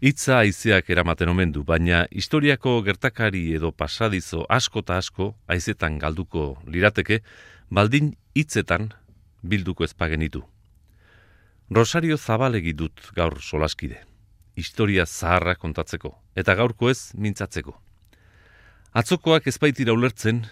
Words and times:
Itza 0.00 0.36
aizeak 0.38 0.90
eramaten 0.94 1.28
omen 1.32 1.50
du, 1.50 1.64
baina 1.66 2.04
historiako 2.14 2.76
gertakari 2.86 3.40
edo 3.56 3.72
pasadizo 3.74 4.44
asko 4.48 4.84
eta 4.84 4.98
asko 5.02 5.26
aizetan 5.50 5.98
galduko 5.98 6.44
lirateke, 6.70 7.18
baldin 7.68 8.12
hitzetan 8.34 8.92
bilduko 9.42 9.82
ezpagenitu. 9.82 10.44
Rosario 11.70 12.16
Zabalegi 12.16 12.72
dut 12.72 13.10
gaur 13.16 13.40
solaskide. 13.42 13.98
Historia 14.54 15.04
zaharra 15.04 15.56
kontatzeko, 15.56 16.14
eta 16.36 16.54
gaurko 16.54 16.90
ez 16.90 17.10
mintzatzeko. 17.14 17.74
Atzokoak 18.94 19.50
ezpaitira 19.50 19.92
ulertzen, 19.92 20.44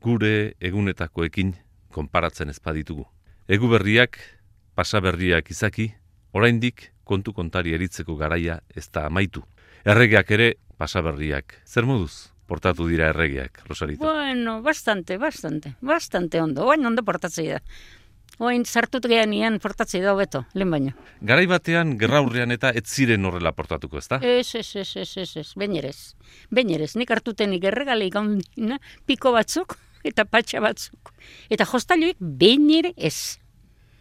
gure 0.00 0.54
egunetakoekin 0.60 1.52
konparatzen 1.92 2.48
ezpaditugu. 2.48 3.04
Egu 3.46 3.68
berriak, 3.68 4.18
pasaberriak 4.74 5.50
izaki, 5.52 5.92
oraindik 6.32 6.95
kontu 7.06 7.32
kontari 7.32 7.74
eritzeko 7.78 8.16
garaia 8.18 8.60
ez 8.74 8.88
da 8.92 9.06
amaitu. 9.06 9.44
Erregeak 9.86 10.30
ere 10.34 10.54
pasaberriak. 10.76 11.60
Zer 11.64 11.86
moduz? 11.86 12.32
Portatu 12.46 12.86
dira 12.86 13.08
erregeak, 13.10 13.62
Rosarito. 13.66 14.06
Bueno, 14.06 14.60
bastante, 14.62 15.16
bastante, 15.18 15.74
bastante 15.80 16.40
ondo. 16.40 16.66
Oain 16.66 16.86
ondo 16.86 17.02
portatzei 17.02 17.48
da. 17.54 17.62
Oain 18.38 18.66
sartut 18.66 19.06
gehan 19.08 19.58
portatzei 19.62 20.02
da 20.04 20.12
hobeto, 20.12 20.44
lehen 20.54 20.70
baino. 20.70 20.92
Garai 21.22 21.46
batean, 21.48 21.96
gerraurrean 21.98 22.52
eta 22.52 22.70
ez 22.70 22.84
ziren 22.84 23.24
horrela 23.24 23.52
portatuko, 23.56 23.98
ezta? 23.98 24.20
Ez, 24.20 24.54
ez, 24.54 24.76
ez, 24.76 24.90
ez, 24.96 25.16
ez, 25.16 25.36
ez, 25.40 25.52
benerez. 25.56 26.14
Benerez, 26.50 26.94
nik 26.96 27.10
hartutenik 27.10 27.64
gaundina, 28.12 28.78
piko 29.06 29.32
batzuk 29.32 29.78
eta 30.04 30.24
patxa 30.24 30.60
batzuk. 30.60 31.12
Eta 31.50 31.64
jostailuik 31.64 32.16
benere 32.20 32.92
ez. 32.96 33.38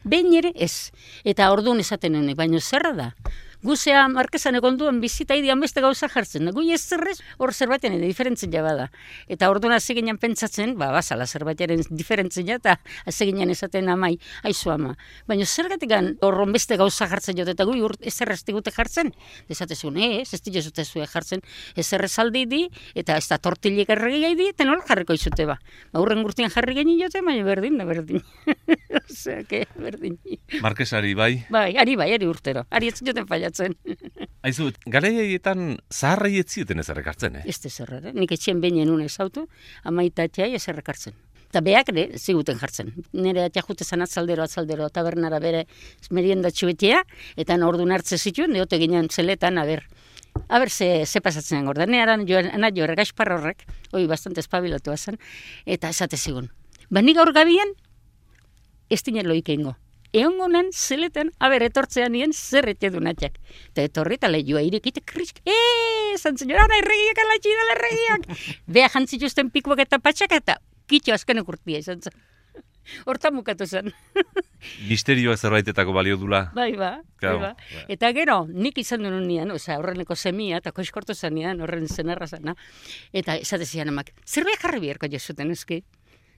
Behin 0.05 0.36
ere 0.38 0.52
ez. 0.55 0.91
Eta 1.26 1.50
orduan 1.52 1.82
esaten 1.82 2.16
honek, 2.20 2.38
baina 2.38 2.62
zerra 2.62 2.94
da. 2.94 3.09
Guzea 3.66 4.04
markezan 4.14 4.54
egon 4.60 4.76
duen 4.78 5.00
bizita 5.02 5.34
idian 5.34 5.58
beste 5.64 5.82
gauza 5.82 6.05
jartzen. 6.12 6.52
Gui 6.54 6.68
ez 6.76 6.84
zerrez, 6.86 7.16
hor 7.42 7.50
zerbaiten 7.54 7.96
edo 7.96 8.05
diferentzen 8.05 8.52
jaba. 8.54 8.91
Eta 9.32 9.49
orduan 9.49 9.74
hasi 9.74 9.96
ginen 9.98 10.20
pentsatzen, 10.22 10.76
ba, 10.77 10.91
basala 10.94 11.26
zerbaitaren 11.26 11.82
diferentzen 11.90 12.52
eta 12.54 12.76
hasi 13.10 13.26
ginen 13.32 13.49
esaten 13.49 13.90
amai, 13.90 14.12
aizu 14.46 14.70
ama. 14.70 14.94
Baina 15.26 15.48
zergatik 15.49 15.90
gan 15.90 16.12
horron 16.22 16.54
beste 16.54 16.77
gauza 16.77 17.07
jartzen 17.10 17.40
jote, 17.40 17.55
eta 17.57 17.66
gui 17.66 17.82
urt 17.82 18.05
ez 18.05 18.13
gute 18.52 18.70
jartzen. 18.72 19.10
Desate 19.49 19.76
zuen, 19.76 19.98
ez, 19.98 20.29
ez 20.34 20.41
dira 20.46 20.62
zute 20.62 20.85
jartzen, 20.85 21.41
ez 21.76 21.90
aldi 22.20 22.46
di, 22.46 22.62
eta 22.94 23.18
ez 23.18 23.27
da 23.27 23.40
tortilik 23.40 23.90
erregia 23.90 24.29
di, 24.35 24.50
eta 24.54 24.66
nola 24.66 24.85
jarriko 24.85 25.13
izute 25.13 25.46
ba. 25.46 25.57
Ba, 25.91 26.04
urren 26.04 26.22
gurtian 26.22 26.52
jarri 26.54 26.76
genien 26.76 27.02
jote, 27.02 27.22
baina 27.26 27.44
berdin 27.44 27.77
da 27.79 27.85
berdin. 27.85 28.22
Osea, 29.10 29.44
que 29.44 29.66
berdin. 29.76 30.20
Markesari 30.62 31.16
bai? 31.18 31.46
Bai, 31.50 31.77
ari 31.82 31.96
bai, 31.96 32.12
ari 32.13 32.29
urtero. 32.29 32.66
Ari 32.70 32.94
ez 32.94 33.02
joten 33.02 33.26
pasatzen. 33.55 33.75
Aizu, 34.45 34.71
garaietan 34.85 35.77
zaharrai 35.91 36.39
ez 36.39 36.49
zieten 36.49 36.79
ez 36.79 36.89
errekartzen, 36.89 37.35
eh? 37.35 37.43
Ez 37.45 37.59
ez 37.65 38.13
nik 38.13 38.31
etxien 38.31 38.61
behinen 38.61 38.89
un 38.89 39.01
ez 39.01 39.20
autu, 39.20 39.48
amaitatea 39.84 40.48
ez 40.48 40.67
errekartzen. 40.67 41.13
Eta 41.49 41.61
beak 41.61 41.89
ere, 41.89 42.17
ziguten 42.17 42.57
jartzen. 42.59 42.91
Nire 43.13 43.45
atia 43.45 43.63
jute 43.63 43.85
zan 43.85 44.01
atzaldero, 44.01 44.43
atzaldero, 44.43 44.89
tabernara 44.89 45.39
bere 45.39 45.65
merienda 46.11 46.51
txuetia, 46.51 47.03
eta 47.37 47.55
ordu 47.65 47.87
hartze 47.91 48.17
zituen, 48.17 48.53
deote 48.53 48.77
ginen 48.77 49.09
zeletan, 49.09 49.57
aber, 49.57 49.85
Aber, 50.49 50.70
ze, 50.70 51.05
ze 51.05 51.21
pasatzen 51.21 51.63
gorda. 51.65 51.85
Ne 51.85 52.01
aran, 52.01 52.26
joan, 52.27 52.49
ana 52.51 52.67
jo, 52.70 52.83
horrek, 52.83 53.63
hoi, 53.93 54.05
bastante 54.05 54.41
espabilatu 54.41 54.91
zen, 54.98 55.17
eta 55.65 55.87
esate 55.87 56.17
zigun. 56.17 56.51
Ba, 56.89 57.01
nik 57.01 57.15
gaur 57.15 57.31
gabian, 57.31 57.71
ez 58.89 59.01
dinen 59.01 59.29
loik 59.29 59.48
ingo 59.49 59.77
egon 60.16 60.38
gonan, 60.40 60.70
zeletan, 60.71 61.32
haber, 61.44 61.66
etortzean 61.68 62.13
nien, 62.16 62.34
zer 62.34 62.70
ete 62.71 62.91
du 62.94 63.02
natxak. 63.04 63.35
Eta 63.74 63.85
etorri 63.90 64.19
eta 64.19 64.31
lehioa 64.31 64.63
irikite, 64.66 65.03
krisk, 65.06 65.41
eee, 65.46 66.16
zan 66.18 66.40
zenyor, 66.40 66.72
erregiak 66.80 67.19
alatxi 67.25 67.57
da, 67.59 67.66
erregiak. 67.75 68.30
Bea 68.78 68.88
jantzituzten 68.94 69.52
pikuak 69.52 69.84
eta 69.85 70.00
patxak 70.00 70.38
eta 70.40 70.59
kitxo 70.90 71.16
azken 71.16 71.44
ekurtia 71.44 71.81
izan 71.84 72.02
zen. 72.02 72.16
Horta 73.09 73.31
mukatu 73.34 73.66
zen. 73.66 73.89
Misterioa 74.89 75.35
zerbaitetako 75.38 75.94
balio 75.94 76.18
dula. 76.22 76.44
Bai, 76.56 76.72
ba, 76.78 76.91
bai, 77.22 77.34
ba. 77.41 77.51
Eta 77.91 78.12
gero, 78.13 78.44
nik 78.50 78.78
izan 78.81 79.06
duen 79.06 79.25
nian, 79.28 79.51
oza, 79.53 79.79
horreneko 79.81 80.16
semia, 80.16 80.62
eta 80.62 80.72
koizkortu 80.72 81.16
zen 81.16 81.62
horren 81.62 81.88
zen 81.88 82.13
errazana. 82.13 82.56
Eta 83.12 83.35
esatezian 83.41 83.89
emak, 83.89 84.13
zerbait 84.25 84.62
jarri 84.62 84.79
biherko 84.85 85.09
jesuten, 85.09 85.51
eski? 85.51 85.81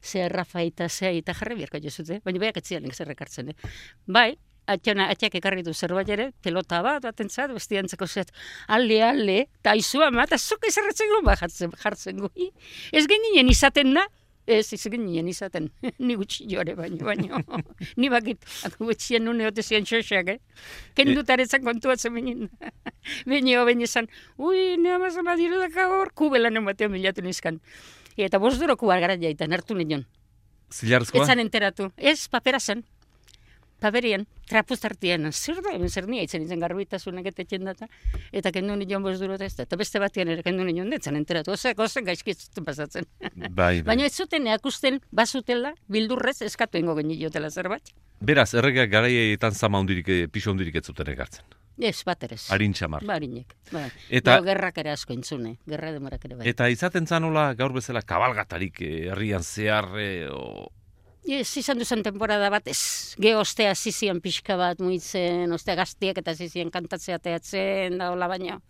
Ze 0.02 0.28
Rafa 0.30 0.62
eta 0.62 0.90
ze 0.90 1.18
eta 1.18 1.34
jarri 1.34 1.56
biharko 1.56 1.82
jozute, 1.84 2.22
baina 2.26 2.40
beak 2.40 2.58
etzian 2.58 2.84
nik 2.84 2.96
zer 2.96 3.12
ekartzen, 3.12 3.50
eh? 3.50 3.74
Bai, 4.08 4.38
atxana, 4.68 5.08
atxak 5.14 5.40
ekarri 5.40 5.64
du 5.64 5.74
zerbait 5.74 6.10
ere, 6.12 6.30
pelota 6.44 6.82
bat, 6.86 7.08
atentzat, 7.08 7.54
bestiantzako 7.56 8.08
zet, 8.08 8.32
alde, 8.68 9.02
alde, 9.04 9.40
eta 9.62 9.76
izua 9.80 10.12
ma, 10.12 10.28
eta 10.28 10.38
zuke 10.38 10.72
zerretzen 10.72 11.12
guen 11.14 11.26
bat 11.28 11.42
jartzen, 11.42 11.74
jartzen 11.84 12.24
gui. 12.26 12.52
Ez 12.92 13.06
genien 13.10 13.50
izaten 13.52 13.94
na, 13.96 14.06
ez 14.48 14.72
ez 14.74 14.82
genien 14.92 15.28
izaten, 15.28 15.70
ni 16.08 16.16
gutxi 16.20 16.48
jore 16.52 16.76
baino, 16.76 17.08
baino, 17.08 17.42
ni 18.00 18.12
bakit, 18.12 18.44
gutxien 18.80 19.24
nune 19.28 19.48
ote 19.48 19.64
zian 19.64 19.88
xoxak, 19.88 20.34
eh? 20.36 20.40
Ken 20.96 21.14
dut 21.16 21.30
aretzan 21.32 21.64
kontuatzen 21.68 22.16
benin. 22.16 22.48
Baina, 23.30 23.62
baina 23.64 23.86
esan, 23.88 24.10
ui, 24.36 24.76
ne 24.82 24.92
amazona 24.98 25.38
diru 25.40 25.62
daka 25.62 25.86
hor, 25.94 26.12
kubelan 26.12 26.60
ematean 26.60 26.92
bilatu 26.92 27.24
nizkan 27.24 27.62
eta 28.26 28.40
bost 28.40 28.60
duroko 28.60 28.88
gara 28.88 29.18
jaitan, 29.18 29.54
hartu 29.54 29.76
nion. 29.76 30.06
Zilarzkoa? 30.74 31.24
Etzan 31.24 31.40
enteratu. 31.40 31.92
Ez, 31.98 32.28
papera 32.28 32.60
zen. 32.60 32.84
Paperian, 33.78 34.24
trapuz 34.50 34.80
tartian, 34.82 35.28
zer 35.30 35.60
da, 35.62 35.76
zer 35.86 36.08
nia, 36.10 36.24
itzen 36.26 36.42
itzen 36.42 36.64
garbitasunak 36.64 37.28
eta 37.30 37.44
txendata, 37.46 37.86
eta 38.34 38.52
kendu 38.52 38.74
nion 38.80 39.04
bost 39.06 39.22
duro 39.22 39.38
ez 39.38 39.52
eta 39.62 39.78
beste 39.78 40.02
batian 40.02 40.32
ere 40.34 40.42
kendu 40.42 40.66
nion, 40.66 40.90
etzan 40.98 41.16
enteratu, 41.20 41.54
ozak, 41.54 41.78
ozak 41.78 42.08
gaizkitzen 42.08 42.66
pasatzen. 42.66 43.06
Bai, 43.22 43.52
bai. 43.54 43.84
Baina 43.92 44.08
ez 44.10 44.16
zuten 44.16 44.50
eakusten 44.50 44.98
bazutela, 45.12 45.76
bildurrez, 45.94 46.42
eskatu 46.42 46.82
ingo 46.82 46.96
genio 46.98 47.30
zerbat. 47.30 47.94
Beraz, 48.20 48.56
erregeak 48.56 48.90
garaietan 48.90 49.54
zama 49.54 49.80
hundirik, 49.80 50.10
eh, 50.10 50.28
pixo 50.28 50.52
hundirik 50.52 50.76
ez 50.76 50.86
zuten 50.88 51.14
egartzen. 51.14 51.46
Ez, 51.78 52.02
bat 52.06 52.24
ere. 52.26 52.38
Arin 52.54 52.74
txamar. 52.74 53.04
Ba, 53.06 53.20
harinek. 53.20 53.54
Ba. 53.70 53.84
Eta... 54.10 54.40
gerrak 54.46 54.80
ere 54.82 54.96
asko 54.96 55.14
intzune, 55.14 55.58
gerra 55.70 55.92
demorak 55.94 56.24
ere 56.26 56.40
bai. 56.40 56.48
Eta 56.50 56.70
izaten 56.74 57.06
zanola 57.06 57.52
gaur 57.58 57.76
bezala 57.76 58.02
kabalgatarik 58.02 58.82
eh, 58.82 58.94
herrian 59.12 59.46
zeharre, 59.46 60.10
o... 60.34 60.72
Ez, 61.28 61.50
izan 61.60 61.78
duzen 61.78 62.02
temporada 62.06 62.50
bat, 62.50 62.66
ez, 62.72 63.14
ge 63.22 63.36
ostea 63.38 63.76
zizian 63.76 64.22
pixka 64.24 64.56
bat 64.58 64.80
muitzen, 64.82 65.52
ostea 65.54 65.76
gaztiak 65.78 66.22
eta 66.24 66.34
zizian 66.34 66.72
kantatzea 66.74 67.20
teatzen, 67.20 68.00
da 68.00 68.10
hola 68.14 68.30
baino. 68.32 68.62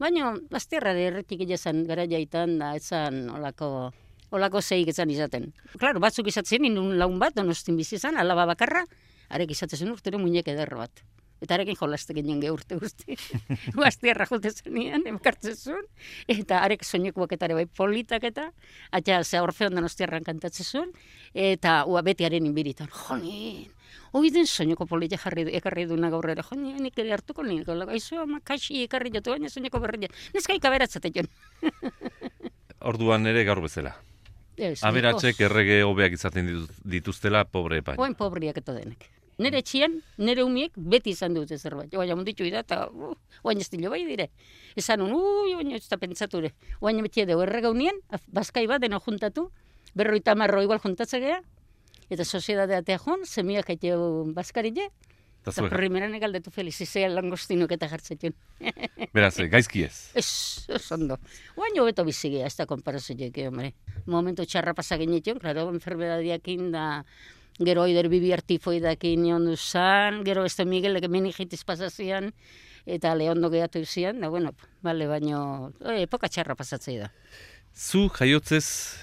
Baina, 0.00 0.30
gaztierra 0.50 0.94
de 0.94 1.08
erretik 1.10 1.42
izan 1.44 1.82
gara 1.88 2.06
jaitan, 2.08 2.56
da, 2.62 2.72
etzan 2.78 3.26
olako, 3.34 3.90
olako 4.30 4.62
zeik 4.62 4.94
etzan 4.94 5.10
izaten. 5.12 5.50
Claro, 5.76 6.00
batzuk 6.00 6.30
izatzen, 6.32 6.64
inun 6.70 6.94
laun 7.02 7.18
bat, 7.20 7.34
donostin 7.36 7.76
bizizan, 7.76 8.16
alaba 8.16 8.46
bakarra, 8.54 8.86
arek 9.28 9.52
izatzen 9.52 9.92
urtero 9.92 10.22
muñek 10.22 10.48
ederro 10.54 10.80
bat 10.80 11.04
eta 11.44 11.58
arekin 11.58 11.76
jolaste 11.78 12.16
ginen 12.16 12.40
ge 12.42 12.50
urte 12.52 12.78
guzti. 12.80 13.16
Guazti 13.76 14.10
erra 14.12 14.26
jote 14.30 14.52
zenian, 14.54 15.04
zuen, 15.54 15.86
eta 16.28 16.62
arek 16.64 16.84
soineko 16.84 17.24
baketare 17.24 17.54
bai 17.54 17.66
politak 17.66 18.24
eta, 18.24 18.50
atxa 18.92 19.22
ze 19.24 19.40
orfe 19.40 19.66
ondan 19.66 19.84
ostiarran 19.84 20.24
kantatzen 20.24 20.66
zuen, 20.66 20.92
eta 21.34 21.84
ua 21.86 22.02
beti 22.02 22.24
haren 22.24 22.46
inbiritan, 22.46 22.88
jonin, 22.88 23.70
hoi 24.12 24.30
den 24.30 24.46
soineko 24.46 24.86
politak 24.86 25.20
jarri 25.20 25.44
du, 25.44 25.50
ekarri 25.50 25.86
du 25.86 25.96
gaur 25.96 26.30
ere, 26.30 26.42
jonin, 26.42 26.80
nik 26.82 26.98
ere 26.98 27.12
hartuko 27.12 27.42
nien, 27.42 27.64
aizu 27.88 28.18
ama 28.20 28.40
kasi 28.40 28.84
ekarri 28.84 29.10
jotu, 29.14 29.30
baina 29.30 29.48
soineko 29.48 29.80
berri 29.80 30.06
jotu, 30.06 30.14
nizkai 30.34 30.58
kaberatzate 30.60 31.12
joan. 31.14 31.28
Orduan 32.90 33.26
ere 33.26 33.44
gaur 33.44 33.62
bezala. 33.64 33.94
Aberatzek 34.86 35.40
errege 35.42 35.82
hobeak 35.82 36.14
izaten 36.14 36.46
dituztela, 36.84 37.44
pobre 37.44 37.80
epain. 37.82 37.98
Oen 37.98 38.14
pobriak 38.14 38.60
eta 38.62 38.76
denek 38.76 39.08
nire 39.38 39.58
etxian, 39.62 39.98
nire 40.18 40.44
umiek 40.44 40.72
beti 40.76 41.14
izan 41.14 41.34
dute 41.34 41.58
zerbait. 41.58 41.94
Oain 41.94 42.12
amunditu 42.14 42.46
da, 42.50 42.62
eta 42.64 42.88
uh, 42.90 43.14
oain 43.42 43.60
ez 43.60 43.68
bai 43.70 44.04
dire. 44.06 44.30
Esan 44.76 45.02
un, 45.02 45.12
ui, 45.12 45.54
oain 45.54 45.72
ez 45.72 45.88
da 45.88 45.96
pentsature. 45.96 46.52
Oain 46.80 47.02
beti 47.02 47.20
edo 47.22 47.40
errega 47.42 47.72
bazkai 48.28 48.66
bat 48.66 48.80
deno 48.80 49.00
juntatu, 49.00 49.50
berroita 49.94 50.34
marro 50.34 50.62
igual 50.62 50.80
juntatze 50.80 51.20
geha, 51.20 51.40
eta 52.10 52.24
soziedadea 52.24 52.82
tea 52.82 52.98
joan, 52.98 53.24
semiak 53.24 53.70
aite 53.70 53.94
bazkaride, 54.34 54.90
eta 55.44 55.68
primeran 55.68 56.14
egaldetu 56.16 56.50
feliz, 56.50 56.74
izea 56.80 57.08
langostinuk 57.12 57.72
eta 57.76 57.88
jartzetun. 57.88 58.34
Beraz, 59.16 59.36
gaizki 59.52 59.84
ez? 59.84 60.10
Ez, 60.16 60.28
ez 60.72 60.84
ondo. 60.96 61.18
Oain 61.60 61.76
jo 61.76 61.84
beto 61.84 62.04
bizigea, 62.04 62.48
ez 62.48 62.56
da 62.56 62.66
komparazioek, 62.66 63.38
hombre. 63.48 63.74
Momentu 64.06 64.46
txarra 64.48 64.74
pasagenetun, 64.74 65.40
klaro, 65.42 65.68
enfermedadiakin 65.74 66.70
da, 66.74 66.86
gero 67.58 67.82
oider 67.82 68.08
bibi 68.08 68.32
artifoidak 68.32 69.04
inion 69.04 69.44
duzan, 69.46 70.22
gero 70.24 70.44
este 70.44 70.64
Miguel 70.64 70.96
ege 70.96 71.08
meningitis 71.08 71.64
pasazian, 71.64 72.32
eta 72.86 73.14
lehondo 73.14 73.50
gehatu 73.50 73.78
izan, 73.78 74.20
da 74.20 74.28
bueno, 74.28 74.52
bale, 74.82 75.06
baino, 75.06 75.72
epoka 75.96 76.28
txarra 76.28 76.54
pasatzei 76.56 76.98
da. 76.98 77.10
Zu 77.74 78.08
jaiotzez 78.08 78.98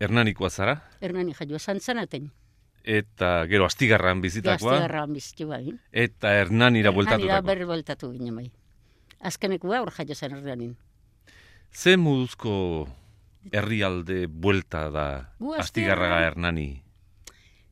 Hernanikoa 0.00 0.50
zara? 0.50 0.74
Hernani 1.00 1.32
jaio, 1.34 1.58
zantzanaten. 1.58 2.30
Eta 2.84 3.46
gero 3.48 3.64
astigarran 3.64 4.20
bizitakoa? 4.20 4.74
Astigarran 4.74 5.12
bizitu 5.14 5.46
bai. 5.48 5.72
Eta 5.92 6.34
Hernanira 6.36 6.90
bueltatu. 6.92 7.22
Hernanira 7.22 7.40
berri 7.40 7.64
bueltatu 7.64 8.12
gine 8.12 8.32
bai. 8.32 8.50
azkenekua 9.24 9.80
hor 9.80 9.90
jaio 9.96 10.14
zen 10.14 10.34
herrianin. 10.36 10.76
Ze 11.72 11.96
moduzko 11.96 12.86
herrialde 13.52 14.26
buelta 14.28 14.90
da 14.90 15.30
Gu 15.40 15.54
Astigarraga- 15.54 16.20
Hernani? 16.26 16.82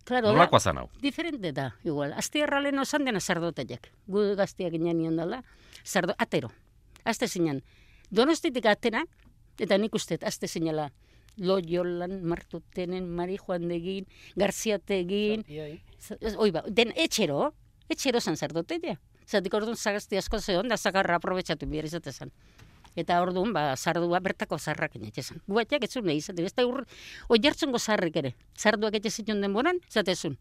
Claro, 0.05 0.33
Nolakoa 0.33 0.61
zan 0.61 0.79
hau? 0.79 0.89
diferente 1.01 1.53
da, 1.53 1.77
igual. 1.85 2.13
Aztierra 2.13 2.61
lehen 2.61 2.79
osan 2.79 3.05
dena 3.05 3.21
sardoteiak. 3.21 3.93
Gu 4.07 4.35
gaztiak 4.37 4.73
ginen 4.73 4.99
nion 4.99 5.17
dela, 5.17 5.43
sardo, 5.85 6.15
atero. 6.19 6.51
Azte 7.05 7.29
zinen. 7.29 7.63
Donostitik 8.11 8.67
atena, 8.67 9.05
eta 9.59 9.79
nik 9.79 9.95
uste, 9.95 10.19
azte 10.23 10.49
zinela, 10.49 10.91
Loyolan, 11.37 12.23
Martutenen, 12.29 13.09
Mari 13.09 13.39
Juan 13.39 13.69
degin, 13.69 14.07
Garziategin, 14.37 15.47
oi 16.37 16.51
ba, 16.51 16.63
den 16.69 16.93
etxero, 16.97 17.55
etxero 17.89 18.21
zan 18.21 18.37
sardoteia. 18.37 18.99
Zatik 19.27 19.55
orduan 19.55 19.77
zagazti 19.77 20.19
asko 20.19 20.41
zehon, 20.41 20.69
da 20.69 20.77
zagarra 20.77 21.17
aprobetsatu 21.17 21.67
behar 21.71 21.87
izatezan. 21.89 22.33
Eta 22.97 23.21
orduan, 23.23 23.53
ba, 23.55 23.77
sardua 23.77 24.21
bertako 24.21 24.59
zarrak 24.59 24.97
inetxezan. 24.99 25.41
Guatiak 25.49 25.85
ez 25.85 25.91
zuen 25.93 26.07
nahi 26.11 26.19
izate, 26.21 26.45
da 26.57 26.67
ur, 26.67 26.85
oi 27.29 27.39
jartzungo 27.43 27.79
zarrik 27.79 28.17
ere. 28.17 28.35
Sarduak 28.59 28.95
etxe 29.01 29.11
zituen 29.23 29.41
denboran, 29.41 29.81
zatezun. 29.91 30.37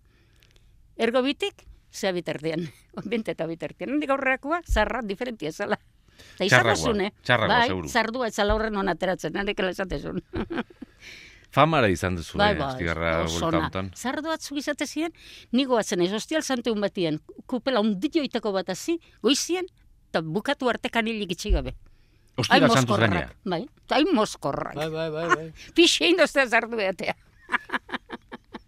Ergo 0.98 1.22
bitik, 1.24 1.64
zea 1.94 2.12
bitartean. 2.12 2.68
Bente 3.12 3.32
eta 3.32 3.48
bitartean. 3.48 3.96
Hendik 3.96 4.10
aurrerakoa, 4.12 4.62
zarra 4.68 5.02
diferentia 5.02 5.52
zala. 5.52 5.80
Eta 6.36 6.46
izan 6.46 6.68
duzun, 6.70 7.02
eh? 7.02 7.12
txarragoa, 7.26 7.58
bai, 7.58 7.68
seguru. 7.72 7.90
sardua 7.90 8.28
ez 8.28 8.36
zala 8.36 8.54
horren 8.54 8.76
hon 8.78 8.90
ateratzen, 8.92 9.34
narekela 9.34 9.72
esatezun. 9.74 10.22
Famara 11.52 11.90
izan 11.92 12.16
duzu, 12.16 12.38
Bai, 12.40 12.54
eh, 12.54 12.60
bai, 12.60 12.76
buelta 12.80 13.48
ona. 13.48 13.58
honetan. 13.58 13.90
Zardo 13.98 14.32
atzuk 14.32 14.58
izate 14.62 14.86
ziren, 14.88 15.12
nigo 15.52 15.76
atzen 15.78 16.00
ez, 16.02 16.12
ostial 16.16 16.44
santeun 16.44 16.80
batian, 16.80 17.18
kupela 17.46 17.82
undilloitako 17.84 18.54
bat 18.56 18.70
hazi, 18.72 19.00
goizien, 19.22 19.68
eta 20.12 20.22
bukatu 20.24 20.70
arte 20.72 20.90
kanilik 20.90 21.32
itxi 21.36 21.52
gabe. 21.52 21.74
Ostira 22.40 22.70
santuz 22.70 23.00
gaina. 23.00 23.26
Bai, 23.44 23.66
hain 23.92 24.14
moskorrak. 24.16 24.76
Bai, 24.76 24.90
bai, 24.90 25.10
bai, 25.12 25.28
bai. 25.36 25.48
Pixein 25.76 26.18
doztea 26.18 26.48
zardu 26.48 26.80
behatea. 26.80 27.16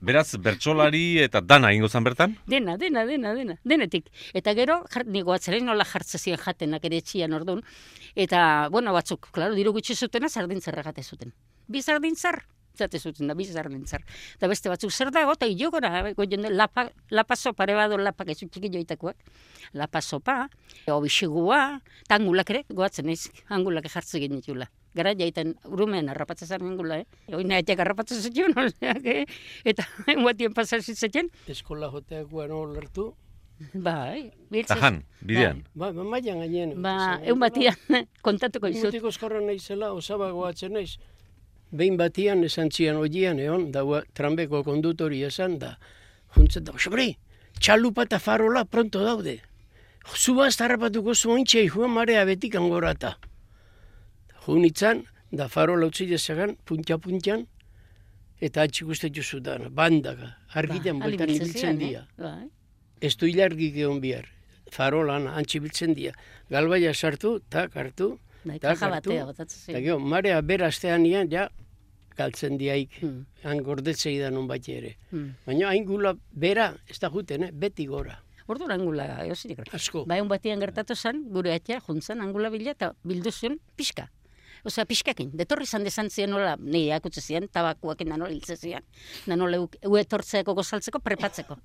Beraz, 0.04 0.36
bertsolari 0.36 1.21
eta 1.24 1.39
dana 1.39 1.69
ingo 1.71 1.88
zan 1.88 2.04
bertan? 2.04 2.33
Dena, 2.45 2.75
dena, 2.77 3.06
dena, 3.07 3.31
dena, 3.38 3.56
denetik. 3.63 4.10
Eta 4.36 4.51
gero, 4.57 4.81
jar, 4.92 5.06
nigo 5.07 5.31
atzeren 5.31 5.63
nola 5.69 5.86
jartze 5.88 6.19
ziren 6.19 6.42
jatenak 6.44 6.83
ere 6.89 7.00
etxian 7.00 7.31
orduan. 7.38 7.62
Eta, 8.13 8.68
bueno, 8.74 8.92
batzuk, 8.92 9.30
klaro, 9.31 9.56
diru 9.56 9.71
gutxi 9.71 9.95
zutena, 9.95 10.27
sardintzarra 10.27 10.83
jate 10.89 11.06
zuten. 11.07 11.31
Bi 11.71 11.81
sardintzar, 11.81 12.42
zate 12.78 13.00
zuten 13.00 13.28
da, 13.28 13.36
bi 13.38 13.46
sardintzar. 13.46 14.04
Eta 14.38 14.50
beste 14.52 14.72
batzuk 14.72 14.92
zer 14.92 15.12
dago, 15.14 15.36
eta 15.38 15.48
ilogora, 15.50 16.14
goien 16.18 16.48
lapa, 16.56 16.88
lapa 17.12 17.36
sopa, 17.36 17.68
ere 17.68 17.75
bado 17.78 17.98
lapa, 17.98 18.25
ezu 18.28 18.48
txiki 18.50 18.72
joitakoak. 18.74 19.18
Lapa 19.74 20.02
sopa, 20.02 20.48
obixigua, 20.92 21.80
eta 22.04 22.20
angulak 22.20 22.54
ere, 22.54 22.64
goatzen 22.70 23.10
ez, 23.14 23.28
angulak 23.50 23.90
jartze 23.92 24.22
genitula. 24.24 24.70
Gara 24.94 25.16
jaiten 25.18 25.56
urumean 25.66 26.10
harrapatzen 26.14 26.48
zaren 26.48 26.74
angula, 26.74 27.00
eh? 27.02 27.34
Oina 27.34 27.58
etxek 27.62 27.81
harrapatzen 27.81 28.22
zuten, 28.22 28.54
eh? 29.16 29.25
eta 29.66 29.88
guatien 30.24 30.54
pasatzen 30.54 30.96
zuten, 30.96 31.34
Eskola 31.50 31.90
joteak 31.94 32.30
guan 32.30 32.54
lertu. 32.74 33.14
Bai, 33.74 34.31
biltzez. 34.52 34.75
Tajan, 34.75 35.04
bidean. 35.22 35.64
Bai, 35.78 35.92
ba, 35.96 36.04
maian 36.04 36.42
gainen. 36.42 36.74
Ba, 36.84 37.20
egun 37.24 37.42
batian 37.44 37.78
kontatuko 38.25 38.70
izut. 38.72 38.90
Mutiko 38.90 39.12
eskorra 39.14 39.42
naizela, 39.44 39.94
osabago 39.96 40.46
atzen 40.50 40.74
naiz. 40.75 40.98
Behin 41.74 41.98
batian 41.98 42.44
esan 42.46 42.70
zian 42.72 43.00
oian 43.02 43.40
egon, 43.42 43.72
da 43.74 43.81
ua, 43.84 44.04
trambeko 44.14 44.64
kondutori 44.64 45.24
esan 45.25 45.58
da. 45.60 45.72
Juntzen 46.36 46.64
da, 46.68 46.74
sobri, 46.78 47.16
txalupa 47.60 48.06
eta 48.06 48.20
farola 48.22 48.64
pronto 48.66 49.02
daude. 49.04 49.40
Zuba 50.16 50.50
harrapatuko 50.52 51.16
zu 51.16 51.31
ointxe 51.31 51.66
juan 51.70 51.90
marea 51.96 52.25
betik 52.25 52.56
angorata. 52.60 53.16
Junitzan, 54.46 55.04
da 55.31 55.48
farola 55.48 55.88
utzi 55.88 56.06
dezagan, 56.10 56.58
puntia-puntian, 56.68 57.46
eta 58.44 58.66
atxik 58.68 58.88
uste 58.92 59.10
juzu 59.10 59.40
dana, 59.40 59.70
bandaka, 59.70 60.34
argitan 60.54 61.00
Ba, 61.00 61.08
bueltan 61.08 61.30
ibiltzen 61.31 61.54
biltzen 61.54 61.80
dia. 61.80 62.04
ziren, 62.18 62.28
eh? 62.28 62.44
Bai. 62.44 62.50
Ez 63.02 63.16
du 63.18 63.25
hilargik 63.28 63.75
egon 63.80 64.02
bihar. 64.04 64.28
Farolan 64.72 65.28
antzi 65.28 65.60
biltzen 65.64 65.94
dia. 65.96 66.14
Galbaia 66.52 66.94
sartu, 66.94 67.38
tak 67.50 67.75
hartu, 67.75 68.18
Bai, 68.44 68.60
tak 68.60 68.78
hartu. 68.81 69.10
batea 69.10 69.25
botatzen 69.25 69.58
Eta 69.60 69.72
ziren. 69.72 69.84
gero, 69.84 70.00
marea 70.00 70.42
beraztean 70.42 71.06
ian, 71.06 71.30
ja, 71.31 71.48
galtzen 72.18 72.57
diaik. 72.57 73.00
Hmm, 73.01 73.25
Han 73.44 73.63
gordetzei 73.63 74.18
da 74.19 74.30
non 74.31 74.48
bat 74.48 74.68
ere. 74.69 74.98
hmm. 75.12 75.36
Baina 75.45 75.69
hain 75.69 75.86
gula 75.86 76.15
bera, 76.31 76.74
ez 76.88 77.00
da 77.00 77.10
juten, 77.10 77.44
eh? 77.44 77.51
beti 77.51 77.86
gora. 77.88 78.19
Ordu 78.48 78.65
angula, 78.69 79.06
eosirik. 79.25 79.62
Asko. 79.74 80.04
Bai, 80.06 80.19
un 80.21 80.27
batian 80.27 80.60
gertatu 80.60 80.95
zen, 80.95 81.24
gure 81.31 81.54
atea, 81.54 81.80
juntzan, 81.80 82.19
angula 82.21 82.50
bila, 82.50 82.71
eta 82.71 82.94
bildu 83.04 83.31
zuen 83.31 83.60
pixka. 83.77 84.10
Osea, 84.65 84.86
pixkakin, 84.86 85.30
detorri 85.36 85.63
izan 85.63 85.83
desan 85.83 86.10
zian 86.10 86.30
nola, 86.31 86.57
nire 86.60 86.94
akutze 86.95 87.21
zian, 87.21 87.48
tabakuakin 87.51 88.10
da 88.10 88.18
nola 88.18 88.31
hiltze 88.31 88.56
zian, 88.56 88.83
da 89.25 89.36
nola 89.36 89.60
uetortzeako 89.88 90.54
gozaltzeko, 90.56 91.00
prepatzeko. 91.00 91.57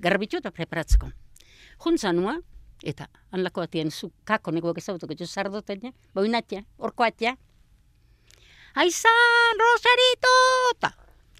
Garbitu 0.00 0.36
eta 0.40 0.50
preparatzeko. 0.50 1.10
Juntzan 1.84 2.16
nua, 2.16 2.36
eta 2.84 3.08
hanlako 3.32 3.64
batien 3.64 3.90
zu 3.90 4.10
kako 4.24 4.52
nekoak 4.52 4.78
ezagutuko 4.78 5.16
jo 5.18 5.26
sardoten, 5.26 5.92
boinatia, 6.14 6.64
orko 6.78 7.04
atea. 7.04 7.36
Aizan, 8.76 9.56
Rosarito! 9.56 10.32
Ta, 10.78 10.90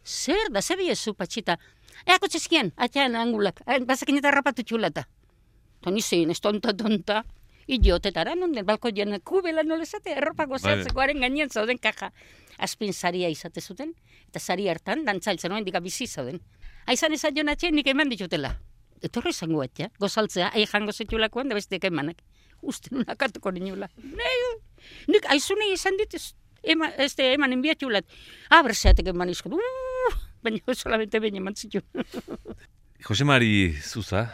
zer 0.03 0.49
da, 0.49 0.63
zebi 0.63 0.87
ez 0.89 0.97
zu, 0.97 1.13
patxita. 1.13 1.59
Eako 2.09 2.31
txezkien, 2.33 2.71
atean 2.81 3.13
angulak, 3.21 3.59
bazakin 3.85 4.23
eta 4.23 4.31
rapatu 4.33 4.65
txulata. 4.65 5.03
Ta 5.85 5.93
ni 5.93 6.01
zein, 6.01 6.33
ez 6.33 6.41
tonta, 6.41 6.73
tonta. 6.73 7.27
Idiotetara, 7.69 8.33
non 8.41 8.55
den 8.57 8.65
balko 8.65 8.89
jen, 8.89 9.13
kubela 9.21 9.67
nola 9.67 9.85
esate, 9.85 10.15
erropa 10.17 10.47
gozatzeko 10.49 11.03
haren 11.05 11.21
gainean 11.21 11.53
zauden 11.53 11.77
kaja. 11.77 12.09
Azpin 12.57 12.95
saria 12.95 13.29
izate 13.29 13.61
zuten, 13.61 13.93
eta 14.31 14.41
sari 14.41 14.71
hartan, 14.73 15.05
dantzailtzen 15.05 15.53
noen 15.53 15.69
dika 15.69 15.85
bizi 15.85 16.09
zauden. 16.09 16.41
Aizan 16.89 17.13
ezan 17.13 17.37
joan 17.37 17.53
atxen, 17.53 17.77
nik 17.77 17.93
eman 17.93 18.09
ditutela. 18.09 18.55
Etorri 19.05 19.35
izango 19.37 19.61
etia, 19.67 19.91
gozaltzea, 20.01 20.55
ahi 20.55 20.65
jango 20.65 20.97
zetulakoan, 20.97 21.53
da 21.53 21.61
beste 21.61 21.83
emanak. 21.85 22.25
Uste 22.63 22.97
nuna 22.97 23.13
katuko 23.15 23.53
ninula. 23.53 23.93
Nei, 24.01 24.41
nik 25.13 25.29
aizune 25.29 25.69
izan 25.75 26.01
dit, 26.01 26.17
ez, 26.17 26.33
ema, 26.63 26.91
este, 27.03 27.33
eman 27.35 27.53
enbiatulat. 27.53 28.05
Ah, 28.51 28.63
berzeatek 28.63 29.13
eman 29.13 29.31
izkot, 29.33 29.53
uh, 29.53 30.19
baina 30.43 30.75
solamente 30.75 31.21
baina 31.21 31.43
eman 31.43 31.55
zituen. 31.55 31.85
Jose 33.07 33.25
Mari 33.25 33.73
Zuza, 33.83 34.27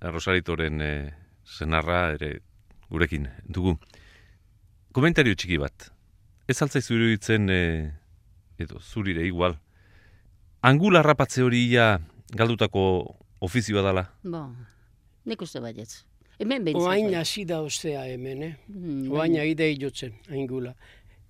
Rosaritoren 0.00 0.80
eh, 0.80 1.12
senarra 1.44 2.12
ere 2.14 2.38
gurekin 2.90 3.28
dugu. 3.46 3.76
Komentario 4.92 5.34
txiki 5.34 5.58
bat. 5.60 5.90
Ez 6.48 6.56
altzai 6.62 6.82
iruditzen, 6.82 7.48
eh, 7.52 7.90
edo 8.58 8.80
zurire 8.80 9.26
igual, 9.26 9.58
angula 10.62 11.02
rapatze 11.02 11.42
hori 11.44 11.66
ja 11.70 11.98
galdutako 12.34 12.82
ofizioa 13.40 13.82
dala. 13.82 14.06
Bo, 14.24 14.48
nik 15.28 15.42
uste 15.42 15.60
baietz. 15.60 16.04
Hemen 16.38 16.64
behintzat. 16.64 16.86
Oain 16.86 17.14
hasi 17.18 17.44
da 17.44 17.60
ostea 17.66 18.04
hemen, 18.06 18.42
eh? 18.42 18.52
Mm, 18.70 19.10
Oain 19.10 19.34
baina, 19.34 19.42
aida 19.42 19.66
ilotzen, 19.66 20.14
hain 20.30 20.46
gula. 20.46 20.74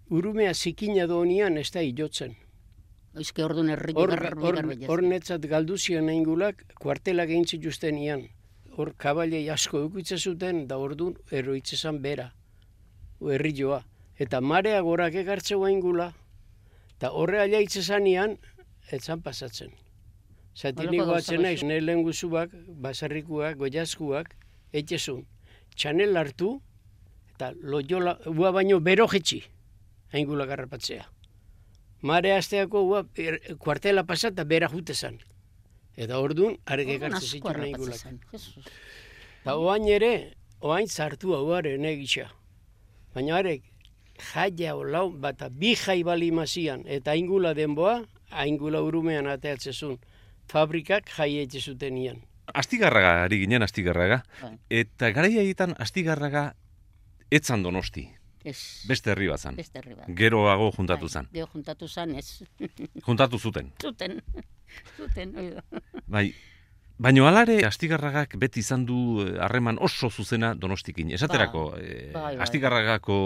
Urumea 0.09 0.55
zikina 0.55 1.05
donian 1.07 1.59
ez 1.61 1.69
da 1.73 1.83
ilotzen. 1.85 2.35
Eske 3.21 3.43
orduan 3.45 3.69
herri 3.75 3.93
Hor, 3.97 4.13
hor, 4.41 4.59
hor 4.89 5.03
netzat 5.05 5.45
galdu 5.51 5.77
zian 5.77 6.09
hain 6.09 6.23
gulak, 6.25 6.63
kuartela 6.81 7.27
gehintzi 7.29 7.59
justen 7.61 7.99
ian. 8.01 8.23
Hor 8.77 8.95
kabalei 8.97 9.43
asko 9.53 9.83
eukitze 9.85 10.17
zuten, 10.17 10.63
da 10.69 10.79
orduan 10.79 11.19
erroitzezan 11.31 11.99
bera. 12.01 12.31
Herri 13.21 13.53
joa. 13.59 13.83
Eta 14.19 14.41
marea 14.41 14.81
gorak 14.87 15.19
ekartze 15.25 15.59
hain 15.61 15.81
gula. 15.81 16.13
Eta 16.97 17.11
horre 17.13 17.43
alia 17.43 17.61
itzezan 17.61 18.07
ian, 18.07 18.39
etzan 18.91 19.21
pasatzen. 19.21 19.77
Zati 20.57 20.87
Holako 20.87 20.93
nigo 20.93 21.07
gauza 21.11 21.19
atzen 21.19 21.43
naiz, 21.43 21.61
nire 21.63 21.85
lehen 21.85 22.03
guzuak, 22.03 22.55
basarrikuak, 22.87 23.59
goiazkuak, 23.61 24.33
etxezun. 24.73 25.21
Txanel 25.77 26.17
hartu, 26.17 26.55
eta 27.35 27.53
loiola, 27.61 28.17
ua 28.27 28.51
baino 28.57 28.81
bero 28.81 29.07
jetxi, 29.13 29.45
hain 30.13 30.27
gula 30.27 30.47
garrapatzea. 30.47 31.07
Mare 32.03 32.33
asteako 32.37 32.83
ua, 32.87 33.05
er, 33.17 33.41
kuartela 33.59 34.05
pasata 34.07 34.45
bera 34.45 34.69
jutezan. 34.69 35.19
Eta 35.99 36.19
orduan, 36.23 36.59
arek 36.67 36.95
ekartze 36.95 37.27
zituen 37.27 37.59
hain 37.59 37.75
harrapatzen 37.75 37.81
gulak. 37.81 37.99
zen, 37.99 38.21
Jesus. 38.31 38.67
Eta 39.43 39.57
oain 39.57 39.89
ere, 39.89 40.13
oain 40.61 40.87
zartu 40.87 41.35
hauaren 41.35 41.85
egitxa. 41.85 42.29
Baina 43.15 43.39
arek, 43.41 43.65
jaia 44.33 44.77
olau, 44.77 45.11
bata 45.11 45.49
bi 45.51 45.75
jai 45.75 46.03
bali 46.05 46.31
mazian, 46.31 46.85
eta 46.87 47.15
aingula 47.17 47.55
denboa, 47.55 48.05
aingula 48.31 48.83
urumean 48.83 49.27
ateatzezun. 49.27 49.99
Fabrikak 50.49 51.11
jai 51.17 51.47
zuten 51.61 51.99
ian. 51.99 52.23
Astigarraga 52.55 53.25
ari 53.25 53.41
ginen, 53.41 53.63
astigarraga. 53.63 54.23
Bai. 54.41 54.59
Eta 54.71 55.11
garaia 55.11 55.43
egiten 55.43 55.75
astigarraga 55.79 56.55
etzan 57.31 57.63
donosti. 57.63 58.18
Ez, 58.45 58.85
Beste 58.89 59.11
herri 59.11 59.27
bat 59.29 59.41
zan. 59.41 59.57
beste 59.57 59.79
herri 59.79 59.95
bat. 59.95 60.07
Geroago 60.17 60.71
juntatu 60.77 61.07
Bai, 61.07 61.11
zan. 61.11 61.29
Gero 61.33 61.49
juntatu 61.53 61.89
zan, 61.89 62.15
ez. 62.15 62.43
Juntatu 63.07 63.39
zuten. 63.39 63.73
Zuten, 63.83 64.23
zuten, 64.97 65.37
oido. 65.37 65.63
Bai, 66.07 66.35
Baina 66.99 67.29
alare, 67.31 67.61
Astigarragak 67.63 68.33
beti 68.43 68.59
izan 68.65 68.83
du 68.87 69.23
eh, 69.23 69.37
harreman 69.45 69.77
oso 69.79 70.11
zuzena 70.11 70.55
donostikin. 70.59 71.13
Esaterako, 71.15 71.71
Bai, 71.77 71.83
eh, 71.87 72.11
bai, 72.13 72.23
bai. 72.35 72.43
Astigarragako 72.43 73.19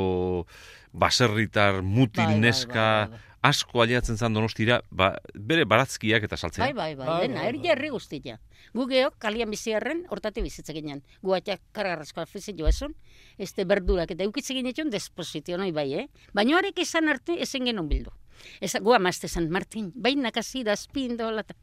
baserritar, 0.92 1.80
mutil, 1.82 2.26
Bai, 2.26 2.34
bai, 2.34 2.40
neska, 2.44 2.74
bai, 2.74 3.08
bai, 3.08 3.18
bai. 3.18 3.48
asko 3.48 3.80
aliatzen 3.82 4.18
zan 4.20 4.36
donostira, 4.36 4.82
ba, 4.90 5.14
bere 5.34 5.64
barazkiak 5.64 6.28
eta 6.28 6.36
saltzea. 6.36 6.66
Bai, 6.66 6.74
bai, 6.74 6.94
bai, 7.00 7.06
Bai, 7.08 7.18
dena, 7.24 7.46
herri 7.48 7.64
herri 7.72 7.88
guztia. 7.96 8.36
Gu 8.76 8.86
geok, 8.92 9.16
kalian 9.18 9.50
biziarren, 9.50 10.04
hortate 10.10 10.44
bizitza 10.44 10.76
ginen. 10.76 11.00
Gu 11.22 11.32
atxak 11.40 11.64
kargarrazko 11.72 12.20
alfizi 12.20 12.52
joazun, 12.58 12.92
este 13.38 13.64
berdurak 13.64 14.12
eta 14.12 14.28
eukitze 14.28 14.52
ginen 14.52 14.92
despozitio 14.92 15.56
noi 15.56 15.72
bai, 15.72 15.88
eh? 15.94 16.08
Baina 16.34 16.58
horrek 16.60 16.78
izan 16.84 17.08
arte 17.08 17.40
esen 17.40 17.64
genuen 17.64 17.88
bildu. 17.88 18.12
Eza, 18.60 18.80
gu 18.80 18.94
amazte 18.94 19.28
zan, 19.28 19.50
Martin, 19.50 19.92
bai 19.94 20.14
nakasi 20.16 20.64
da 20.64 20.72
azpindo, 20.72 21.30
lata, 21.30 21.54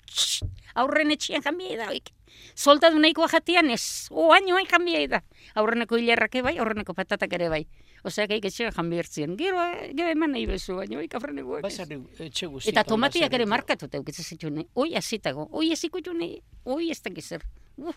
aurren 0.76 1.12
etxian 1.12 1.44
janbiei 1.44 1.78
da, 1.78 1.90
oik. 1.90 2.12
Soldadu 2.56 3.00
nahikoa 3.00 3.28
jatian 3.32 3.70
ez, 3.74 4.08
oainoa 4.12 4.62
janbiei 4.70 5.08
da. 5.12 5.22
Aurreneko 5.56 5.98
hilarrake 5.98 6.44
bai, 6.46 6.58
aurreneko 6.60 6.94
patatak 6.94 7.34
ere 7.34 7.50
bai. 7.50 7.64
Osea, 8.04 8.28
geik 8.32 8.46
etxean 8.48 8.72
janbiertzien. 8.76 9.36
Gero, 9.40 9.60
eh, 9.74 9.90
gero 9.98 10.12
eman 10.14 10.32
nahi 10.36 10.46
bezu, 10.48 10.78
baina 10.78 11.00
oik 11.02 11.16
afrenekoak 11.20 11.60
ez. 11.60 11.64
Basarri 11.68 11.98
etxe 12.28 12.48
guztietan. 12.48 12.74
Eta 12.74 12.84
tomatiak 12.88 13.28
ere 13.34 13.44
basarri. 13.44 13.50
markatuta 13.50 14.00
eukitze 14.00 14.24
zitune. 14.24 14.68
Oi 14.76 14.94
hasitago, 14.96 15.50
oi 15.52 15.74
june, 16.06 16.30
oi 16.66 16.92
ez 16.92 17.02
dakiz 17.02 17.26
zer. 17.28 17.44
Uf, 17.78 17.96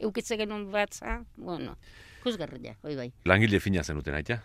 eukitze 0.00 0.36
genuen 0.36 0.70
batza, 0.72 1.24
bueno, 1.36 1.76
kusgarria, 2.22 2.76
oi 2.82 2.96
bai. 2.96 3.12
Langile 3.24 3.60
fina 3.60 3.82
zenuten, 3.82 4.14
aita? 4.14 4.42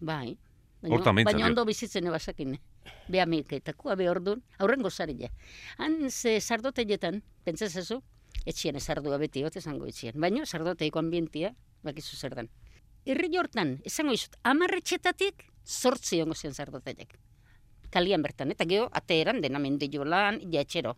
Bai. 0.00 0.36
Baina 0.82 1.46
ondo 1.46 1.64
bizitzen 1.64 2.06
ebasakine. 2.06 2.58
Beha 3.08 3.26
milketako, 3.26 3.90
abe 3.90 4.08
ordun, 4.10 4.42
aurren 4.58 4.82
gozarila. 4.82 5.28
Han 5.78 6.10
ze 6.10 6.40
sardoteietan, 6.40 7.22
pentsazazu, 7.44 8.02
etxien 8.46 8.76
esardua 8.76 9.18
beti, 9.18 9.44
hot 9.44 9.56
esango 9.56 9.86
etxien. 9.86 10.18
Baina 10.20 10.46
sardoteiko 10.46 10.98
ambientia, 10.98 11.54
bakizu 11.82 12.16
zer 12.16 12.34
dan. 12.34 12.50
Irri 13.04 13.30
hortan, 13.38 13.80
esango 13.84 14.12
izut, 14.14 14.36
amarretxetatik 14.42 15.48
sortzi 15.64 16.20
ongo 16.22 16.34
zion 16.34 16.54
sardoteiek. 16.54 17.16
Kalian 17.90 18.22
bertan, 18.22 18.50
eta 18.50 18.64
geho, 18.64 18.88
ateeran 18.92 19.40
dena 19.42 19.58
mendio 19.58 20.04
lan, 20.04 20.40
ja 20.52 20.62
etxero. 20.62 20.96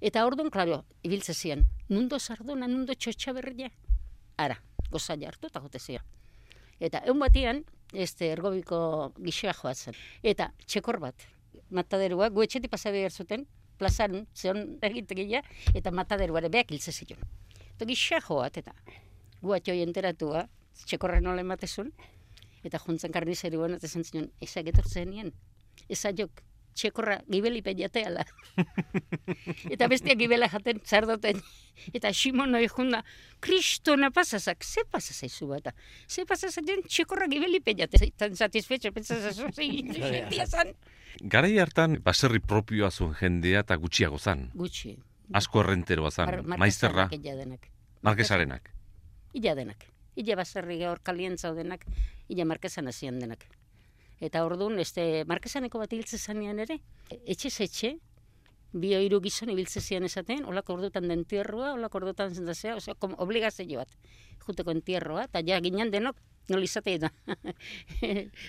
Eta 0.00 0.24
orduan, 0.26 0.50
klaro, 0.50 0.84
ibiltze 1.02 1.34
zian, 1.34 1.66
nundo 1.88 2.18
sardona, 2.18 2.68
nundo 2.68 2.94
txotxa 2.94 3.34
berria. 3.34 3.70
Ara, 4.38 4.60
gozaila 4.90 5.28
hartu 5.28 5.50
eta 5.50 5.60
jote 5.60 5.78
zian. 5.78 6.02
Eta 6.78 7.02
egun 7.04 7.18
batian, 7.18 7.64
este 7.92 8.32
ergobiko 8.32 9.12
gixoa 9.16 9.54
joatzen. 9.56 9.96
Eta 10.22 10.50
txekor 10.66 11.00
bat, 11.00 11.26
mataderua, 11.70 12.28
gu 12.30 12.44
etxetik 12.44 12.70
pasa 12.70 12.92
behar 12.92 13.12
zuten, 13.12 13.46
plazan, 13.78 14.26
zeon 14.34 14.78
egitegia, 14.82 15.42
eta 15.74 15.92
mataderuare 15.94 16.50
beak 16.52 16.72
hiltze 16.72 16.92
zion. 16.92 17.20
Eta 17.76 17.86
gixoa 17.88 18.20
joat, 18.26 18.58
eta 18.60 18.74
gu 19.40 19.54
atxoi 19.54 19.80
enteratua, 19.84 20.46
txekorren 20.84 21.24
nola 21.24 21.44
ematezun, 21.44 21.92
eta 22.66 22.80
juntzen 22.82 23.14
karnizeruan, 23.14 23.78
eta 23.78 23.88
zen 23.88 24.04
zion, 24.04 24.30
ezak 24.44 24.72
etortzen 24.72 25.10
nien, 25.14 25.32
ezak 25.88 26.42
txekorra 26.74 27.20
gibeli 27.30 27.62
jateala. 27.62 28.24
eta 29.74 29.88
bestia 29.88 30.14
gibela 30.14 30.48
jaten 30.48 30.80
zardoten. 30.84 31.40
Eta 31.94 32.12
Simono 32.12 32.58
junda, 32.68 33.04
kristona 33.40 34.10
pasazak, 34.10 34.64
ze 34.64 34.82
pasazaizu 34.90 35.46
bata? 35.48 35.72
Ze 36.08 36.24
pasazaten 36.26 36.82
txekorra 36.88 37.26
gibeli 37.28 37.60
jate. 37.76 38.10
Tan 38.16 38.36
satisfecho, 38.36 38.92
pentsazazu, 38.92 39.48
ze 39.54 40.46
zan. 40.46 40.74
Garai 41.20 41.58
hartan, 41.58 41.98
baserri 42.02 42.38
propioa 42.40 42.90
zuen 42.90 43.14
jendea 43.14 43.60
eta 43.60 43.76
gutxiago 43.76 44.18
zan. 44.18 44.50
Gutxi. 44.54 44.96
Asko 45.34 45.60
errenteroa 45.60 46.10
zan, 46.10 46.28
Mar- 46.46 46.58
maizterra, 46.58 47.08
denak. 47.10 47.68
markesarenak. 48.02 48.70
Illa 49.34 49.54
denak. 49.54 49.84
Illa 50.16 50.36
baserri 50.36 50.84
hor 50.84 51.00
kalientza 51.02 51.52
denak, 51.54 51.84
illa 52.28 52.44
markesan 52.44 52.88
hasian 52.88 53.18
denak. 53.20 53.44
Eta 54.20 54.44
orduan, 54.44 54.78
este, 54.82 55.24
markesaneko 55.26 55.78
bat 55.78 55.92
hiltze 55.92 56.18
zanean 56.18 56.58
ere, 56.58 56.80
etxe 57.26 57.50
etxe, 57.64 57.92
bi 58.72 58.90
hiru 58.94 59.20
gizon 59.24 59.48
ibiltze 59.50 59.80
zian 59.80 60.04
esaten, 60.04 60.44
olako 60.44 60.74
ordutan 60.74 61.06
den 61.08 61.24
tierroa, 61.24 61.72
olako 61.74 61.98
ordutan 62.02 62.34
zendazea, 62.34 62.74
osea, 62.76 62.94
kom, 62.98 63.14
obligazio 63.18 63.78
bat, 63.78 63.94
juteko 64.46 64.74
entierroa, 64.74 65.24
eta 65.30 65.40
ja 65.46 65.60
ginen 65.60 65.90
denok, 65.94 66.18
nola 66.48 66.64
izatei 66.64 66.98
da. 66.98 67.10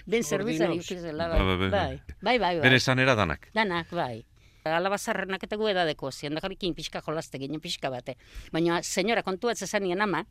Den 0.08 0.24
zerbitzari 0.24 0.78
Ordinoz. 0.78 0.86
ukizela, 0.86 1.28
Bai, 1.30 1.40
bai, 1.40 1.58
bai, 1.58 1.58
bai. 1.58 1.70
bai, 1.70 2.00
bai, 2.22 2.38
bai, 2.40 2.54
bai. 2.60 2.64
Bere 2.64 2.76
esanera 2.80 3.16
danak. 3.16 3.50
Danak, 3.56 3.92
bai. 3.92 4.26
Alabazarrenak 4.70 5.44
eta 5.44 5.58
gu 5.58 5.68
edadeko 5.72 6.12
zian, 6.12 6.36
da 6.36 6.42
jarikin 6.44 6.76
pixka 6.78 7.02
jolaste 7.06 7.40
ginen 7.40 7.60
pixka 7.64 7.90
bate. 7.90 8.16
Baina, 8.54 8.82
senyora 8.84 9.24
kontuatze 9.24 9.68
zanien 9.68 10.02
ama, 10.02 10.26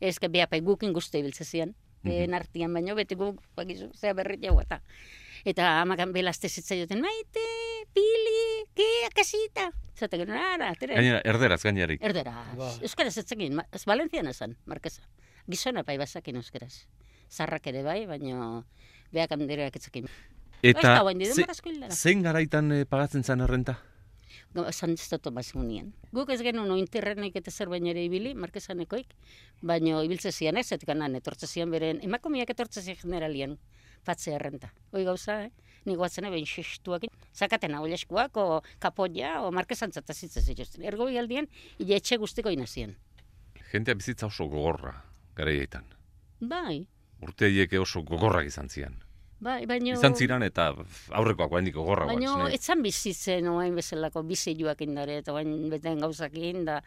ez 0.00 0.18
que 0.18 0.28
behapai 0.28 0.60
gukin 0.60 0.92
guzti 0.94 1.18
ibiltze 1.22 1.44
zian, 1.44 1.74
mm 2.04 2.34
artian 2.34 2.72
baino, 2.74 2.94
beti 2.94 3.14
guk, 3.14 3.40
bakizu, 3.56 3.90
zea 3.96 4.12
berri 4.14 4.38
jau 4.42 4.58
eta. 4.60 4.80
Eta 5.44 5.80
amakan 5.82 6.12
belazte 6.12 6.48
zitzaioten, 6.48 7.00
maite, 7.04 7.44
pili, 7.92 8.64
ke, 8.76 8.86
akasita. 9.10 9.70
Zate 9.94 10.18
genuen, 10.18 10.38
ara, 10.38 10.72
tere. 10.74 10.96
Gainera, 10.96 11.20
erderaz 11.24 11.60
gainarik. 11.62 12.02
Erderaz. 12.02 12.56
Ba. 12.58 12.70
Euskaraz 12.82 13.16
ez 13.18 13.26
zekin, 13.26 13.54
ma- 13.60 13.66
ez 13.72 13.84
Valentzian 13.86 14.26
esan, 14.26 14.56
Markeza. 14.66 15.02
Gizona 15.48 15.82
bai 15.82 15.98
bazakin 16.00 16.36
euskaraz. 16.40 16.86
Zarrak 17.30 17.66
ere 17.66 17.82
bai, 17.82 18.06
baina 18.06 18.64
beak 19.12 19.32
handireak 19.36 19.76
etzekin. 19.76 20.08
Eta 20.64 20.96
zein 21.90 22.22
garaitan 22.24 22.72
eh, 22.72 22.84
pagatzen 22.88 23.22
zan 23.22 23.44
errenta? 23.44 23.76
Dut 24.54 25.30
mazunien. 25.34 25.92
Guk 26.12 26.30
ez 26.30 26.40
genuen 26.42 26.70
ointerrenik 26.70 27.36
eta 27.36 27.50
zer 27.50 27.68
baina 27.68 27.90
ere 27.90 28.04
ibili, 28.06 28.34
markesanekoik, 28.34 29.14
baina 29.62 30.02
ibiltze 30.06 30.30
zian 30.32 30.56
ez, 30.56 30.70
eta 30.72 30.86
kanan 30.86 31.16
etortze 31.18 31.46
zian 31.46 31.70
beren, 31.70 32.00
emakumiak 32.02 32.50
etortze 32.50 32.82
zian 32.82 32.96
generalien, 33.00 33.58
patze 34.04 34.36
errenta. 34.36 34.70
Hoi 34.92 35.04
gauza, 35.04 35.40
eh? 35.44 35.50
Ni 35.84 35.96
guatzen 35.96 36.24
eben 36.30 36.46
xistuakin, 36.46 37.10
zakaten 37.34 37.74
hau 37.74 37.84
leskuak, 37.90 38.36
o 38.36 38.62
kapoia, 38.78 39.40
o 39.42 39.50
markesantzat 39.50 40.14
azitze 40.14 40.40
zituzten. 40.40 40.86
Ergo 40.86 41.10
aldien, 41.10 41.50
ile 41.78 41.98
etxe 41.98 42.16
guztiko 42.16 42.50
inazien. 42.54 42.96
Jentea 43.72 43.98
bizitza 43.98 44.30
oso 44.30 44.46
gogorra, 44.46 44.94
garaietan. 45.34 45.90
Bai, 46.40 46.86
Urte 47.24 47.48
haiek 47.48 47.72
oso 47.80 48.02
gogorrak 48.04 48.48
izan 48.50 48.68
zian. 48.68 48.98
Bai, 49.44 49.60
baino... 49.68 49.94
Izan 49.98 50.16
ziran 50.16 50.44
eta 50.46 50.70
aurrekoak 51.20 51.52
oraindik 51.52 51.76
gogorragoak. 51.76 52.16
Baina 52.16 52.32
esne. 52.32 52.56
etzan 52.56 52.82
bizitzen 52.84 53.50
oain 53.52 53.76
bezalako 53.76 54.24
bizi 54.26 54.56
joak 54.58 54.82
indare, 54.86 55.20
eta 55.22 55.34
oain 55.36 55.52
beten 55.72 56.00
gauzakin, 56.02 56.64
da 56.68 56.80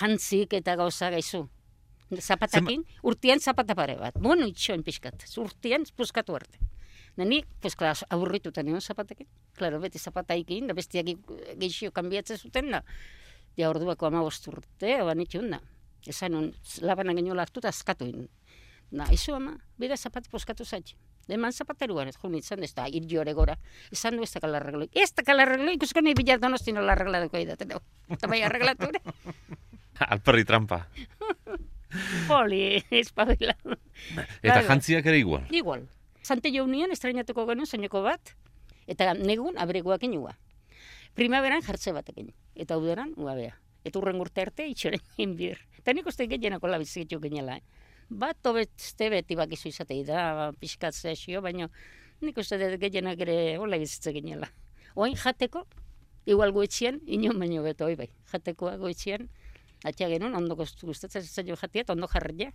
jantzik 0.00 0.58
eta 0.60 0.76
gauza 0.80 1.12
gaizu. 1.14 1.44
Zapatakin, 2.08 2.86
urtean 3.04 3.40
zapata 3.40 3.76
pare 3.76 3.98
bat. 4.00 4.16
Bueno, 4.16 4.46
itxoen 4.48 4.82
pixkat. 4.84 5.26
Urtean 5.42 5.84
puskatu 5.96 6.36
arte. 6.38 6.60
Da 7.18 7.26
nik, 7.26 7.48
pues, 7.60 7.74
klar, 7.76 7.98
aburrituta 8.14 8.62
nion 8.62 8.80
zapatekin. 8.80 9.26
Claro, 9.58 9.80
beti 9.82 9.98
zapataikin, 9.98 10.68
da 10.70 10.76
bestiak 10.78 11.10
geixio 11.58 11.90
kanbiatzen 11.92 12.38
zuten, 12.38 12.70
da. 12.72 12.84
Ja, 13.58 13.68
orduako 13.72 14.06
ama 14.06 14.22
urte, 14.22 14.94
oan 15.02 15.20
itxun 15.20 15.50
da. 15.50 15.60
Esan 16.06 16.36
un, 16.38 16.52
labana 16.80 17.12
geniola 17.18 17.42
hartu 17.42 17.60
eta 17.60 17.72
askatu. 17.74 18.06
Na, 18.94 19.08
izu 19.12 19.34
ama, 19.34 19.56
bera 19.76 19.96
zapat 19.96 20.30
puskatu 20.30 20.64
zaitxe. 20.64 20.96
Eman 21.28 21.52
zapateruan, 21.52 22.08
ez 22.08 22.16
jun 22.16 22.34
izan, 22.38 22.62
ez 22.64 22.72
da, 22.74 22.86
irriore 22.88 23.34
gora. 23.36 23.58
Esan 23.92 24.16
du 24.16 24.24
ez 24.24 24.30
da 24.32 24.40
kala 24.40 24.58
arregloi. 24.62 24.88
Ez 24.94 25.10
da 25.14 25.24
kala 25.26 25.44
arregloi, 25.44 25.74
ikusko 25.76 26.00
nahi 26.00 26.16
bilar 26.16 26.40
donosti 26.40 26.72
nola 26.72 26.94
arreglatuko 26.96 27.40
idaten. 27.42 27.74
Eta 28.16 28.30
bai 28.30 28.40
arreglatu 28.46 28.88
ere. 28.88 29.02
Alperri 30.14 30.44
trampa. 30.48 30.86
Poli, 32.28 32.82
espabila. 32.90 33.54
Eta 34.42 34.60
jantziak 34.62 35.06
ere 35.06 35.20
igual. 35.20 35.46
Igual. 35.50 35.86
Sante 36.22 36.52
jaunian 36.52 36.92
estrainatuko 36.92 37.46
genuen 37.48 37.68
soineko 37.68 38.02
bat, 38.04 38.34
eta 38.86 39.14
negun 39.14 39.56
abreguak 39.60 40.04
inua. 40.04 40.34
Primaveran 41.18 41.64
jartze 41.64 41.92
batekin, 41.96 42.32
eta 42.54 42.76
uderan 42.78 43.14
uabea. 43.16 43.56
Eta 43.84 44.00
urren 44.00 44.20
urte 44.20 44.42
arte 44.44 44.66
itxoren 44.68 45.00
inbir. 45.16 45.60
Eta 45.78 45.94
nik 45.96 46.06
uste 46.10 46.26
gehienako 46.28 46.68
labizitu 46.68 47.20
genela. 47.22 47.56
Eh? 47.56 47.77
Bat 48.08 48.46
obeste 48.48 49.10
beti 49.12 49.36
bakizu 49.36 49.68
izatei 49.68 50.00
da, 50.08 50.52
pixkat 50.60 50.96
zehazio, 50.96 51.42
baina 51.44 51.68
nik 52.24 52.38
uste 52.40 52.56
dut 52.60 52.78
gehienak 52.80 53.20
ere 53.20 53.58
hola 53.60 53.78
bizitze 53.78 54.14
genela. 54.16 54.48
Oain 54.96 55.14
jateko, 55.16 55.66
igual 56.26 56.54
goetxian, 56.56 57.02
inon 57.06 57.38
baino 57.38 57.62
beto, 57.62 57.86
oi 57.86 57.98
bai. 58.00 58.08
Jatekoa 58.32 58.76
goetxian, 58.80 59.28
atia 59.84 60.08
genuen, 60.08 60.34
ondo 60.34 60.56
gustatzen 60.56 61.22
zaio 61.22 61.56
jatia, 61.60 61.84
ondo 61.92 62.08
jarria. 62.08 62.50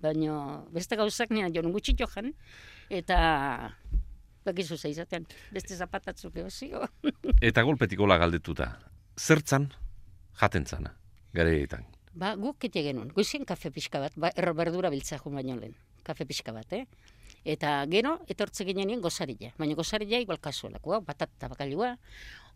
Baina 0.00 0.62
beste 0.70 0.96
gauzak 0.96 1.32
nina 1.32 1.50
joan 1.50 1.72
gutxi 1.72 1.96
joan, 1.98 2.34
eta 2.90 3.18
bakizu 4.46 4.78
ze 4.78 4.92
izaten, 4.92 5.26
beste 5.50 5.74
zapatatzuk 5.74 6.36
eozio. 6.44 6.84
Eta 7.42 7.64
golpetik 7.66 8.00
hola 8.00 8.20
galdetuta. 8.22 8.70
Zertzan 9.18 9.72
jaten 10.38 10.66
zana, 10.66 10.94
garaietan. 11.34 11.95
Ba, 12.16 12.32
guk 12.40 12.56
kete 12.64 12.80
genuen, 12.80 13.10
goizien 13.12 13.44
kafe 13.44 13.68
pixka 13.68 14.00
bat, 14.00 14.14
ba, 14.16 14.30
erro 14.40 14.54
berdura 14.56 14.88
biltza 14.88 15.18
jun 15.20 15.34
baino 15.36 15.58
lehen, 15.60 15.74
kafe 16.02 16.24
pixka 16.24 16.54
bat, 16.56 16.70
eh? 16.72 16.86
Eta 17.44 17.74
gero, 17.92 18.14
etortze 18.32 18.64
ginean 18.64 19.02
gozarilla, 19.04 19.50
baina 19.60 19.76
gozarilla 19.76 20.22
igual 20.24 20.40
kasuelako, 20.40 20.94
hau, 20.96 21.02
batata 21.04 21.50
bakailua, 21.52 21.92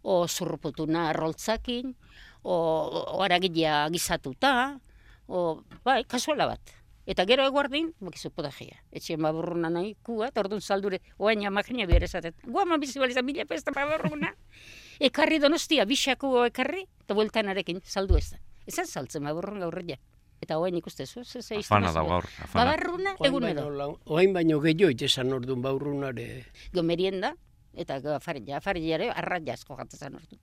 o 0.00 0.26
zurruputuna 0.26 1.10
arroltzakin, 1.10 1.92
o, 2.40 2.56
o 2.56 3.20
aragilea 3.22 3.84
gizatuta, 3.92 4.80
o, 5.28 5.62
bai, 5.84 6.06
kasuala 6.08 6.48
bat. 6.54 6.76
Eta 7.10 7.26
gero 7.28 7.44
eguardin, 7.44 7.92
bakizu 8.00 8.32
podagia. 8.32 8.80
Etxien 8.96 9.20
baburruna 9.20 9.68
nahi 9.68 9.92
kua, 10.06 10.30
eta 10.32 10.40
orduan 10.40 10.64
saldure, 10.64 11.02
oain 11.18 11.44
amagina 11.44 11.84
bihar 11.90 12.08
esatet. 12.08 12.36
Gua 12.46 12.64
ma 12.64 12.80
bizibiliza 12.80 13.20
mila 13.20 13.44
pesta 13.44 13.76
baburruna. 13.76 14.32
Ekarri 15.10 15.40
donostia, 15.42 15.84
bisako 15.84 16.46
ekarri, 16.48 16.86
eta 17.04 17.16
bueltan 17.18 17.52
arekin, 17.52 17.84
saldu 17.84 18.16
ez 18.16 18.30
da. 18.30 18.40
Ezan 18.70 18.86
saltzen 18.86 19.26
baburrun 19.26 19.60
gaurria. 19.64 19.98
Eta 20.40 20.56
oain 20.56 20.76
ikuste 20.78 21.04
zu, 21.06 21.24
ze 21.24 21.42
ze 21.42 21.58
Afana 21.58 21.92
da 21.92 22.02
gaur, 22.06 22.24
afana. 22.24 22.64
Babarruna, 22.64 23.14
egunero. 23.28 23.88
Oain 24.06 24.32
baino 24.32 24.60
gehiago 24.64 24.90
itezan 24.94 25.32
orduan 25.36 25.62
baurrunare. 25.62 26.28
Go 26.72 26.82
merienda, 26.82 27.34
eta 27.74 27.98
afarilla, 28.14 28.56
afarilla 28.56 28.94
ere, 28.96 29.10
arraia 29.22 29.58
asko 29.58 29.76
jatzen 29.76 30.16
orduan. 30.16 30.40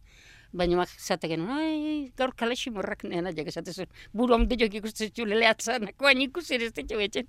Baina 0.54 0.78
mak 0.80 0.92
zate 1.00 1.28
genuen, 1.28 1.50
ai, 1.58 2.12
gaur 2.20 2.36
kalexi 2.38 2.72
morrak 2.72 3.04
nena, 3.10 3.34
jak 3.36 3.50
esate 3.52 3.74
zuen, 3.74 3.90
buru 4.14 4.38
omde 4.38 4.56
jok 4.60 4.78
ikusten 4.82 5.12
zu 5.12 5.26
leleatzen, 5.26 5.90
koain 5.98 6.22
ikusi 6.24 6.56
ere 6.56 6.70
ez 6.70 6.76
ditxo 6.78 7.02
betxen. 7.02 7.28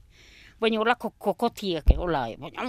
Baina 0.61 0.83
holako 0.83 1.15
kokotiak, 1.19 1.95
hola, 1.97 2.27
baina, 2.39 2.69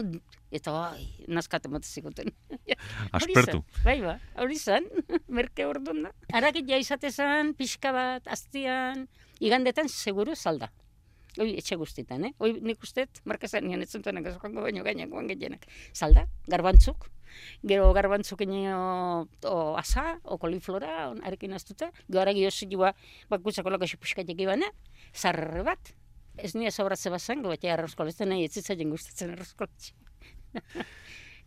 eta 0.52 0.74
bai, 0.74 1.06
naskate 1.30 1.70
mate 1.70 1.88
ziguten. 1.88 2.32
Aspertu. 3.16 3.62
Bai, 3.86 4.00
ba, 4.02 4.18
hori 4.42 4.58
zan, 4.58 4.88
merke 5.40 5.68
orduan 5.70 6.04
da. 6.08 6.14
Aragit 6.34 6.70
ja 6.70 6.80
izate 6.82 7.12
zan, 7.12 7.54
pixka 7.58 7.94
bat, 7.96 8.28
aztian, 8.28 9.08
igandetan 9.40 9.92
seguru 9.92 10.36
salda. 10.36 10.72
Oi, 11.40 11.54
etxe 11.60 11.78
guztitan, 11.78 12.26
eh? 12.26 12.34
Oi, 12.42 12.56
nik 12.66 12.82
usteet, 12.84 13.22
markazan 13.30 13.68
nian 13.70 13.86
ez 13.86 13.92
joango 13.94 14.66
baino 14.66 14.84
gainak 14.84 15.12
guan 15.14 15.30
gehienak. 15.30 15.68
Salda, 15.94 16.26
garbantzuk, 16.50 17.06
gero 17.70 17.92
garbantzuk 17.94 18.42
ino 18.42 19.30
o 19.46 19.60
asa, 19.78 20.18
o 20.24 20.40
koliflora, 20.42 21.12
on, 21.12 21.22
arekin 21.24 21.54
aztuta, 21.54 21.92
gero 22.10 22.26
aragi 22.26 22.48
oso 22.50 22.66
joa, 22.72 22.96
bakutzako 23.30 23.70
loko 23.70 23.88
puskatek 24.02 24.42
ibana, 24.42 24.74
zarre 25.14 25.64
bat, 25.64 25.94
ez 26.38 26.56
nire 26.56 26.74
sobratze 26.74 27.14
bazan, 27.14 27.44
gobetia 27.46 27.76
arrozkoletzen 27.78 28.34
nahi, 28.34 28.50
ez 28.50 28.54
zitzaien 28.58 28.90
gustatzen 28.90 29.38
arrozkoletzen. 29.38 30.09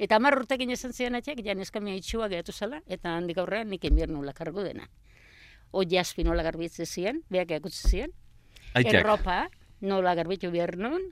Eta 0.02 0.16
hamar 0.16 0.38
urtekin 0.38 0.70
esan 0.74 0.92
zian 0.92 1.14
atxek, 1.18 1.42
jan 1.44 1.60
eskamia 1.60 1.94
itxua 1.98 2.28
gehatu 2.32 2.52
zala, 2.52 2.82
eta 2.86 3.16
handik 3.16 3.38
aurrean 3.38 3.70
nik 3.70 3.84
enbiernu 3.84 4.22
lakargo 4.24 4.64
dena. 4.64 4.88
O 5.72 5.84
jaspi 5.88 6.24
nola 6.24 6.42
garbitze 6.42 6.86
zian, 6.86 7.22
beak 7.30 7.50
eakutze 7.50 7.88
zian, 7.88 8.12
Aitak, 8.74 9.02
erropa, 9.02 9.48
nola 9.80 10.14
garbitu 10.14 10.50
behar 10.52 10.76
nun, 10.80 11.10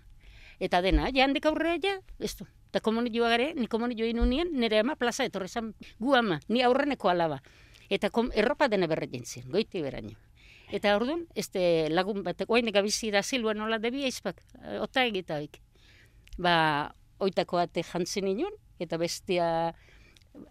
eta 0.60 0.80
dena, 0.84 1.10
ja 1.14 1.24
handik 1.24 1.46
aurrea 1.46 1.76
ja, 1.82 1.98
ez 2.18 2.34
du. 2.38 2.46
Eta 2.70 2.80
komuni 2.84 3.10
joa 3.10 3.32
gare, 3.32 3.50
ni 3.58 3.66
komuni 3.66 3.96
joa 3.98 4.06
inunien, 4.12 4.52
nire 4.54 4.78
ama 4.84 4.94
plaza 4.96 5.24
etorri 5.26 5.48
zan, 5.48 5.72
gu 5.98 6.14
ama, 6.14 6.38
ni 6.48 6.62
aurreneko 6.62 7.10
alaba. 7.10 7.40
Eta 7.90 8.12
kom, 8.14 8.30
erropa 8.38 8.68
dena 8.70 8.86
berretin 8.86 9.24
zien, 9.26 9.48
goiti 9.50 9.82
beraino. 9.82 10.14
Eta 10.70 10.94
orduan, 10.94 11.24
este 11.34 11.88
lagun 11.90 12.22
batek, 12.22 12.50
oainek 12.50 12.78
abizi 12.78 13.10
da 13.10 13.24
zilua 13.26 13.56
nola 13.58 13.80
debia 13.82 14.06
izpak, 14.06 14.38
ota 14.78 15.02
egitaik. 15.08 15.58
Ba, 16.38 16.54
oitako 17.20 17.60
ate 17.60 17.82
jantzen 17.86 18.28
inun, 18.28 18.54
eta 18.80 18.98
bestia 18.98 19.46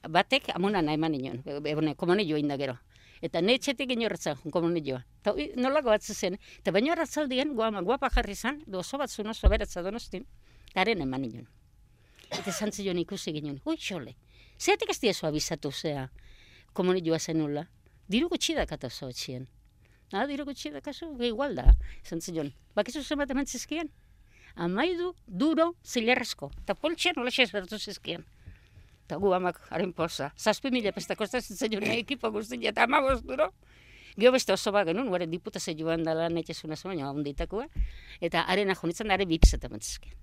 batek 0.09 0.51
amunan 0.55 0.89
eman 0.89 1.15
inun, 1.15 1.41
ebone, 1.65 1.95
komuni 1.95 2.27
joa 2.29 2.39
inda 2.39 2.57
gero. 2.57 2.77
Eta 3.21 3.41
ne 3.41 3.55
etxetik 3.59 3.91
inorretzen, 3.91 4.39
komuni 4.51 4.81
joa. 4.85 5.01
Eta 5.19 5.33
nolako 5.59 5.91
bat 5.91 6.03
zen, 6.03 6.37
eta 6.59 6.71
baino 6.71 6.93
arratzaldien, 6.93 7.53
guama, 7.55 7.81
guapa 7.81 8.09
jarri 8.13 8.35
zan, 8.35 8.61
du 8.65 8.81
bat 8.97 9.09
zuen 9.09 9.27
oso 9.27 9.49
beratza 9.49 9.81
donostin, 9.83 10.25
garen 10.73 11.01
eman 11.01 11.25
inun. 11.25 11.47
Eta 12.31 12.51
zantzi 12.51 12.85
joan 12.85 12.99
ikusi 12.99 13.33
ginen, 13.33 13.59
ui, 13.65 13.75
xole, 13.77 14.15
zeatik 14.59 14.89
ez 14.89 14.99
diezu 14.99 15.27
abizatu 15.27 15.71
zea, 15.71 16.09
komuni 16.73 17.01
joa 17.01 17.19
zenula. 17.19 17.67
Diru 18.07 18.29
gutxi 18.29 18.55
da 18.55 18.65
kata 18.65 18.87
oso 18.87 19.09
etxien. 19.09 19.47
Ah, 20.11 20.25
diru 20.25 20.45
gutxi 20.45 20.71
da 20.71 20.81
kasu, 20.81 21.11
ge 21.17 21.27
igual 21.27 21.55
da, 21.55 21.73
zantzi 22.03 22.33
joan. 22.33 22.53
Bakizu 22.75 23.03
zenbat 23.03 23.29
eman 23.29 23.45
zizkian? 23.45 23.89
amaidu, 24.55 25.13
duro, 25.27 25.73
zilerrezko. 25.85 26.51
Eta 26.63 26.75
poltsen 26.75 27.17
hola 27.17 27.31
xezertu 27.31 27.79
zizkien. 27.79 28.25
Eta 29.05 29.17
gu 29.17 29.33
amak 29.33 29.59
haren 29.69 29.93
poza. 29.93 30.31
Zazpi 30.37 30.71
mila 30.71 30.91
pesta 30.93 31.15
kostaz 31.15 31.45
zitzen 31.45 31.71
joan 31.73 31.91
ekipo 31.95 32.31
guztin, 32.31 32.63
eta 32.65 32.83
ama 32.83 33.01
duro. 33.23 33.51
Gio 34.19 34.31
beste 34.31 34.53
oso 34.53 34.71
bat 34.71 34.87
genuen, 34.87 35.07
gure 35.09 35.27
diputa 35.27 35.59
ze 35.59 35.75
joan 35.75 36.03
dala 36.03 36.29
netxezuna 36.29 36.75
zuen, 36.75 36.99
joan 36.99 37.23
ditakua. 37.23 37.67
Eta 38.21 38.43
haren 38.47 38.69
ahonitzen 38.69 39.07
da, 39.07 39.13
haren 39.13 39.29
bitzetan 39.29 39.71
batzizkien. 39.71 40.13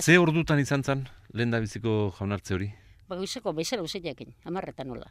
Ze 0.00 0.18
ordutan 0.18 0.58
izan 0.58 0.84
zen, 0.84 1.08
lehen 1.32 1.50
da 1.50 1.60
biziko 1.60 2.14
jaunartze 2.18 2.54
hori? 2.54 2.72
Ba, 3.08 3.16
guzeko, 3.16 3.52
baizela 3.52 3.82
usainakin, 3.82 4.34
amarreta 4.44 4.84
nola. 4.84 5.10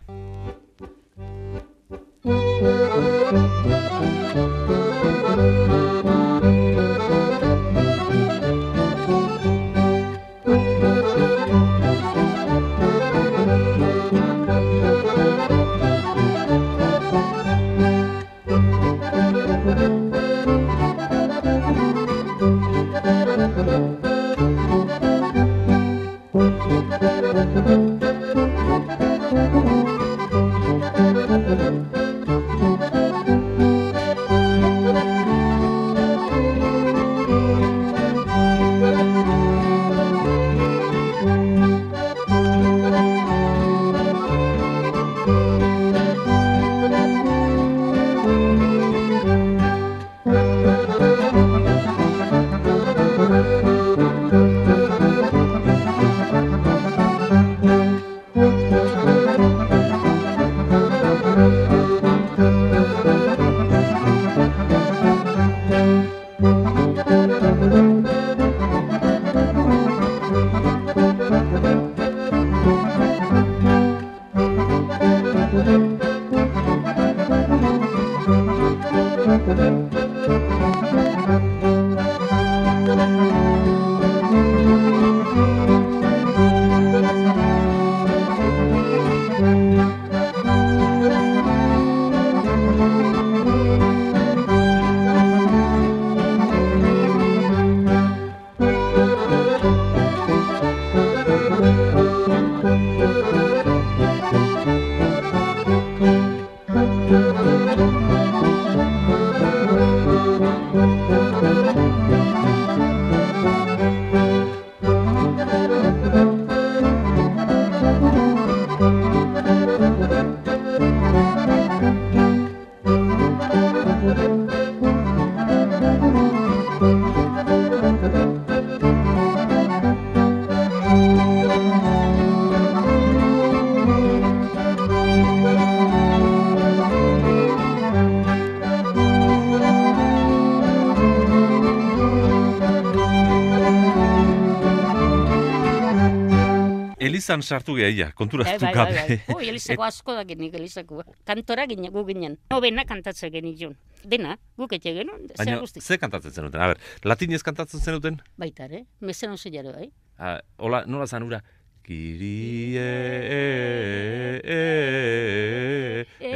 Elizan 147.27 147.41
sartu 147.43 147.73
gehiagia, 147.75 148.13
konturaztu 148.15 148.61
Bai, 148.63 148.71
bai, 148.73 148.85
bai, 148.85 148.93
gabe. 148.95 149.15
bai. 149.27 149.35
Oi, 149.35 149.49
Elizako 149.51 149.83
asko 149.83 150.13
da 150.15 150.23
genik, 150.23 150.53
Elizako. 150.55 151.03
Kantora 151.27 151.65
ginen, 151.67 151.91
gu 151.91 152.05
ginen. 152.07 152.37
Nobena 152.49 152.85
kantatzen 152.87 153.31
genitun. 153.33 153.73
Dena, 154.07 154.37
guk 154.55 154.71
etxe 154.77 154.93
genuen, 154.95 155.25
Baina, 155.35 155.43
zea 155.43 155.59
guzti. 155.59 155.81
ze 155.81 155.97
kantatzen 155.99 156.31
zenuten? 156.31 156.61
A 156.61 156.67
ber, 156.71 156.79
latinez 157.03 157.41
kantatzen 157.43 157.81
zenuten? 157.83 158.21
Baita, 158.37 158.63
ere, 158.69 158.85
mezen 159.01 159.31
oso 159.35 159.49
jaro, 159.51 159.73
bai. 159.75 159.89
Ah, 160.17 160.39
hola, 160.57 160.85
nola 160.85 161.07
zanura? 161.07 161.41
Kirie 161.83 162.79
e, 162.79 164.41
e, 164.43 166.05
e, 166.19 166.31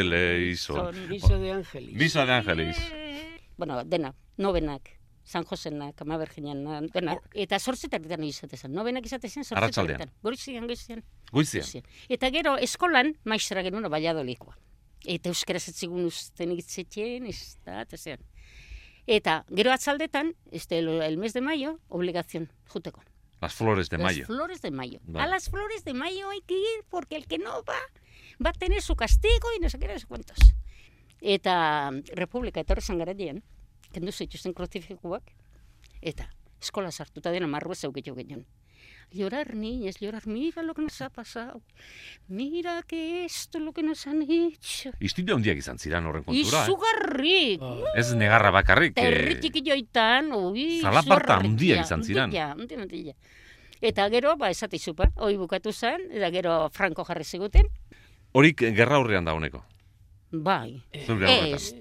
eleison. 0.00 0.94
Misa 1.08 1.36
de 1.38 1.52
Angelis. 1.52 1.94
Misa 1.98 2.26
de 2.26 2.32
Angelis. 2.32 2.78
Bueno, 3.56 3.82
dena, 3.84 4.14
nobenak. 4.36 4.97
San 5.28 5.44
Josenak, 5.44 6.00
ama 6.00 6.16
berginan, 6.16 6.62
dena. 6.94 7.18
Eta 7.36 7.58
sortzetak 7.60 8.00
ditan 8.06 8.22
izatezan. 8.24 8.72
Nobenak 8.72 9.04
izatezan 9.04 9.44
Arratsaldean. 9.50 9.98
sortzetak. 10.00 10.22
Goizian, 10.24 10.66
goizian. 10.70 11.02
Goizian. 11.30 11.66
goizian. 11.66 11.84
Eta 12.08 12.30
gero, 12.32 12.54
eskolan, 12.56 13.12
maistra 13.28 13.62
genuen 13.66 13.90
baiadolikoa. 13.92 14.56
Eta 15.04 15.28
euskaraz 15.28 15.66
etzigun 15.68 16.06
usten 16.08 16.54
itzetien, 16.56 17.26
ez 17.28 17.58
da, 17.66 17.82
eta 17.82 18.00
zean. 18.00 18.24
Eta 19.06 19.44
gero 19.54 19.72
atzaldetan, 19.72 20.32
este, 20.50 20.78
el, 20.78 20.88
el 21.02 21.18
mes 21.18 21.32
de 21.36 21.42
mayo, 21.44 21.78
obligación, 21.88 22.48
juteko. 22.72 23.04
Las 23.40 23.54
flores 23.54 23.88
de 23.90 23.98
mayo. 23.98 24.24
Las 24.24 24.26
flores 24.26 24.62
de 24.62 24.70
mayo. 24.70 24.98
Vale. 25.04 25.24
A 25.24 25.28
las 25.28 25.50
flores 25.50 25.84
de 25.84 25.94
mayo 25.94 26.30
hay 26.30 26.40
que 26.40 26.54
ir 26.54 26.84
porque 26.88 27.16
el 27.16 27.26
que 27.26 27.38
no 27.38 27.62
va 27.68 27.78
va 28.44 28.50
a 28.50 28.52
tener 28.52 28.80
su 28.82 28.96
castigo 28.96 29.48
y 29.56 29.60
no 29.60 29.68
sé 29.68 29.78
qué, 29.78 29.88
no 29.88 29.98
sé 29.98 30.06
cuántos. 30.06 30.38
Eta 31.20 31.90
Republika 32.14 32.60
etorri 32.60 32.82
zen 32.82 32.98
garailean, 32.98 33.42
kendu 33.92 34.12
zituzten 34.12 34.54
kruzifikuak, 34.54 35.22
eta 36.02 36.28
eskola 36.60 36.90
sartuta 36.90 37.30
dena 37.30 37.46
marrua 37.46 37.74
zeukitu 37.74 38.14
ginen. 38.14 38.46
Llorar, 39.10 39.54
niñas, 39.56 39.96
llorar, 40.02 40.26
mira 40.26 40.62
lo 40.62 40.74
que 40.74 40.82
nos 40.82 41.00
ha 41.00 41.08
pasado. 41.08 41.62
Mira 42.28 42.82
que 42.86 43.24
esto 43.24 43.56
es 43.56 43.64
lo 43.64 43.72
que 43.72 43.82
nos 43.82 44.06
han 44.06 44.20
hecho. 44.22 44.90
Istilu 45.00 45.34
handiak 45.34 45.56
izan 45.56 45.78
ziren 45.78 46.04
horren 46.06 46.24
kontura, 46.24 46.60
eh? 46.60 46.64
Izugarrik! 46.66 47.62
Ah, 47.62 47.94
Ez 47.96 48.12
negarra 48.14 48.50
bakarrik. 48.52 48.92
Eh, 49.00 49.38
txiki 49.40 49.62
joitan, 49.64 50.28
ui, 50.36 50.80
Zalaparta 50.82 51.38
handiak 51.38 51.78
handia, 51.78 51.80
izan 51.86 52.04
ziren. 52.04 52.24
handia, 52.36 52.52
handia. 52.52 53.14
Eta 53.80 54.08
gero, 54.12 54.36
ba, 54.36 54.50
esate 54.50 54.76
izupa, 54.76 55.08
hoi 55.16 55.36
bukatu 55.40 55.72
zen, 55.72 56.10
eta 56.12 56.28
gero 56.30 56.68
Franco 56.70 57.04
jarri 57.04 57.24
ziguten, 57.24 57.66
Horik 58.32 58.60
gerra 58.76 58.98
horrean 59.00 59.24
da 59.24 59.32
honeko. 59.32 59.64
bai. 60.30 60.82
Ez, 60.92 61.72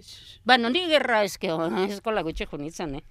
ba, 0.47 0.57
no, 0.57 0.69
ni 0.71 0.85
gerra 0.89 1.23
eske, 1.27 1.51
eskola 1.89 2.23
gutxe 2.25 2.47
jo 2.47 2.57
nintzen, 2.61 2.95
eh? 3.01 3.03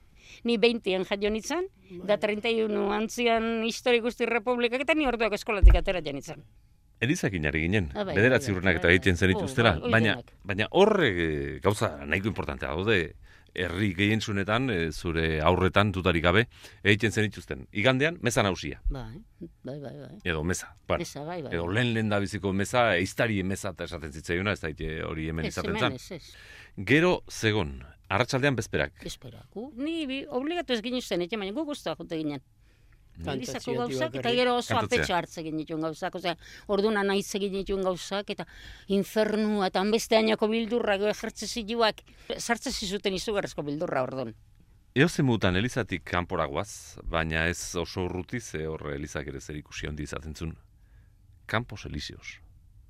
Ni 0.44 0.56
20 0.58 1.04
jaio 1.08 1.30
nintzen, 1.30 1.68
da 2.08 2.16
31 2.20 2.90
antzian 2.96 3.62
histori 3.68 4.00
guzti 4.04 4.26
republikak, 4.26 4.82
eta 4.84 4.94
ni 4.96 5.06
orduak 5.06 5.36
eskolatik 5.38 5.76
atera 5.78 6.00
ja 6.04 6.12
nintzen. 6.16 6.42
Elizakin 7.00 7.44
ari 7.46 7.60
ginen, 7.66 7.90
Ah, 7.94 8.04
bai, 8.08 8.14
bederatzi 8.16 8.50
bai, 8.52 8.56
urrenak 8.56 8.78
eta 8.80 8.88
bai, 8.88 8.94
egiten 8.96 9.14
bai. 9.14 9.20
zenituztela, 9.20 9.74
Oh, 9.76 9.80
bai, 9.84 9.90
baina, 9.98 10.16
baina 10.48 10.66
horre 10.72 11.08
eh, 11.12 11.60
gauza 11.62 11.90
nahiko 12.08 12.28
importantea 12.32 12.70
daude, 12.72 13.14
herri 13.56 13.90
gehientzunetan, 13.96 14.70
eh, 14.72 14.90
zure 14.92 15.40
aurretan 15.44 15.92
dutarik 15.92 16.24
gabe, 16.24 16.46
egiten 16.84 17.12
zenituzten. 17.12 17.66
Igandean, 17.72 18.16
meza 18.22 18.42
nausia, 18.42 18.80
Bai, 18.88 19.20
bai, 19.62 19.78
bai, 19.80 19.94
bai. 20.00 20.18
edo 20.24 20.42
meza. 20.44 20.74
Bueno, 20.88 21.02
Esa, 21.02 21.22
bai, 21.24 21.42
bai. 21.42 21.52
edo 21.54 21.68
lehen 21.68 21.92
lehen 21.94 22.08
da 22.08 22.18
biziko 22.18 22.52
meza, 22.52 22.96
eiztari 22.96 23.42
meza 23.44 23.70
eta 23.76 23.84
esaten 23.84 24.12
zitzaiona, 24.12 24.52
ez 24.56 24.60
daite 24.60 25.02
hori 25.04 25.28
hemen 25.28 25.46
izaten 25.52 25.76
zen. 25.78 25.96
Gero, 26.76 27.22
zegon, 27.30 27.78
arratsaldean 28.08 28.56
bezperak. 28.56 29.00
Esperaku. 29.08 29.70
Ni 29.76 30.04
bi, 30.06 30.26
obligatu 30.28 30.74
ez 30.74 30.82
ginen 30.84 31.00
zen, 31.00 31.24
baina 31.30 31.52
gu 31.52 31.64
guztua 31.64 31.96
jute 31.96 32.18
ginen. 32.20 32.42
Elizako 33.24 33.72
gauzak, 33.78 34.18
eta 34.20 34.30
gero 34.36 34.58
oso 34.60 34.76
apetxo 34.76 35.14
hartze 35.16 35.40
egin 35.40 35.56
dituen 35.56 35.80
gauzak, 35.80 36.18
osea, 36.18 36.34
orduna 36.68 37.02
naiz 37.02 37.34
egin 37.38 37.54
dituen 37.56 37.82
gauzak, 37.82 38.28
eta 38.34 38.44
infernua, 38.92 39.70
eta 39.70 39.80
hanbeste 39.80 40.18
ainako 40.18 40.50
bildurra, 40.52 40.98
gero 41.00 41.14
ejertze 41.14 41.48
ziluak, 41.48 42.02
sartze 42.36 42.70
zizuten 42.70 43.16
izugarrezko 43.16 43.64
bildurra 43.64 44.04
ordun. 44.04 44.34
Eo 44.96 45.08
zemutan 45.08 45.56
Elizatik 45.56 46.04
kanporagoaz, 46.04 46.98
baina 47.04 47.46
ez 47.48 47.74
oso 47.76 48.04
urruti, 48.04 48.40
ze 48.40 48.66
hor 48.66 48.92
Elizak 48.92 49.28
ere 49.28 49.40
zer 49.40 49.56
ikusi 49.56 49.88
handi 49.88 50.04
izaten 50.04 50.34
zuen. 50.34 50.56
Campos 51.46 51.84
Elíseos. 51.86 52.40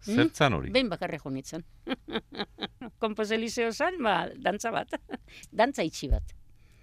Zertzan 0.04 0.54
hori? 0.54 0.70
Behin 0.70 0.88
bakarrik 0.88 1.22
jo 1.24 1.30
nintzen. 1.30 1.64
Kompos 3.02 3.30
Eliseo 3.30 3.72
zan, 3.72 3.98
ba, 4.02 4.28
dantza 4.36 4.70
bat. 4.70 4.92
dantza 5.60 5.82
itxi 5.86 6.08
bat. 6.12 6.34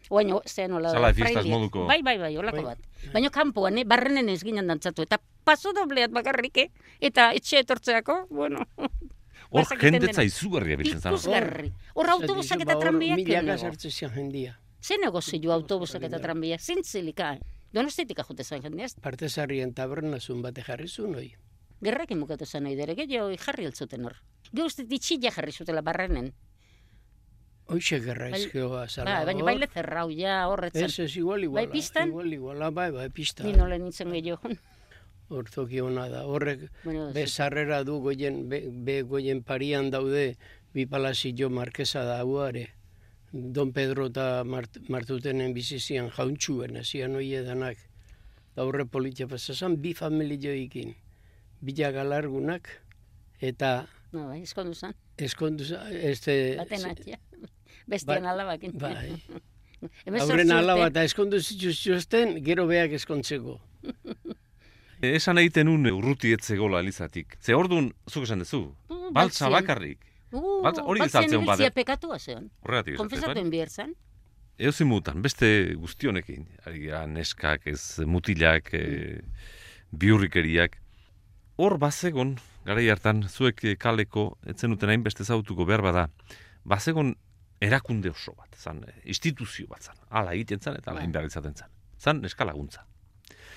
Oaino, 0.09 0.41
zean 0.45 0.71
fiestas 0.71 1.15
frailia. 1.15 1.55
moduko. 1.55 1.85
Bai, 1.87 2.01
bai, 2.01 2.17
bai, 2.19 2.35
holako 2.37 2.63
Bai. 2.63 2.75
bat. 2.75 3.13
Baina 3.13 3.29
kanpoan, 3.29 3.77
eh, 3.77 3.85
barrenen 3.85 4.29
ez 4.29 4.43
ginen 4.43 4.67
dantzatu. 4.67 5.01
Eta 5.01 5.19
paso 5.43 5.73
dobleat 5.73 6.11
bakarrik, 6.11 6.57
eh? 6.57 6.69
Eta 6.99 7.31
etxe 7.33 7.59
etortzeako, 7.63 8.27
bueno... 8.29 8.65
Hor 9.53 9.67
jendetza 9.77 10.21
dena. 10.21 10.23
izugarria 10.25 10.77
biltzen 10.77 10.99
zan. 10.99 11.13
Ikusgarri. 11.13 11.71
Hor 11.93 12.09
autobusak 12.09 12.63
eta 12.65 12.73
tranbiak 12.79 13.19
Milaka 13.21 13.57
sartzen 13.57 13.91
zian 13.91 14.11
jendia. 14.15 14.55
Ze 14.81 14.97
negozio 14.97 15.51
autobusak 15.53 16.01
eta 16.09 16.19
tranbiak? 16.19 16.59
Zintzilika, 16.59 17.35
eh? 17.35 17.53
Donostitik 17.73 18.19
ajute 18.19 18.43
zen 18.43 18.61
jendea. 18.61 18.87
Partezarrien 19.01 19.73
tabernazun 19.73 20.41
bate 20.41 20.61
jarri 20.65 20.87
zuen 20.87 21.15
hoi. 21.15 21.35
Gerrakin 21.83 22.19
bukatu 22.23 22.45
zen 22.45 22.63
nahi 22.63 22.75
dere, 22.79 22.95
gehiago 22.95 23.29
jarri 23.35 23.65
altzuten 23.67 24.05
hor. 24.07 24.15
Geuztit 24.55 24.91
itxilla 24.91 25.31
jarri 25.35 25.51
zutela 25.51 25.81
barrenen. 25.81 26.31
Hoxe 27.67 27.99
gerra 28.03 28.29
Bai- 28.29 28.39
ezkeoa 28.43 28.87
zala. 28.89 29.19
Ba, 29.19 29.25
baina 29.31 29.43
baile 29.47 29.67
zerrau 29.71 30.09
ja 30.11 30.47
horretzen. 30.51 30.85
Ez, 30.85 30.99
ez, 30.99 31.15
igual, 31.17 31.43
igual. 31.47 31.63
Bai, 31.65 31.71
pistan? 31.71 32.09
Igual, 32.11 32.33
igual, 32.33 32.63
bai, 32.75 32.89
bai, 32.91 33.09
pista. 33.09 33.43
Ni 33.43 33.53
nola 33.55 33.77
nintzen 33.79 34.11
gehiago. 34.11 34.51
Hor 35.29 35.49
toki 35.49 35.79
hona 35.79 36.09
da. 36.11 36.25
Horrek, 36.27 36.67
Bueno, 36.83 37.07
be 37.15 37.25
sarrera 37.27 37.83
du 37.83 37.99
goien, 38.03 38.47
be, 38.49 38.59
be 38.69 39.01
goien 39.03 39.41
parian 39.43 39.89
daude, 39.91 40.35
bi 40.73 40.85
palazillo 40.85 41.49
markesa 41.49 42.03
da 42.03 42.19
huare. 42.23 42.67
Don 43.31 43.71
Pedro 43.73 44.07
eta 44.11 44.43
Mart, 44.45 44.77
Martutenen 44.89 45.53
bizizian 45.55 46.11
jauntxuen, 46.11 46.77
hasian 46.77 47.15
hoi 47.15 47.31
edanak. 47.33 47.77
Da 48.55 48.63
horre 48.67 48.85
politia 48.85 49.25
pasazan, 49.27 49.79
bi 49.81 49.93
familioikin. 49.97 50.93
Bila 51.63 51.91
galargunak, 51.95 52.67
eta 53.39 53.85
no, 54.11 54.27
bai, 54.29 54.41
eskondu 54.43 54.73
zen. 54.75 54.93
eskondu, 55.17 55.63
za- 55.63 55.85
este... 56.11 56.55
Baten 56.59 56.85
atia. 56.89 57.19
Bestian 57.87 58.25
alabakin. 58.27 58.75
Bai. 58.79 59.13
Aurren 60.19 60.47
urte. 60.47 60.53
alaba 60.55 60.87
eta 60.87 61.03
eskondu 61.03 61.39
zituzten, 61.43 62.37
gero 62.43 62.67
beak 62.67 62.93
eskontzeko. 62.99 63.57
Esan 65.03 65.37
egiten 65.41 65.67
un 65.67 65.83
urruti 65.91 66.31
etzegola 66.31 66.79
Elizatik. 66.79 67.35
Ze 67.43 67.55
ordun 67.55 67.89
zuk 68.09 68.23
esan 68.23 68.39
duzu, 68.43 68.61
Uh, 68.89 69.09
baltza 69.11 69.49
bakarrik. 69.51 69.99
Uh, 70.31 70.61
Baltza- 70.63 70.83
hori 70.87 71.01
baltzien 71.03 71.23
izaltzen 71.25 71.41
ibiltzia 71.41 71.65
bade. 71.67 71.71
pekatua 71.75 72.19
zeon. 72.19 72.45
Horregatik 72.63 72.93
esaten 72.95 73.01
Konfesatuen 73.09 73.49
bihar 73.51 73.69
zen. 73.69 73.91
Eo 74.57 74.71
zimutan, 74.71 75.19
beste 75.21 75.49
guztionekin, 75.75 76.45
ari 76.65 76.87
neskak, 77.11 77.65
ez 77.67 77.99
mutilak, 78.07 78.69
e, 78.73 79.19
biurrikeriak. 79.91 80.77
Hor 81.55 81.77
bazegon, 81.77 82.37
garai 82.65 82.87
hartan, 82.89 83.23
zuek 83.29 83.61
eh, 83.63 83.75
kaleko, 83.77 84.37
etzen 84.49 84.73
duten 84.73 84.89
hainbeste 84.89 85.23
zautuko 85.25 85.67
behar 85.69 85.83
bada, 85.85 86.07
bazegon 86.65 87.13
erakunde 87.61 88.09
oso 88.09 88.33
bat, 88.37 88.55
zan, 88.57 88.79
eh, 88.89 88.95
instituzio 89.13 89.67
bat 89.69 89.83
zan, 89.85 89.99
ala 90.09 90.33
egiten 90.33 90.59
zan 90.63 90.79
eta 90.79 90.89
ala 90.91 90.99
Bai. 90.99 91.03
egin 91.05 91.13
behar 91.13 91.29
izaten 91.29 91.53
zan. 91.55 91.69
Zan, 92.01 92.21
neskalaguntza. 92.25 92.87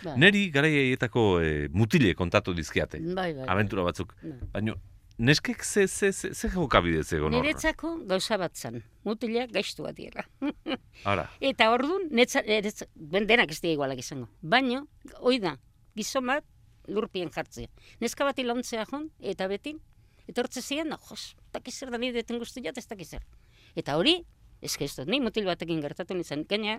Bai. 0.05 0.13
Neri 0.21 0.51
garaietako 0.53 1.23
e, 1.41 1.53
mutile 1.73 2.13
kontatu 2.15 2.53
dizkiate, 2.55 3.01
Bai, 3.17 3.31
bai. 3.35 3.47
abentura 3.49 3.83
batzuk. 3.87 4.13
Bai. 4.21 4.35
Baina, 4.53 4.75
neskek 5.19 5.65
ze, 5.65 5.87
ze, 5.89 6.11
ze, 6.13 6.35
ze 6.35 6.51
jokabide 6.53 7.01
zegon 7.03 7.33
hor. 7.33 7.43
Niretzako 7.43 7.95
gauza 8.07 8.37
bat 8.39 8.55
zen. 8.61 8.83
Mutilak 9.09 9.55
gaiztu 9.57 9.83
bat 9.89 9.97
dira. 9.97 10.27
Ara, 11.11 11.25
Eta 11.41 11.71
orduan, 11.73 12.11
netza, 12.13 12.45
eretz, 12.45 12.83
ben 12.95 13.27
denak 13.27 13.51
ez 13.57 13.61
dira 13.65 13.73
igualak 13.73 14.05
izango. 14.05 14.29
Baino, 14.43 14.85
hoi 15.23 15.39
da, 15.41 15.57
gizon 15.97 16.29
bat 16.29 16.45
lurpien 16.89 17.31
jartzea. 17.35 17.69
Neska 18.01 18.25
bati 18.29 18.45
launtzea 18.47 18.87
jon, 18.91 19.11
eta 19.21 19.49
beti, 19.49 19.77
etortze 20.29 20.63
ziren, 20.63 20.95
jos, 21.09 21.35
takizer 21.53 21.91
da 21.91 21.99
nire 21.99 22.21
deten 22.21 22.39
guztiat, 22.43 22.79
ez 22.79 22.87
dakizer. 22.87 23.25
Eta 23.77 23.97
hori, 23.97 24.21
eske 24.65 24.87
ez 24.87 24.95
dut, 24.97 25.09
ni 25.09 25.21
mutil 25.21 25.47
batekin 25.49 25.83
gertatu 25.85 26.15
nintzen. 26.15 26.47
Gaina, 26.49 26.79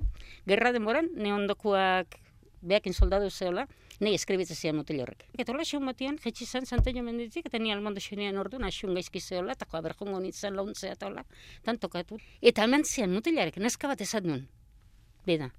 gerra 0.49 0.73
denboran, 0.75 1.11
ne 1.15 1.33
ondokuak 1.33 2.17
behakin 2.61 2.93
soldadu 2.93 3.29
zeola, 3.29 3.67
nei 4.01 4.13
eskribitze 4.17 4.55
zian 4.55 4.75
mutil 4.77 5.01
horrek. 5.03 5.25
Eta 5.37 5.53
hola 5.53 5.65
xeun 5.67 5.85
batean, 5.85 6.17
jetxi 6.23 6.45
zan 6.45 6.65
santeño 6.65 7.03
menditik, 7.05 7.45
eta 7.49 7.59
ni 7.61 7.71
almondo 7.73 8.01
xenean 8.03 8.37
orduan, 8.41 8.65
asun 8.67 8.97
gaizki 8.97 9.21
zeola, 9.21 9.53
eta 9.53 9.67
joa 9.69 9.83
berjongo 9.85 10.19
nintzen 10.23 10.57
launtzea 10.57 10.95
eta 10.97 11.07
hola, 11.07 11.23
tan. 11.63 11.79
Eta 12.41 12.63
hemen 12.65 12.85
zian 12.85 13.13
mutilarek, 13.13 13.57
neska 13.61 13.87
bat 13.87 14.01
esan 14.01 14.27
nuen, 14.27 14.47
beda. 15.25 15.51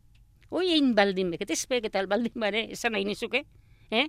Hoi 0.50 0.66
egin 0.72 0.94
baldin 0.96 1.30
bek, 1.30 1.44
eta 1.44 1.54
ezpek 1.54 1.90
eta 1.90 2.04
baldin 2.11 2.40
bare, 2.40 2.66
esan 2.72 2.96
nahi 2.96 3.04
nizuke, 3.04 3.44
eh? 3.90 4.08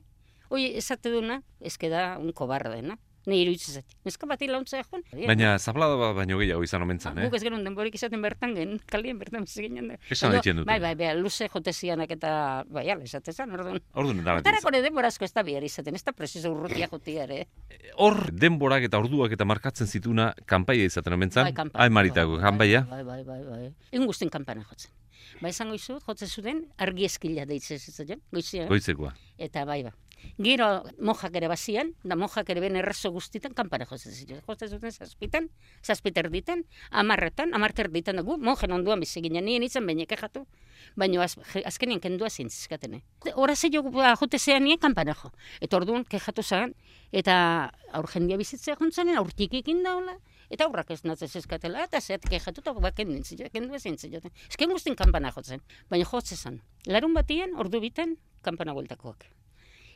Hoi 0.50 0.72
esate 0.80 1.12
duna, 1.14 1.44
ezke 1.62 1.90
da 1.94 2.18
un 2.18 2.34
kobarra 2.34 2.74
dena. 2.74 2.98
Nei 3.28 3.42
iruditzen 3.44 3.76
zait. 3.78 3.96
Neska 4.08 4.26
bati 4.30 4.48
launtza 4.50 4.80
egon. 4.80 5.04
Baina 5.28 5.52
zaplada 5.60 5.98
bat 6.00 6.16
baino 6.18 6.38
gehiago 6.40 6.64
izan 6.66 6.82
omentzan, 6.86 7.18
eh? 7.20 7.26
Guk 7.28 7.36
ez 7.38 7.42
genuen 7.44 7.66
denborik 7.68 7.98
izaten 8.00 8.24
bertan 8.24 8.56
gen, 8.56 8.78
kalien 8.90 9.20
bertan 9.20 9.44
bizi 9.46 9.66
ginen. 9.66 9.92
Esan 10.10 10.34
egiten 10.38 10.62
dute. 10.62 10.68
Bai, 10.70 10.80
bai, 10.82 10.94
bai, 10.98 11.12
luze 11.20 11.50
jote 11.52 11.74
zianak 11.76 12.14
eta, 12.16 12.32
bai, 12.72 12.86
ala, 12.90 13.04
esate 13.06 13.36
zan, 13.36 13.52
orduan. 13.54 13.78
Orduan 13.94 14.24
da 14.26 14.38
Tarako 14.48 14.72
ne 14.74 14.82
denbora 14.86 15.12
asko 15.12 15.28
ez 15.28 15.34
da 15.36 15.44
bihar 15.46 15.68
izaten, 15.68 16.00
ez 16.00 16.04
da 16.08 16.16
presizo 16.16 16.54
urrutia 16.56 16.88
jotia 16.94 17.28
ere. 17.28 17.44
Hor 18.00 18.32
denborak 18.32 18.88
eta 18.88 19.04
orduak 19.04 19.36
eta 19.36 19.46
markatzen 19.46 19.92
zituna 19.92 20.32
kanpaia 20.50 20.88
izaten 20.90 21.20
omentzan. 21.20 21.52
Bai, 21.52 21.54
kanpaia. 21.60 21.84
Ai 21.86 21.94
maritako 22.00 22.40
Bai, 22.40 22.44
kanpaia. 22.48 22.86
Bai, 22.90 23.04
bai, 23.04 23.22
bai, 23.28 23.42
bai. 23.52 23.64
Egun 23.92 24.10
guztien 24.10 24.32
kanpana 24.34 24.64
jotzen. 24.64 24.96
Bai, 25.44 25.52
esango 25.52 25.76
izu, 25.76 26.00
jotzen 26.08 26.32
zuten, 26.32 26.64
argi 26.80 27.06
eskila 27.06 27.46
deitzen 27.46 27.78
zitzen, 27.78 28.24
goizia. 28.32 28.66
Goizekoa. 28.72 29.14
Eta 29.38 29.68
bai, 29.68 29.84
ba. 29.86 29.94
Gero 30.40 30.84
mojak 31.00 31.36
ere 31.36 31.50
bazian, 31.52 31.94
da 32.04 32.16
mojak 32.16 32.50
ere 32.50 32.62
ben 32.64 32.78
errazo 32.80 33.12
guztitan 33.12 33.54
kanpana 33.54 33.86
jotzen 33.90 34.14
ziren. 34.14 34.42
Jotzen 34.48 34.70
zuten 34.70 34.92
zazpitan, 34.92 35.50
zazpiter 35.84 36.30
ditan, 36.32 36.64
amarretan, 36.92 37.54
amarter 37.54 37.90
ditan 37.92 38.22
dugu, 38.22 38.38
mojen 38.38 38.72
onduan 38.72 39.00
bizi 39.04 39.22
ginen, 39.22 39.46
nien 39.46 39.64
izan 39.64 39.86
baina 39.88 40.06
kejatu, 40.10 40.46
baina 40.96 41.24
az, 41.24 41.38
azkenien 41.66 42.00
kendua 42.00 42.30
zintzizkatene. 42.30 43.02
Hora 43.36 43.56
ze 43.56 43.70
jo 43.74 43.84
ba, 43.84 44.16
jote 44.16 44.40
zean 44.40 44.64
nien 44.64 44.80
kanpana 44.80 45.16
jo. 45.16 45.32
Eta 45.62 45.78
orduan 45.78 46.06
kejatu 46.06 46.44
zagan, 46.44 46.74
eta 47.12 47.72
aur 47.94 48.08
jendia 48.14 48.38
bizitzea 48.38 48.78
jontzanen, 48.80 49.18
aurtik 49.18 49.54
ekin 49.62 49.84
daula, 49.84 50.18
eta 50.50 50.66
aurrak 50.66 50.92
ez 50.92 51.02
natzen 51.04 51.30
zizkatela, 51.30 51.84
eta 51.90 52.02
zeat 52.02 52.26
kejatu 52.30 52.64
eta 52.64 52.74
baken 52.74 53.14
nintzen, 53.14 53.50
kendua 53.54 53.80
zintzen 53.80 54.14
joten. 54.14 54.32
Ezken 54.50 54.72
guztin 54.74 54.96
kanpana 54.96 55.34
jotzen, 55.36 55.62
baina 55.90 56.06
jotze 56.06 56.36
zan. 56.36 56.62
Larun 56.88 57.14
batien, 57.14 57.56
ordu 57.58 57.82
bitan, 57.84 58.18
kanpana 58.42 58.74
bueltakoak. 58.74 59.28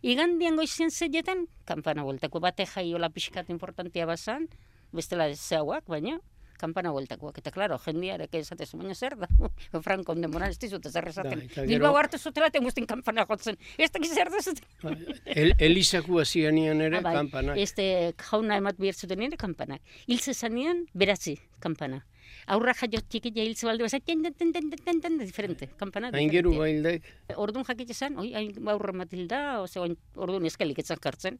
Igandian 0.04 0.58
goizien 0.60 0.92
zeietan, 0.92 1.46
kampana 1.66 2.04
bueltako 2.04 2.42
bate 2.44 2.66
jaiola 2.68 3.08
pixkat 3.10 3.50
importantia 3.54 4.06
bazan, 4.06 4.50
bestela 4.92 5.30
zeuak, 5.34 5.86
baina 5.88 6.18
kampana 6.64 6.92
bueltakoak. 6.96 7.38
Eta 7.42 7.52
klaro, 7.52 7.76
jendiarek 7.86 8.36
esatez, 8.40 8.70
baina 8.76 8.94
zer 8.96 9.16
da? 9.20 9.28
Franko 9.86 10.16
demoran 10.16 10.52
ez 10.54 10.60
dizute 10.60 10.92
zer 10.92 11.08
esaten. 11.12 11.42
Da, 11.56 11.66
Bilbao 11.68 11.96
hartu 12.00 12.20
zutela 12.20 12.48
eta 12.52 12.62
guztin 12.64 12.86
kampana 12.88 13.26
jotzen. 13.28 13.58
Ez 13.78 13.90
dakiz 13.92 14.12
zer 14.14 14.32
da 14.32 14.40
zuten. 14.44 15.04
El, 15.26 15.54
Elizaku 15.60 16.20
hasianian 16.24 16.80
ere, 16.86 17.00
Ah, 17.02 17.04
bai, 17.04 17.16
kampanak. 17.18 17.60
Este 17.60 18.14
jauna 18.30 18.60
emat 18.62 18.80
bihar 18.80 18.96
zuten 18.96 19.20
nire 19.20 19.40
kampanak. 19.40 19.82
Hiltze 20.08 20.34
zanean, 20.34 20.86
beratzi 20.94 21.36
kampana. 21.64 22.04
Aurra 22.48 22.74
jaio 22.74 23.00
txikila 23.10 23.44
hiltze 23.46 23.66
balde 23.68 23.84
bazak, 23.84 24.04
ten, 24.06 24.22
ten, 24.24 24.34
ten, 24.34 24.52
ten, 24.54 24.82
ten, 24.84 25.02
ten, 25.02 25.18
diferente, 25.20 25.70
kampana. 25.78 26.10
Hain 26.14 26.30
geru 26.30 26.56
gaildek, 26.60 27.04
Orduan 27.38 27.66
jakit 27.66 27.90
esan, 27.96 28.18
oi, 28.20 28.34
hain 28.36 28.54
aurra 28.68 28.92
matilda, 28.94 29.62
oin, 29.80 29.98
orduan 30.16 30.46
eskelik 30.46 30.80
etzan 30.80 30.98
kartzen. 31.02 31.40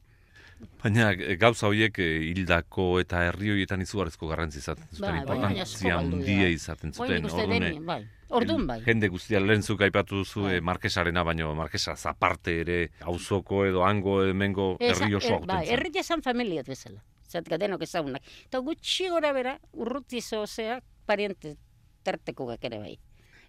Baina 0.82 1.10
eh, 1.12 1.36
gauza 1.36 1.68
horiek 1.68 1.98
eh, 2.00 2.22
hildako 2.30 3.00
eta 3.02 3.24
herri 3.28 3.50
horietan 3.52 3.82
izugarrezko 3.84 4.30
garrantzi 4.30 4.60
izaten 4.62 4.86
zuten. 4.94 5.02
Bai, 5.02 5.26
bai, 5.26 5.38
asko 5.60 5.88
importantzia 5.90 5.98
handia 5.98 6.50
izaten 6.54 6.94
zuten. 6.94 7.26
Orduan, 7.26 7.86
bai. 7.90 7.98
Orduan 8.34 8.68
bai. 8.70 8.78
Jende 8.86 9.10
guztia 9.12 9.42
lehentzuk 9.44 9.82
aipatu 9.82 10.22
duzu 10.22 10.46
Bai. 10.46 10.56
eh, 10.58 10.62
markesarena, 10.62 11.24
baino 11.28 11.50
markesa 11.58 11.96
zaparte 11.98 12.56
ere 12.62 12.78
auzoko 13.02 13.66
edo 13.66 13.84
hango 13.84 14.22
hemengo 14.24 14.78
herri 14.80 15.14
osoa 15.20 15.40
er- 15.42 15.46
bai, 15.46 15.58
guten 15.58 15.66
zen. 15.66 15.74
herria 15.74 16.02
esan 16.06 16.22
familiat 16.22 16.68
bezala. 16.68 17.04
Zatka 17.28 17.58
denok 17.58 17.82
ezagunak. 17.82 18.22
Eta 18.46 18.60
gutxi 18.60 19.10
gora 19.10 19.34
bera, 19.34 19.58
urruti 19.74 20.22
zozea, 20.22 20.80
pariente 21.06 21.56
tarteko 22.04 22.52
ere 22.62 22.80
bai. 22.80 23.00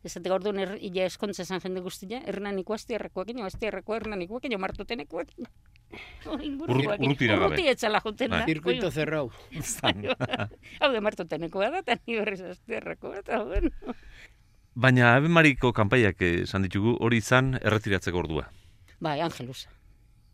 Ezatik 0.05 0.33
orduan 0.33 0.59
er, 0.61 0.75
ia 0.85 1.07
eskontza 1.07 1.43
esan 1.43 1.61
jende 1.65 1.81
guztia, 1.81 2.19
hernaniko 2.29 2.75
astiarrakoak, 2.75 3.31
ino 3.33 3.45
astiarrakoa 3.47 3.97
hernanikoak, 3.97 4.45
ino 4.45 4.59
martutenekoak. 4.59 5.31
Urru- 6.27 6.67
urrutira 6.67 7.37
gabe. 7.39 7.47
Urruti 7.55 7.69
etzala 7.71 8.01
joten 8.05 8.31
da. 8.31 8.41
Bai. 8.43 8.47
zirkuito 8.51 8.91
zerrau. 8.91 9.31
Hau 10.81 10.91
de 10.93 11.01
martutenekoa 11.01 11.71
da, 11.71 11.79
eta 11.85 11.97
ni 12.07 12.19
berriz 12.19 12.41
astiarrakoa, 12.43 13.19
eta 13.23 13.43
bueno. 13.45 13.71
Baina 14.75 15.15
Ave 15.17 15.29
Mariko 15.31 15.73
kanpaiak 15.73 16.21
eh, 16.27 16.43
esan 16.43 16.67
ditugu 16.67 16.97
hori 17.01 17.21
izan 17.23 17.55
erretiratzeko 17.63 18.19
ordua. 18.19 18.49
Bai, 19.01 19.21
Angelusa. 19.23 19.71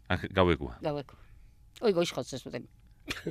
Ange- 0.09 0.33
Gauekua. 0.35 0.79
gaueko. 0.83 1.19
Oi 1.83 1.93
goiz 1.93 2.09
jotze 2.13 2.39
zuten. 2.41 2.67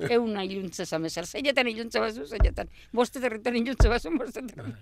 Euna 0.10 0.44
iluntza 0.46 0.86
zamezar, 0.86 1.26
zeietan 1.28 1.68
iluntza 1.68 2.02
bazu, 2.04 2.26
zeietan. 2.26 2.70
Boste 2.94 3.22
territan 3.24 3.56
iluntza 3.60 3.90
bazu, 3.92 4.12
boste 4.18 4.44
territan. 4.46 4.76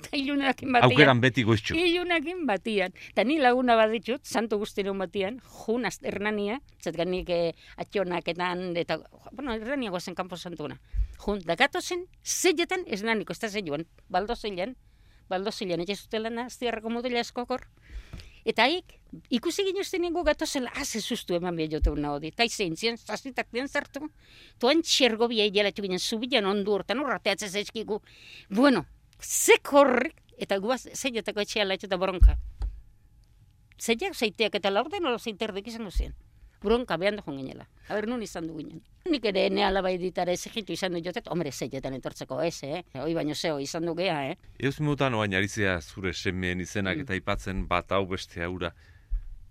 Eta 0.00 0.12
ilunakin 0.16 0.72
batian. 0.72 0.90
Aukeran 0.90 1.22
beti 1.22 1.44
goiztxu. 1.48 1.76
Ilunakin 1.78 2.44
batian. 2.48 2.94
Eta 3.12 3.24
ni 3.24 3.38
laguna 3.38 3.76
baditut, 3.80 4.24
santo 4.24 4.58
guztiron 4.60 4.98
batian, 4.98 5.40
jun 5.64 5.88
hernania, 6.02 6.60
zetgan 6.82 7.10
nik 7.10 7.30
eh, 7.30 7.54
atxonaketan, 7.80 8.76
eta, 8.76 9.00
bueno, 9.32 9.54
hernania 9.54 9.90
guazen 9.90 10.14
kanpo 10.14 10.36
santuna. 10.36 10.80
Jun, 11.20 11.42
da 11.44 11.56
gatozen, 11.56 12.06
zeietan 12.24 12.84
ez 12.86 13.02
da 13.02 13.48
zeioan, 13.48 13.86
baldo 14.08 14.36
zeilan, 14.36 14.76
baldo 15.28 15.52
zeilan, 15.52 15.80
etxe 15.80 15.96
zutelana, 15.96 16.46
aztiarrako 16.46 16.90
modela 16.90 17.20
eskokor. 17.20 17.66
Eta 18.44 18.64
haik, 18.64 18.94
ikusi 19.30 19.64
ginuzten 19.66 20.02
nengo 20.02 20.22
gatozela, 20.24 20.70
haze 20.74 21.00
sustu 21.00 21.36
eman 21.36 21.56
behar 21.56 21.74
jote 21.74 21.90
una 21.90 22.12
hodi. 22.14 22.30
Ta 22.32 22.44
izein 22.48 22.76
zian, 22.76 22.96
zazitak 22.96 23.50
den 23.52 23.68
zartu. 23.68 24.08
Tuan 24.58 24.82
txergo 24.82 25.28
bia 25.28 25.48
jelatu 25.52 25.82
ginen, 25.82 25.98
zubilan 25.98 26.46
ondu 26.46 26.72
hortan 26.72 27.00
urrateatzen 27.02 27.50
zaizkigu. 27.50 28.00
Bueno, 28.48 28.86
ze 29.20 29.58
korrik, 29.62 30.16
eta 30.38 30.58
guaz, 30.58 30.86
zeietako 30.94 31.44
etxea 31.44 31.68
eta 31.74 31.96
bronka. 31.96 32.38
Zeiak 33.80 34.14
zeiteak 34.14 34.54
eta 34.54 34.70
laurden 34.70 35.06
oro 35.06 35.18
zeiterdik 35.18 35.66
izango 35.68 35.90
zian. 35.90 36.14
Bronka 36.60 36.96
behan 37.00 37.16
dugun 37.16 37.38
ginela. 37.40 37.66
Aber, 37.88 38.06
nun 38.06 38.22
izan 38.22 38.46
du 38.46 38.56
ginen. 38.58 38.82
Nik 39.10 39.24
ere 39.24 39.46
ene 39.48 39.64
alaba 39.64 39.90
editara 39.90 40.32
ez 40.32 40.46
egitu 40.46 40.74
izan 40.74 40.92
du 40.92 41.00
jotet, 41.00 41.28
hombre, 41.32 41.52
zeietan 41.52 41.94
etortzeko 41.96 42.40
ez, 42.44 42.62
eh? 42.64 42.82
Hoi 43.00 43.14
baino 43.16 43.34
zeo 43.34 43.58
izan 43.58 43.86
du 43.88 43.94
gea, 43.96 44.18
eh? 44.30 44.36
Eus 44.60 44.78
minutan 44.80 45.14
oain 45.14 45.34
arizea 45.34 45.80
zure 45.80 46.12
semeen 46.12 46.60
izenak 46.60 46.96
Mm. 46.98 47.00
eta 47.00 47.12
aipatzen 47.16 47.66
bat 47.68 47.92
hau 47.92 48.06
beste 48.06 48.44
haura. 48.44 48.74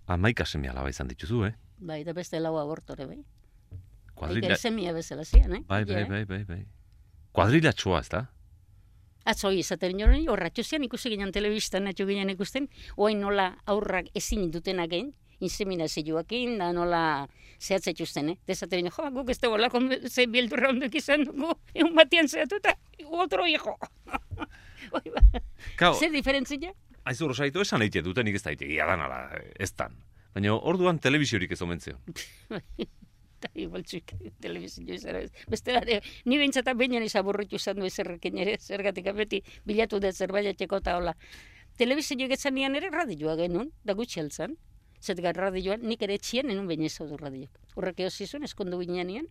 Amaika 0.06 0.46
seme 0.46 0.68
alaba 0.68 0.88
izan 0.88 1.08
dituzu, 1.08 1.44
eh? 1.46 1.54
Bai, 1.78 2.02
eta 2.02 2.12
beste 2.12 2.38
lau 2.40 2.56
abortore, 2.58 3.06
bai. 3.06 3.18
Kuadrila... 4.14 4.56
Semia 4.56 4.92
bezala 4.92 5.24
zian, 5.24 5.52
eh? 5.54 5.62
Bai, 5.66 5.84
bai, 5.84 6.02
eh? 6.02 6.08
bai, 6.08 6.24
bai, 6.24 6.44
bai. 6.44 6.64
Kuadrilatxoa, 7.32 8.00
ez 8.00 8.08
da? 8.08 8.26
Atzo 9.24 9.50
izaten 9.52 9.98
joan, 10.00 10.28
horratxo 10.28 10.62
zian 10.62 10.84
ikusi 10.84 11.10
ginen 11.10 11.32
telebistan, 11.32 11.86
atxo 11.90 12.06
ginen 12.06 12.30
ikusten, 12.30 12.68
oain 12.96 13.20
nola 13.20 13.56
aurrak 13.66 14.08
ezin 14.14 14.50
dutenak 14.50 14.92
egin, 14.92 15.12
inseminazioakin, 15.40 16.58
da 16.60 16.70
nola 16.76 17.02
zehatzetxusten, 17.60 18.34
eh? 18.34 18.36
Dezaten 18.48 18.90
jo, 18.90 19.08
guk 19.16 19.30
ez 19.30 19.38
da 19.40 19.48
bolako 19.52 19.80
ze 20.08 20.26
bildurra 20.26 20.70
onduk 20.70 20.94
izan 20.94 21.24
dugu, 21.24 21.54
egun 21.74 21.94
batian 21.96 22.28
zehatuta, 22.28 22.76
otro 23.24 23.46
hijo. 23.46 23.76
Kao, 25.80 25.94
Zer 25.94 26.12
diferentzia? 26.12 26.72
aizu 27.10 27.30
rosaitu 27.30 27.62
esan 27.64 27.82
eite 27.82 28.02
duten 28.04 28.26
nik 28.28 28.38
ez 28.38 28.42
da 28.44 28.52
egia 28.52 28.86
dan 28.88 29.02
ala, 29.04 29.20
ez 29.58 29.72
dan. 29.76 29.96
Baina 30.34 30.54
orduan 30.54 30.98
telebiziorik 31.02 31.52
ez 31.52 31.62
omen 31.62 31.80
zion. 31.80 32.00
Eta 33.40 33.48
igual 33.56 33.84
txik 33.88 34.12
telebizio 34.44 34.94
izan 34.94 35.16
ez. 35.22 35.30
Beste 35.48 35.72
ere, 35.78 36.00
ni 36.28 36.36
bintzata 36.38 36.74
bainan 36.76 37.06
izaburritu 37.06 37.56
izan 37.56 37.80
du 37.80 37.86
ezerrekin 37.88 38.36
ere, 38.38 38.58
zergatik 38.60 39.08
beti 39.16 39.40
bilatu 39.66 40.00
da 40.00 40.12
zerbait 40.12 40.50
etxeko 40.52 40.82
eta 40.82 40.98
hola. 40.98 41.14
Telebizio 41.80 42.28
getzan 42.28 42.54
nian 42.54 42.76
ere 42.76 42.90
radioa 42.92 43.38
genuen, 43.40 43.72
da 43.82 43.96
gutxi 43.96 44.20
altzan. 44.20 44.58
Zetgar 45.00 45.36
radioan, 45.36 45.80
nik 45.82 46.02
ere 46.02 46.14
etxien, 46.20 46.50
enun 46.52 46.66
baina 46.68 46.84
ez 46.86 46.96
du 46.98 47.16
radioak. 47.16 47.50
Horrek 47.76 48.00
eosi 48.04 48.26
zuen, 48.26 48.44
eskondu 48.44 48.78
ginean 48.82 49.06
nian, 49.08 49.26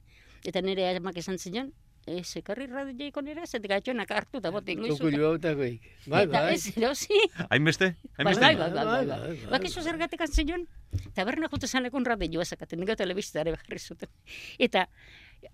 eta 0.45 0.61
nire 0.65 0.87
amak 0.97 1.17
esan 1.21 1.37
zion, 1.37 1.71
ez 2.09 2.25
ekarri 2.39 2.65
radioiko 2.65 3.21
nire, 3.21 3.43
zetik 3.45 3.71
atxonak 3.75 4.09
hartu 4.15 4.39
eta 4.39 4.49
bote 4.51 4.71
ingo 4.73 4.87
Tukulu 4.87 5.25
hautakoik. 5.27 5.83
Bai, 6.07 6.23
Eta 6.25 6.41
bai. 6.41 6.53
ez 6.55 6.71
erosi, 6.77 7.19
Hainbeste? 7.51 7.91
Bai, 8.01 8.13
Hainbeste? 8.17 8.41
bai, 8.41 8.55
bai, 8.55 8.69
bai, 8.71 8.73
bai, 8.73 8.85
Bai, 8.85 9.05
bai. 9.05 9.19
bai, 9.19 9.37
bai, 9.43 9.51
Bakizu 9.59 9.81
zergatik 9.85 10.21
antzion? 10.25 10.65
Taberna 11.13 11.49
jute 11.51 11.67
zanekun 11.67 12.05
radioa 12.05 12.45
zakaten, 12.45 12.79
nika 12.81 12.95
telebiztare 12.95 13.53
jarri 13.53 13.79
zuten. 13.79 14.09
Eta, 14.57 14.87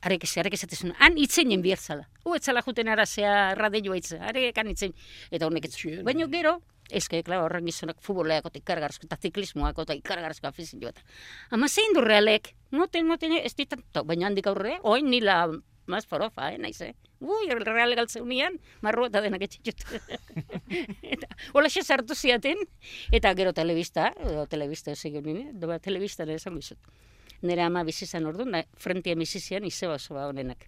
arek 0.01 0.23
ez, 0.23 0.31
arek 0.37 0.53
esatezun, 0.55 0.93
han 0.97 1.17
itzeinen 1.17 1.61
bierzala. 1.65 2.07
U 2.23 2.37
etzala 2.37 2.61
juten 2.63 2.87
arazea 2.87 3.53
radioa 3.59 3.97
itze, 3.99 4.19
arek 4.21 4.55
kan 4.55 4.69
itzein. 4.71 4.93
Eta 5.31 5.49
honek 5.49 5.65
ez. 5.67 5.73
Txien. 5.75 6.05
Baina 6.07 6.25
gero, 6.31 6.61
eske, 6.89 7.21
klar, 7.23 7.43
horren 7.43 7.65
gizonak 7.65 8.01
futboleako 8.05 8.51
eta 8.51 8.61
ikargarazko 8.61 9.07
eta 9.07 9.17
ziklismoako 9.21 9.85
eta 9.87 9.95
ikargarazko 9.97 10.47
afizioa. 10.47 10.89
eta. 10.89 11.01
Ama 11.51 11.67
zein 11.69 11.93
du 11.93 12.01
realek? 12.01 12.53
Noten, 12.71 13.07
noten, 13.07 13.37
ez 13.41 13.55
ditan, 13.55 13.83
baina 14.05 14.27
handik 14.27 14.47
aurre, 14.47 14.79
oin 14.83 15.09
nila 15.09 15.47
más 15.87 16.05
forofa, 16.05 16.51
eh, 16.51 16.57
naiz, 16.57 16.81
eh? 16.81 16.93
Ui, 17.19 17.47
real 17.49 17.95
galtzeunian, 17.95 18.59
marru 18.81 19.05
eta 19.07 19.21
denak 19.21 19.45
etxitut. 19.45 19.85
eta, 21.13 21.29
hola 21.53 21.69
xe 21.69 21.83
sartu 21.83 22.15
ziaten, 22.15 22.59
eta 23.11 23.33
gero 23.37 23.53
telebista, 23.53 24.11
edo 24.19 24.45
telebista 24.51 24.91
ez 24.91 25.05
egin 25.05 25.25
nire, 25.25 25.45
doba 25.53 25.79
telebista 25.79 26.25
nire 26.25 26.41
esan 26.41 26.57
bizut. 26.57 26.79
Nire 27.45 27.61
ama 27.61 27.83
bizizan 27.85 28.25
orduan, 28.25 28.51
da, 28.51 28.63
frentia 28.81 29.15
bizizian 29.15 29.65
izeba 29.65 29.99
osoa 29.99 30.27
honenak. 30.29 30.67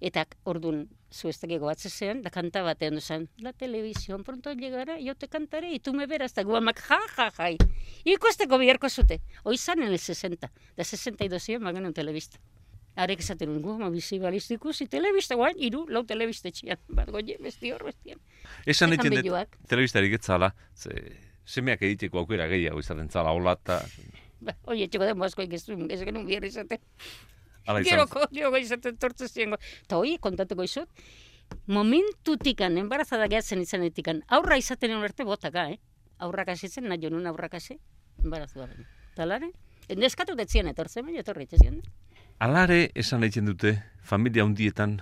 Eta 0.00 0.26
orduan, 0.44 0.86
zu 1.14 1.28
ez 1.28 1.38
dakigo 1.38 1.70
zean, 1.76 2.22
da 2.22 2.30
kanta 2.30 2.62
batean 2.62 2.94
duzan, 2.98 3.28
la 3.38 3.52
televisión 3.52 4.24
pronto 4.24 4.52
llegará, 4.52 4.98
yo 4.98 5.14
te 5.14 5.28
cantaré, 5.28 5.72
y 5.72 5.78
tú 5.78 5.94
me 5.94 6.06
verás, 6.06 6.32
eta 6.32 6.42
guamak, 6.42 6.80
ja, 6.80 6.98
ja, 7.16 7.30
ja, 7.30 7.50
ikusteko 8.04 8.58
biharko 8.58 8.88
zute. 8.88 9.20
Hoi 9.44 9.56
zan 9.56 9.82
en 9.82 9.92
el 9.92 9.98
60, 9.98 10.50
da 10.76 10.84
62 10.84 11.42
zion, 11.42 11.62
bagen 11.62 11.86
un 11.86 11.94
telebista. 11.94 12.38
Arek 12.96 13.20
esaten 13.20 13.48
nuen, 13.50 13.62
goma 13.62 13.90
bizi 13.90 14.18
balistu 14.18 14.54
ikusi, 14.54 14.86
telebista 14.86 15.34
guain, 15.34 15.56
iru, 15.58 15.84
lau 15.88 16.04
telebista 16.06 16.50
txian, 16.50 16.78
bat 16.88 17.10
goie, 17.10 17.38
besti 17.42 17.72
hor, 17.72 17.84
bestian. 17.84 18.18
Esan 18.66 18.94
egiten 18.94 19.14
dut, 19.14 19.22
belloak. 19.22 19.56
telebistari 19.70 20.10
getzala, 20.10 20.52
ze, 20.74 20.98
semeak 21.44 21.82
egiteko 21.82 22.22
aukera 22.22 22.46
gehiago 22.50 22.82
izaten 22.82 23.10
zala, 23.10 23.34
hola, 23.34 23.54
eta 23.60 23.82
Ba, 24.44 24.52
oie, 24.68 24.88
txeko 24.90 25.06
den 25.08 25.18
boazko 25.18 25.44
ikizun, 25.46 25.86
ez 25.94 26.02
genuen 26.04 26.26
bierri 26.28 26.50
izaten. 26.52 26.82
Geroko, 27.66 28.26
geroko 28.32 28.56
izaten 28.60 28.96
tortze 29.02 29.28
ziengo. 29.28 29.56
Eta 29.84 29.96
hoi, 29.96 30.16
kontatuko 30.20 30.64
izut, 30.66 30.88
momentutikan, 31.66 32.76
embarazada 32.78 33.26
gehatzen 33.30 33.62
izanetikan, 33.64 34.22
aurra 34.28 34.58
izaten 34.60 34.92
arte 34.98 35.24
botaka, 35.24 35.68
eh? 35.72 35.78
Aurrak 36.24 36.48
hasitzen, 36.54 36.86
nahi 36.88 37.06
honun 37.08 37.26
aurrak 37.26 37.56
hasi, 37.58 37.78
embarazua 38.22 38.66
baina. 38.68 38.86
Talare? 39.16 39.50
Neskatu 39.96 40.36
detzien 40.38 40.68
etortzen, 40.70 41.04
baina 41.08 41.20
etorri 41.24 41.44
itzien. 41.48 41.80
Alare 42.44 42.90
esan 42.98 43.24
egiten 43.26 43.46
dute, 43.50 43.74
familia 44.02 44.44
hundietan, 44.46 44.98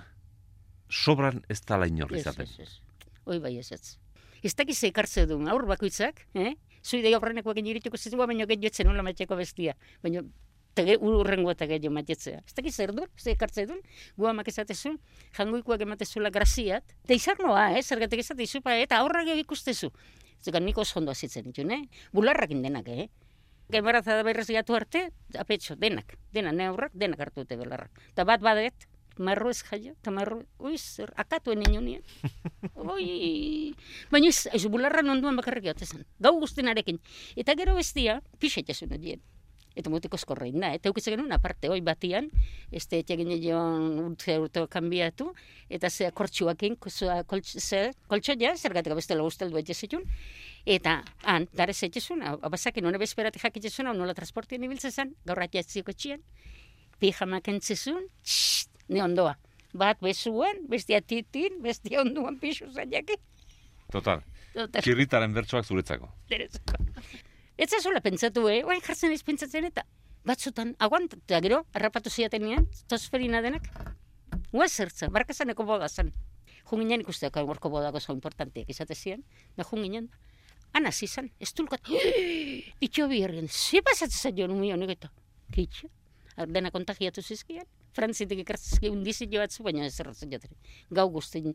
sobran 0.89 1.41
ez 1.49 1.61
tala 1.61 1.87
inor 1.87 2.11
Ez, 2.13 2.21
izaten. 2.21 2.47
ez, 2.47 2.59
ez. 2.59 3.13
Hoi 3.25 3.39
bai 3.39 3.57
ez 3.59 3.71
ez. 3.71 3.97
Ez 4.43 4.53
dakiz 4.59 4.77
ekartze 4.83 5.25
duen, 5.29 5.47
aur 5.47 5.65
bakoitzak, 5.69 6.25
eh? 6.35 6.55
Zuide 6.83 7.13
aurrenekoak 7.15 7.57
inirituko 7.61 7.97
zizua, 7.97 8.25
baina 8.27 8.45
gehiago 8.45 8.67
etzen 8.67 8.87
nola 8.89 9.03
matxeko 9.07 9.37
bestia. 9.39 9.77
Baina 10.03 10.23
tege 10.77 10.97
urrengo 11.01 11.51
eta 11.53 11.67
gehiago 11.69 11.93
matxetzea. 11.93 12.41
Ez 12.47 12.55
dakiz 12.57 12.73
zer 12.75 12.93
duen, 12.95 13.09
ze 13.17 13.33
ekartze 13.33 13.65
duen, 13.69 13.81
gu 14.17 14.27
amak 14.29 14.49
esatezun, 14.49 14.99
jangoikoak 15.37 15.81
ematezula 15.85 16.31
graziat. 16.33 16.95
Eta 17.05 17.17
izarnoa, 17.17 17.71
eh? 17.77 17.83
Zergatik 17.83 18.23
esate 18.23 18.43
izupa, 18.43 18.75
eta 18.81 19.01
aurrak 19.01 19.29
ikustezu. 19.37 19.91
Zegan 20.43 20.65
nik 20.65 20.77
oso 20.77 20.99
ondo 20.99 21.11
azitzen 21.11 21.45
ditun, 21.49 21.71
eh? 21.71 21.83
Bularrak 22.11 22.51
indenak, 22.51 22.89
eh? 22.89 23.09
Embarazada 23.73 24.23
berrez 24.27 24.49
gatu 24.51 24.75
arte, 24.75 25.07
apetxo, 25.39 25.77
denak, 25.79 26.17
denak, 26.33 26.53
ne 26.53 26.67
aurrak, 26.67 26.91
denak 26.93 27.21
hartu 27.23 27.45
dute 27.45 27.57
belarrak. 27.57 28.03
Eta 28.11 28.25
bat 28.27 28.43
badet, 28.43 28.87
marru 29.17 29.49
ez 29.49 29.61
jaio, 29.63 29.93
eta 29.93 30.11
marru, 30.11 30.41
ui, 30.59 30.77
zer, 30.77 31.13
akatuen 31.17 31.63
inunien. 31.67 32.03
Oi, 32.75 33.73
baina 34.11 34.29
ez, 34.29 34.47
ez 34.53 34.65
bularra 34.67 35.01
nonduan 35.05 35.37
bakarrik 35.39 35.71
zen. 35.85 36.05
Gau 36.19 36.35
guztinarekin. 36.39 36.99
Eta 37.35 37.55
gero 37.55 37.75
bestia, 37.75 38.21
pixetxezun 38.39 38.97
dien. 38.99 39.21
Eta 39.75 39.89
mutiko 39.89 40.17
eskorrein 40.19 40.59
da. 40.61 40.69
Eta 40.77 40.89
eukitzen 40.91 41.15
genuen 41.15 41.33
aparte, 41.33 41.69
hoi 41.71 41.79
batian, 41.81 42.29
este 42.71 42.99
etxegin 43.01 43.31
joan 43.41 43.99
urte 44.03 44.37
urte 44.41 44.65
kanbiatu, 44.69 45.31
eta 45.69 45.89
zea 45.89 46.11
kortxuakin, 46.11 46.77
zea 46.87 47.23
koltsoia, 48.07 48.53
zergatik 48.55 48.93
bestela 48.99 49.25
usteldu 49.25 49.57
etxezitun. 49.57 50.05
Eta 50.65 50.99
han, 51.23 51.47
dare 51.57 51.73
zetxezun, 51.73 52.21
abazakin, 52.21 52.85
hone 52.85 53.01
bezperatik 53.01 53.41
jakitzezun, 53.41 53.89
hau 53.89 53.95
nola 53.97 54.13
transportien 54.13 54.63
ibiltzezan, 54.63 55.15
gaur 55.25 55.41
atiatziko 55.47 55.95
txian, 55.97 56.21
pijamak 57.01 57.49
entzezun, 57.49 58.05
txt, 58.21 58.69
ne 58.93 59.01
ondoa. 59.03 59.35
Bat 59.73 60.03
bezuan, 60.05 60.67
bestia 60.69 61.01
titin, 61.01 61.57
bestia 61.65 62.03
onduan 62.05 62.37
pixu 62.39 62.69
zailaki. 62.69 63.17
Total, 63.93 64.21
Eta 64.53 64.81
txirritaren 64.85 65.33
bertsoak 65.33 65.65
zuretzako. 65.65 66.11
Terezako. 66.29 66.77
Ez 67.57 67.69
zazola 67.69 68.01
pentsatu, 68.01 68.47
eh? 68.49 68.63
Oain 68.65 68.81
jartzen 68.81 69.13
ez 69.13 69.21
pentsatzen 69.23 69.67
eta 69.69 69.83
batzutan, 70.25 70.73
aguant, 70.79 71.13
eta 71.13 71.39
gero, 71.43 71.63
harrapatu 71.75 72.09
ziatenean, 72.09 72.65
tosferina 72.89 73.41
denak. 73.45 73.67
Ua 74.53 74.67
zertza, 74.67 75.09
barkazaneko 75.13 75.65
boda 75.67 75.89
zen. 75.89 76.13
Junginen 76.69 77.03
ikusteak 77.03 77.35
gorko 77.45 77.69
bodako 77.69 77.99
zo 77.99 78.13
importanteak 78.15 78.69
izate 78.69 78.95
ziren, 78.95 79.23
da 79.57 79.65
junginen, 79.69 80.07
ana 80.73 80.91
zizan, 80.91 81.29
ez 81.39 81.51
tulkat, 81.53 81.91
itxo 82.85 83.07
biherrien, 83.11 83.49
ze 83.49 83.83
pasatzen 83.83 84.31
zen 84.31 84.37
jo 84.37 84.47
numio 84.47 84.77
nik 84.79 84.95
eta, 84.95 85.11
kitxo, 85.53 85.89
dena 86.47 86.71
kontagiatu 86.71 87.21
zizkian, 87.21 87.67
frantzitik 87.93 88.41
ikartzizki 88.45 88.89
undizi 88.89 89.27
joatzu, 89.29 89.63
baina 89.67 89.85
ez 89.85 89.99
erratzen 89.99 90.31
jotere. 90.31 90.55
Gau 90.89 91.09
guztin, 91.13 91.53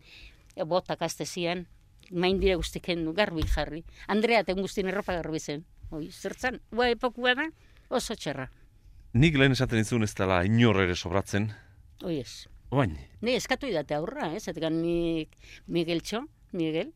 botak 0.68 1.02
azte 1.02 1.26
zian, 1.26 1.66
main 2.11 2.38
dire 2.40 2.54
guzti 2.61 2.80
kendu, 2.80 3.12
garbi 3.16 3.42
jarri. 3.48 3.82
Andrea 4.06 4.44
ten 4.44 4.61
guztien 4.61 4.87
erropa 4.92 5.16
garbi 5.16 5.40
zen. 5.40 5.64
Oi, 5.90 6.11
zertzan, 6.12 6.61
ua 6.77 6.90
epokua 6.92 7.35
da, 7.38 7.46
oso 7.88 8.14
txerra. 8.14 8.48
Nik 9.16 9.38
lehen 9.40 9.55
esaten 9.57 9.81
izun 9.81 10.05
ez 10.05 10.12
dela 10.14 10.42
inor 10.44 10.83
ere 10.83 10.94
sobratzen, 10.96 11.48
Oi 12.05 12.18
ez. 12.20 12.46
oain, 12.70 12.92
Ne, 13.22 13.35
eskatu 13.37 13.66
idate 13.66 13.94
aurra, 13.96 14.29
eh? 14.35 14.38
Zatekan 14.40 14.77
nik 14.83 15.33
Miguel 15.66 16.03
Txo, 16.03 16.20
Miguel, 16.53 16.92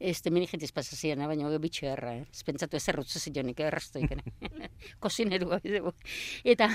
este 0.00 0.30
meni 0.30 0.48
jentiz 0.50 0.72
pasaziana, 0.72 1.28
baina 1.30 1.46
hori 1.46 1.58
bitxo 1.62 1.86
erra, 1.86 2.16
eh? 2.18 2.26
Ez 2.32 2.42
pentsatu 2.44 2.76
ez 2.76 2.88
errutzu 2.88 3.18
zionik, 3.22 3.60
erraztu 3.60 4.02
ikene. 4.02 4.24
Kosineru. 5.00 5.54
Eta, 6.44 6.68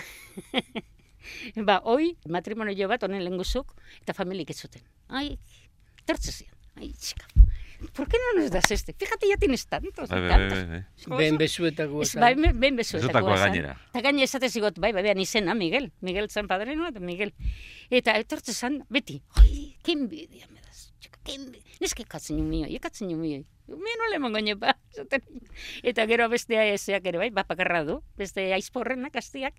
ba, 1.68 1.82
hoi, 1.84 2.14
matrimonio 2.30 2.88
bat, 2.88 3.04
honen 3.04 3.24
lenguzuk, 3.28 3.76
eta 4.02 4.14
familik 4.16 4.50
ez 4.56 4.60
zuten. 4.64 4.82
Ai, 5.10 5.38
tertze 6.06 6.32
zian. 6.32 6.56
Ai, 6.80 6.94
txika. 6.94 7.28
¿Por 7.94 8.08
qué 8.08 8.18
no 8.18 8.42
nos 8.42 8.52
das 8.52 8.72
este? 8.72 8.94
Fíjate, 8.94 9.28
ya 9.30 9.38
tienes 9.38 9.68
tantos. 9.68 10.10
bai, 10.10 10.22
bai, 10.22 10.30
tantos. 10.30 10.68
bai, 10.68 10.86
bai. 11.08 11.18
Ben 11.18 11.42
Ez, 11.42 12.16
bai, 12.16 12.36
ben, 12.36 12.76
bezuetakoa 12.76 13.38
zan. 13.38 13.52
gainera. 13.52 13.78
Eta 13.90 14.02
gaine 14.02 14.24
esate 14.24 14.50
zigot, 14.50 14.80
bai, 14.80 14.92
bai, 14.94 15.04
behan 15.04 15.20
izena, 15.20 15.54
Miguel. 15.54 15.92
Miguel 16.02 16.30
zan 16.30 16.48
padreno, 16.48 16.88
eta 16.88 17.00
Miguel. 17.00 17.34
Eta 17.90 18.18
etortze 18.18 18.54
zan, 18.54 18.84
beti, 18.90 19.22
oi, 19.38 19.76
ke 19.84 19.94
envidia 19.94 20.48
me 20.50 20.62
das. 20.62 20.92
Txika, 21.00 21.20
ke 21.24 21.36
envidia. 21.38 21.78
Neske 21.82 22.04
katzen 22.04 22.40
jo 22.40 22.44
mioi, 22.48 22.74
ekatzen 22.76 23.12
jo 23.13 23.18
mioi. 23.18 23.46
Mie 23.68 23.96
no 24.00 24.10
le 24.10 24.20
mongo 24.20 24.40
ba. 24.58 24.78
esaten. 24.92 25.22
Eta 25.84 26.08
gero 26.08 26.30
bestea 26.30 26.66
ezeak 26.74 27.06
ere, 27.06 27.18
bai, 27.18 27.30
bapakarra 27.30 27.84
du. 27.84 28.02
Beste 28.18 28.54
aizporrenak, 28.54 29.16
astiak. 29.16 29.54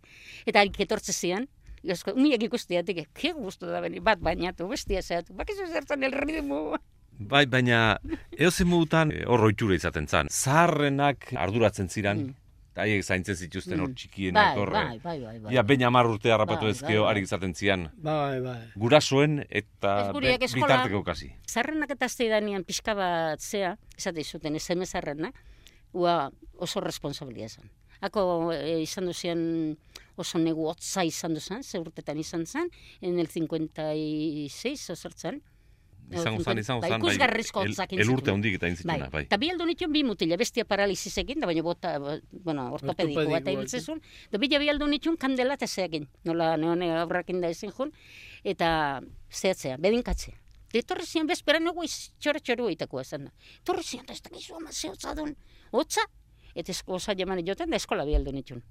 Eta 0.47 0.63
etortze 0.65 1.13
zian, 1.13 1.49
Gazko, 1.85 2.13
miak 2.19 2.43
ikustiatik, 2.43 3.05
ke 3.15 3.33
gustu 3.33 3.67
da 3.71 3.81
beni, 3.81 4.01
bat 4.01 4.19
bainatu, 4.19 4.67
bestia 4.67 5.01
zeatu, 5.01 5.33
bakizu 5.35 5.67
zertzen 5.71 6.03
el 6.03 6.13
ritmo. 6.13 6.75
Bai, 7.19 7.47
baina 7.51 7.99
eozen 8.39 8.69
modutan 8.71 9.11
eh, 9.13 9.25
hor 9.27 9.43
ohitura 9.49 9.75
izaten 9.75 10.07
zan. 10.07 10.29
Zaharrenak 10.31 11.33
arduratzen 11.37 11.89
ziran, 11.91 12.19
Mm. 12.29 12.35
haiek 12.79 13.03
zaintzen 13.03 13.35
zituzten 13.35 13.81
hor 13.81 13.89
Mm. 13.89 13.95
txikienak 13.95 14.55
Bai, 14.55 14.59
hor. 14.61 14.71
bai, 14.71 14.99
bai, 15.03 15.21
bai, 15.21 15.39
bai. 15.41 15.55
Ja, 15.55 15.63
baina 15.65 15.87
hamar 15.89 16.07
urte 16.07 16.31
harrapatu 16.31 16.67
Bai, 16.69 16.71
ezkeo, 16.71 17.03
bai, 17.05 17.15
bai. 17.15 17.23
izaten 17.23 17.55
zian. 17.55 17.89
Bai, 17.97 18.41
bai. 18.41 18.61
Gurasoen 18.77 19.41
eta 19.51 20.13
eskola- 20.13 20.55
bitarteko 20.55 21.03
kasi. 21.05 21.33
Zarrenak 21.49 21.91
eta 21.91 22.09
zeidanean 22.09 22.63
pixka 22.65 22.95
bat 22.95 23.41
zea, 23.41 23.77
esate 23.97 24.23
zuten, 24.25 24.55
SMS 24.55 24.91
zarrenak, 24.93 25.35
ua 25.93 26.31
oso 26.59 26.81
responsabilia 26.81 27.49
zen. 27.49 27.69
Ako 28.01 28.53
e, 28.53 28.81
izan 28.83 29.07
duzian 29.07 29.77
oso 30.15 30.39
negu 30.39 30.69
hotza 30.69 31.03
izan 31.05 31.35
duzan, 31.35 31.65
ze 31.65 31.81
urtetan 31.81 32.17
izan 32.19 32.47
zen, 32.47 32.71
en 33.01 33.19
el 33.19 33.27
56 33.27 34.91
ozertzen. 34.91 35.43
Izango 36.11 36.43
zan, 36.43 36.59
izango 36.59 36.81
Bai, 36.81 36.91
zan, 36.91 37.03
ikusgarrizko 37.05 37.63
el, 37.67 37.75
el 38.01 38.11
urte 38.11 38.33
hondik 38.33 38.55
eta 38.57 38.69
intzituna, 38.71 39.09
bai. 39.13 39.25
Eta 39.27 39.37
bi 39.41 39.51
aldo 39.53 39.67
nituen 39.69 39.93
bi 39.93 40.03
mutila, 40.09 40.39
bestia 40.41 40.65
paralizisekin, 40.69 41.41
da 41.43 41.49
baina 41.51 41.65
bota, 41.67 41.95
bueno, 41.99 42.69
ortopediko 42.79 43.21
bat 43.21 43.29
Ortopedikoak, 43.29 43.53
ibiltzezun. 43.55 44.01
Da 44.33 44.41
bila 44.41 44.61
bi 44.63 44.71
aldo 44.73 44.89
nituen 44.89 45.19
kandela 45.21 45.59
eta 45.59 45.69
zeakin, 45.69 46.09
nola 46.25 46.55
neone 46.57 46.91
aurrakin 47.03 47.43
da 47.45 47.53
ezin 47.53 47.75
jun, 47.77 47.93
eta 48.45 48.71
zehatzea, 49.29 49.77
bedinkatzea. 49.85 50.39
De 50.73 50.83
etorri 50.85 51.07
zian 51.09 51.29
bezperan 51.29 51.69
egu 51.71 51.85
txora 52.21 52.41
txoru 52.41 52.69
egiteko 52.73 53.01
esan 53.01 53.29
da. 53.29 53.53
Etorri 53.63 53.85
zian, 53.85 54.09
da 54.09 54.17
ez 54.17 54.23
dakizu 54.25 54.57
ama 54.57 54.73
zehotza 54.73 55.15
duen, 55.17 55.37
hotza, 55.73 56.05
eta 56.55 56.73
esko 56.73 56.97
osa 56.99 57.15
jaman 57.17 57.45
joten 57.47 57.71
da 57.71 57.81
eskola 57.81 58.05
bi 58.09 58.17
aldo 58.17 58.33
nituen. 58.33 58.65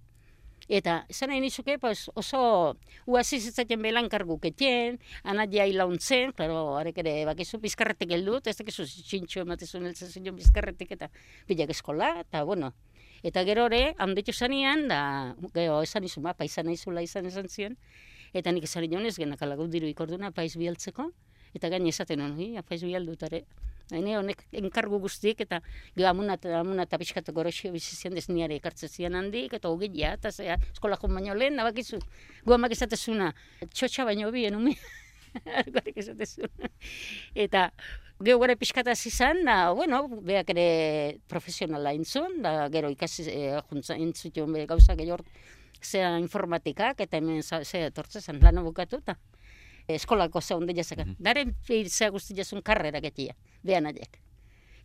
Eta, 0.67 1.05
esan 1.07 1.29
nahi 1.31 1.39
nizuke, 1.39 1.77
pues, 1.79 2.09
oso 2.19 2.75
uaziz 3.07 3.39
izaten 3.47 3.79
belan 3.81 4.09
karguketien, 4.11 4.97
anaia 5.23 5.63
ilauntzen, 5.69 6.33
klaro, 6.35 6.75
arek 6.75 6.97
ere, 7.05 7.13
bakizu, 7.29 7.61
bizkarretik 7.63 8.11
heldut, 8.11 8.49
ez 8.51 8.57
dakizu 8.57 8.83
txintxo 8.83 9.45
ematezun 9.45 9.87
eltzen 9.87 10.11
zion 10.11 10.35
bizkarretik, 10.35 10.91
eta 10.97 11.07
bilak 11.47 11.71
eskola, 11.71 12.09
eta, 12.25 12.43
bueno, 12.43 12.73
eta 13.23 13.45
gero 13.47 13.69
ere, 13.71 13.93
handitu 13.97 14.35
zanean, 14.35 14.89
da, 14.91 14.99
gero, 15.55 15.79
esan 15.87 16.03
izu, 16.03 16.19
ma, 16.25 16.35
paisan 16.35 16.67
izula 16.73 17.05
izan 17.05 17.31
esan 17.31 17.47
zion, 17.47 17.79
eta 18.35 18.51
nik 18.51 18.67
esan 18.67 18.89
nion 18.91 19.07
ez 19.07 19.15
genak 19.15 19.41
alagut 19.47 19.71
diru 19.71 19.87
ikorduna, 19.87 20.33
paiz 20.35 20.57
bialtzeko, 20.59 21.07
eta 21.55 21.71
gaine 21.71 21.95
esaten 21.95 22.19
hon, 22.19 22.35
hi, 22.43 22.57
paiz 22.67 22.83
bialdut, 22.83 23.23
are, 23.23 23.45
Haine 23.91 24.17
honek 24.17 24.43
enkargu 24.61 24.99
guztiek 24.99 25.39
eta 25.45 25.61
gero 25.95 26.09
amuna 26.09 26.35
eta 26.39 26.59
amuna 26.59 26.83
eta 26.87 26.99
pixkatu 26.99 27.33
goroxio 27.33 27.71
bizizian 27.71 28.13
dez 28.13 28.27
ekartzen 28.29 28.89
zian 28.89 29.15
handik 29.15 29.53
eta 29.53 29.69
hogeia 29.69 30.13
eta 30.13 30.31
zea 30.31 30.57
eskola 30.73 30.97
joan 30.97 31.15
baino 31.15 31.33
lehen 31.33 31.55
nabakizu. 31.55 31.99
Gu 32.45 32.53
amak 32.53 32.71
esatezuna, 32.71 33.33
txotxa 33.73 34.05
baino 34.05 34.31
bien 34.31 34.55
umi. 34.55 34.77
Gorek 35.73 35.97
esatezuna. 35.97 36.69
Eta 37.35 37.71
gero 38.19 38.39
gara 38.39 38.55
pixkata 38.55 38.91
izan, 38.91 39.45
da, 39.45 39.71
bueno, 39.71 40.07
beak 40.07 40.49
ere 40.49 41.19
profesionala 41.27 41.93
intzun, 41.93 42.41
da, 42.41 42.67
gero 42.69 42.89
ikasi 42.89 43.29
e, 43.29 43.61
juntza 43.69 43.95
intzutun 43.95 44.53
be 44.53 44.65
gauza 44.65 44.95
gehiago 44.95 45.23
zea 45.81 46.17
informatikak 46.19 47.01
eta 47.05 47.17
hemen 47.17 47.43
zea 47.43 47.87
etortzen 47.87 48.21
zen 48.21 48.39
lan 48.41 48.63
bukatu 48.63 48.97
eta 48.97 49.15
eskolako 49.87 50.41
ze 50.41 50.55
onde 50.55 50.73
jazaka. 50.73 51.05
Daren 51.19 51.55
zea 51.87 52.09
guzti 52.09 52.35
jazun 52.35 52.61
karrera 52.61 52.99
getia, 52.99 53.35
behan 53.63 53.85
adiak. 53.85 54.19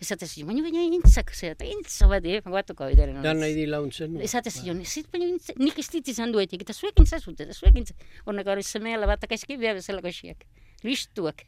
Esate 0.03 0.26
zion, 0.26 0.48
baina 0.48 0.62
baina 0.62 0.82
intzak, 0.82 1.30
zera, 1.34 1.55
eta 1.55 1.64
intza 1.64 2.09
bat, 2.11 2.24
eh, 2.26 2.40
batuko 2.42 2.88
bideren. 2.90 3.20
Dan 3.22 3.38
nahi 3.38 3.55
di 3.55 3.66
launtzen. 3.66 4.14
no? 4.14 4.20
Esate 4.20 4.50
zion, 4.50 4.80
ez 4.80 5.05
baina 5.12 5.26
intza, 5.26 5.55
nik 5.59 5.78
ez 5.78 5.88
dit 5.90 6.09
izan 6.09 6.32
duetik, 6.32 6.62
eta 6.62 6.74
zuek 6.74 6.98
intza 6.98 7.20
zute, 7.20 7.44
eta 7.44 7.55
zuek 7.55 7.76
intza. 7.76 7.94
Hornek 8.24 8.46
hori 8.46 8.62
semea 8.66 8.98
labatak 8.98 9.32
eski, 9.38 9.57
beha 9.57 9.74
bezalako 9.78 10.09
esiak. 10.09 10.42
Listuak. 10.82 11.46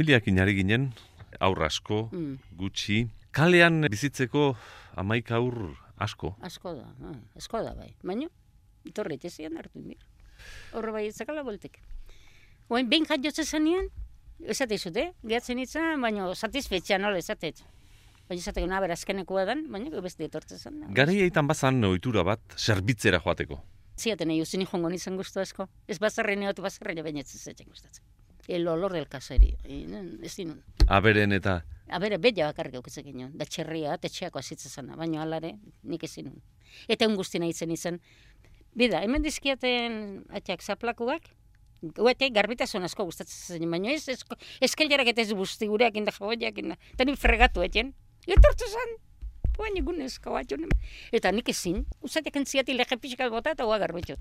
Familiakin 0.00 0.38
ari 0.40 0.54
ginen, 0.56 0.94
aur 1.44 1.60
asko, 1.62 2.08
Mm. 2.10 2.38
gutxi. 2.56 3.10
Kalean 3.36 3.82
bizitzeko 3.90 4.56
amaika 4.96 5.34
aur 5.36 5.76
asko. 5.98 6.34
Asko 6.40 6.72
da, 6.74 6.86
bai, 6.98 7.18
asko 7.36 7.60
da 7.62 7.74
bai. 7.74 7.92
Baina, 8.02 8.26
torre 8.94 9.14
etxezian 9.18 9.58
hartu 9.60 9.78
mir. 9.84 9.98
Horre 10.72 10.90
bai 10.92 11.04
etzakala 11.10 11.44
boltek. 11.44 11.76
Oain, 12.70 12.88
behin 12.88 13.04
jat 13.04 13.20
jotze 13.22 13.44
zenean, 13.44 13.90
esate 14.40 14.78
zute, 14.78 15.12
gehatzen 15.22 15.58
itzan, 15.58 16.00
baina 16.00 16.32
satisfetxea 16.34 16.96
nola 16.98 17.18
esatet. 17.18 17.60
Baina 18.26 18.40
esateko 18.40 18.66
naber 18.66 18.90
azkenekoa 18.96 19.44
dan, 19.44 19.66
baina 19.70 20.00
beste 20.00 20.24
etortze 20.24 20.56
zen. 20.56 20.80
Garaietan 20.94 21.46
bazan 21.46 21.84
ohitura 21.84 22.24
bat, 22.24 22.40
zerbitzera 22.56 23.20
joateko. 23.20 23.60
Ziaten 23.98 24.28
nahi 24.28 24.40
uzini 24.40 24.64
jongo 24.64 24.88
nizan 24.88 25.16
guztu 25.20 25.40
asko. 25.40 25.68
Ez 25.86 25.98
bazarren 26.00 26.42
egotu 26.42 26.62
bazarren 26.62 27.04
baina 27.04 27.20
ez 27.20 27.28
zetxen 27.36 27.68
gustatzen. 27.68 28.02
El 28.50 28.66
olor 28.68 28.92
del 28.92 29.06
caseri. 29.08 29.52
Ez 29.64 30.34
dinun. 30.36 30.62
Aberen 30.88 31.32
eta 31.32 31.60
A 31.90 31.98
bere, 31.98 32.18
bella 32.22 32.46
bakarrik 32.46 32.76
eukitzek 32.78 33.04
ginen, 33.08 33.32
da 33.34 33.44
txerria, 33.50 33.96
tetxeako 33.98 34.38
azitza 34.38 34.68
zana, 34.70 34.94
baina 34.98 35.24
alare, 35.24 35.56
nik 35.82 36.04
ezin 36.06 36.28
nun. 36.28 36.36
Eta 36.86 37.08
un 37.10 37.16
guzti 37.18 37.40
nahi 37.42 37.52
zen 37.52 37.72
izan. 37.74 37.98
Bida, 38.78 39.00
hemen 39.02 39.24
dizkiaten 39.26 40.24
atxak 40.30 40.62
zaplakuak, 40.62 41.26
Guete 41.96 42.28
garbitasun 42.28 42.84
asko 42.84 43.06
gustatzen 43.08 43.56
zen, 43.56 43.70
baina 43.72 43.90
ez, 43.94 44.02
ez 44.12 44.18
eskailarak 44.68 45.08
eta 45.14 45.22
ez 45.24 45.32
guzti 45.32 45.66
gureak 45.66 45.96
inda 45.96 46.12
jaboiak 46.12 46.58
inda. 46.60 46.76
Eta 46.92 47.06
ni 47.08 47.14
fregatu 47.16 47.64
eten. 47.64 47.94
Etortu 48.28 48.68
zen, 48.68 48.92
baina 49.56 49.80
egun 49.80 50.02
eska 50.04 50.30
bat 50.34 50.50
joan. 50.50 50.68
Eta 51.10 51.32
nik 51.32 51.48
ezin, 51.48 51.86
usatek 52.04 52.36
entziati 52.36 52.76
lege 52.76 52.98
pixkat 53.00 53.32
bota 53.32 53.54
eta 53.56 53.64
hoa 53.64 53.78
garbitxot. 53.80 54.20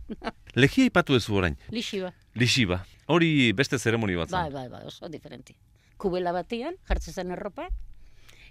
legia 0.55 0.87
ipatu 0.87 1.19
ez 1.19 1.25
orain, 1.29 1.59
Lixiba. 1.69 2.13
lixiba. 2.33 2.79
Hori 3.09 3.51
beste 3.57 3.79
zeremoni 3.81 4.15
bat 4.19 4.29
Bai, 4.29 4.43
zen. 4.45 4.53
bai, 4.53 4.67
bai, 4.69 4.83
oso 4.85 5.09
diferenti. 5.09 5.55
Kubela 5.97 6.31
batian, 6.35 6.75
jartzen 6.87 7.13
zen 7.17 7.31
erropa, 7.35 7.65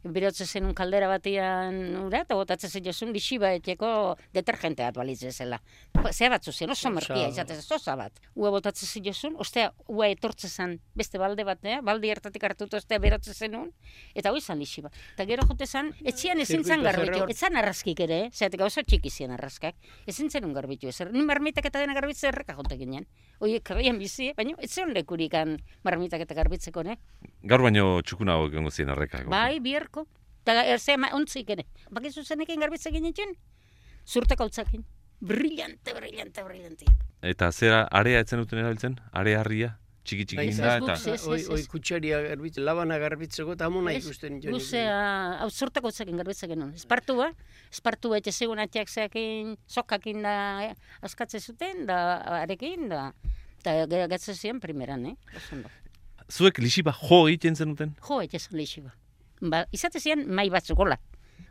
berotze 0.05 0.47
zen 0.47 0.65
un 0.67 0.75
kaldera 0.75 1.09
batian 1.09 1.97
ura, 2.05 2.21
eta 2.23 2.35
botatzen 2.39 2.71
zen 2.71 2.85
jozun 2.85 3.13
lixiba 3.13 3.53
etxeko 3.57 4.17
detergente 4.35 4.83
bat 4.83 4.97
balitz 4.97 5.21
bezala. 5.25 5.61
Ba, 5.95 6.13
Zea 6.13 6.31
batzu 6.31 6.53
zen, 6.53 6.71
oso 6.71 6.91
merkia 6.91 7.31
zen, 7.33 7.51
osa 7.75 7.97
bat. 7.97 8.21
Ua 8.35 8.51
botatzen 8.51 8.89
zen 8.89 9.05
jozun, 9.05 9.37
ostea, 9.39 9.73
ua 9.89 10.09
etortzen 10.09 10.51
zen 10.51 10.77
beste 10.95 11.19
balde 11.19 11.45
batea, 11.45 11.81
balde 11.83 12.11
hartatik 12.13 12.45
hartutu 12.45 12.77
ostea 12.77 12.99
berotzen 12.99 13.35
zen 13.35 13.55
un, 13.59 13.73
eta 14.15 14.33
hoi 14.33 14.41
zan 14.41 14.59
lixiba. 14.59 14.91
Eta 15.15 15.27
gero 15.27 15.47
jote 15.49 15.67
zen, 15.67 15.93
etxian 16.05 16.41
ezin 16.41 16.65
zen 16.65 16.83
garbitu, 16.83 17.19
zerra- 17.19 17.31
ez 17.31 17.39
zan 17.39 17.57
arrazkik 17.57 18.01
ere, 18.01 18.21
eh? 18.27 18.31
zeatek 18.33 18.61
oso 18.61 18.83
txiki 18.83 19.11
zian 19.11 19.31
arrazkak, 19.35 19.75
ezin 20.07 20.31
zen 20.31 20.45
un 20.45 20.55
garbitu 20.55 20.89
ezer. 20.89 21.13
Ni 21.13 21.23
marmitak 21.23 21.65
eta 21.67 21.81
dena 21.81 21.95
garbitze 21.95 22.29
erreka 22.29 22.55
jote 22.55 22.77
ginen. 22.79 23.07
Oie, 23.41 23.61
karrian 23.61 23.99
bizi, 23.99 24.33
baina 24.37 24.55
ez 24.59 24.71
zen 24.73 24.93
lekurikan 24.95 25.57
marmitak 25.85 26.21
eta 26.25 26.35
garbitzeko, 26.35 26.83
ne? 26.83 26.99
Gaur 27.43 27.63
baino 27.63 28.01
txukunago 28.03 28.49
egongo 28.49 28.71
ziren 28.71 28.91
horrekak. 28.95 29.29
Bai, 29.31 29.61
biherko. 29.89 30.07
Eta 30.45 30.65
erzea 30.65 30.97
ma, 30.97 31.11
ontzik 31.15 31.51
ere. 31.51 31.65
Bakizu 31.91 32.25
zenekin 32.25 32.61
garbitze 32.61 32.91
ginen 32.91 33.13
Zurteko 34.07 34.45
altzakin. 34.45 34.85
Brillante, 35.21 35.93
brillante, 35.93 36.43
brillante. 36.43 36.87
Eta 37.23 37.51
zera 37.53 37.87
area 37.91 38.21
etzen 38.21 38.39
duten 38.39 38.59
erabiltzen? 38.59 38.97
Area 39.13 39.41
harria? 39.41 39.79
Txiki 40.05 40.25
txiki 40.25 40.55
da 40.57 40.77
ez 40.79 40.95
eta... 40.95 41.27
Oi, 41.29 41.43
oi 41.53 41.65
kutsaria 41.69 42.21
garbitzeko, 42.23 42.65
labana 42.65 42.97
garbitzeko, 42.99 43.53
eta 43.53 43.67
amona 43.67 43.93
ikusten 43.93 44.39
jo. 44.41 44.55
Luzea, 44.55 44.95
hau 45.43 45.51
zurteko 45.51 45.91
altzakin 45.91 46.17
garbitze 46.17 46.49
genuen. 46.49 46.73
Espartua, 46.79 47.33
espartua 47.69 48.23
etxe 48.23 48.33
zegoen 48.33 48.63
atxak 48.65 48.89
zeakin, 48.89 49.59
sokakin 49.69 50.23
da 50.25 50.37
eh, 50.65 50.73
askatze 51.05 51.43
zuten, 51.43 51.85
da 51.91 51.99
arekin, 52.39 52.89
da... 52.89 53.11
Eta 53.59 54.07
gatze 54.09 54.33
ziren 54.33 54.63
primeran, 54.63 55.05
eh? 55.11 55.61
Zuek 56.31 56.63
lixiba 56.63 56.95
jo 57.03 57.27
egiten 57.27 57.59
zenuten? 57.59 57.93
Jo, 58.07 58.23
etxe 58.25 58.41
zen 58.47 58.57
lixiba. 58.57 58.95
Ba, 59.41 59.65
izate 59.73 60.01
ziren 60.01 60.27
mai 60.35 60.49
batzuk, 60.51 60.79
hola. 60.79 60.99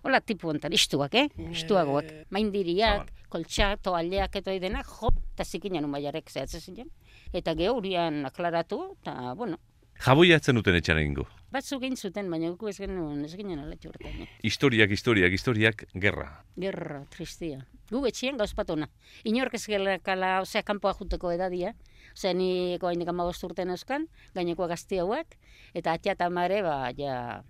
Hola 0.04 0.20
tipu 0.22 0.50
hontan, 0.52 0.74
istuak, 0.76 1.16
eh? 1.16 1.28
Istuagoak. 1.52 2.12
Maindiriak, 2.36 3.10
koltsak, 3.32 3.82
toaldeak 3.84 4.36
eta 4.40 4.56
denak, 4.60 4.88
jo, 5.00 5.12
eta 5.34 5.46
zikinan 5.46 5.88
umaiarek 5.88 6.30
zehatzen 6.30 6.62
ziren. 6.62 6.92
Eta 7.34 7.56
geurian 7.56 8.26
aklaratu, 8.28 8.82
eta, 9.00 9.34
bueno, 9.40 9.60
Jaboia 9.98 10.38
etzen 10.38 10.54
duten 10.60 10.76
etxan 10.78 11.00
egingo. 11.02 11.26
batzuk 11.50 11.82
egin 11.82 11.96
zuten, 11.98 12.28
baina 12.30 12.52
gu 12.60 12.68
ez 12.70 12.76
genuen, 12.78 13.24
ez 13.26 13.34
ginen 13.34 13.64
aletxu 13.64 13.90
urtean. 13.90 14.20
Eh? 14.22 14.28
Historiak, 14.46 14.92
historiak, 14.92 15.34
historiak, 15.34 15.86
gerra. 15.96 16.28
Gerra, 16.60 17.00
tristia. 17.10 17.64
Gu 17.90 18.04
etxien 18.06 18.38
gauzpatuna. 18.38 18.90
Inork 19.24 19.56
ez 19.58 19.64
gelakala, 19.66 20.42
osea, 20.44 20.62
kanpoa 20.68 20.94
juteko 21.00 21.32
edadia. 21.34 21.74
Osea, 22.14 22.36
ni 22.38 22.78
goainik 22.82 23.10
amabost 23.10 23.44
urten 23.48 23.74
euskan, 23.74 24.06
gaineko 24.36 24.68
gazti 24.68 25.00
hauak, 25.02 25.38
eta 25.74 25.96
atia 25.98 26.14
eta 26.14 26.30
mare, 26.30 26.62
ba, 26.62 26.92
ja, 26.98 27.42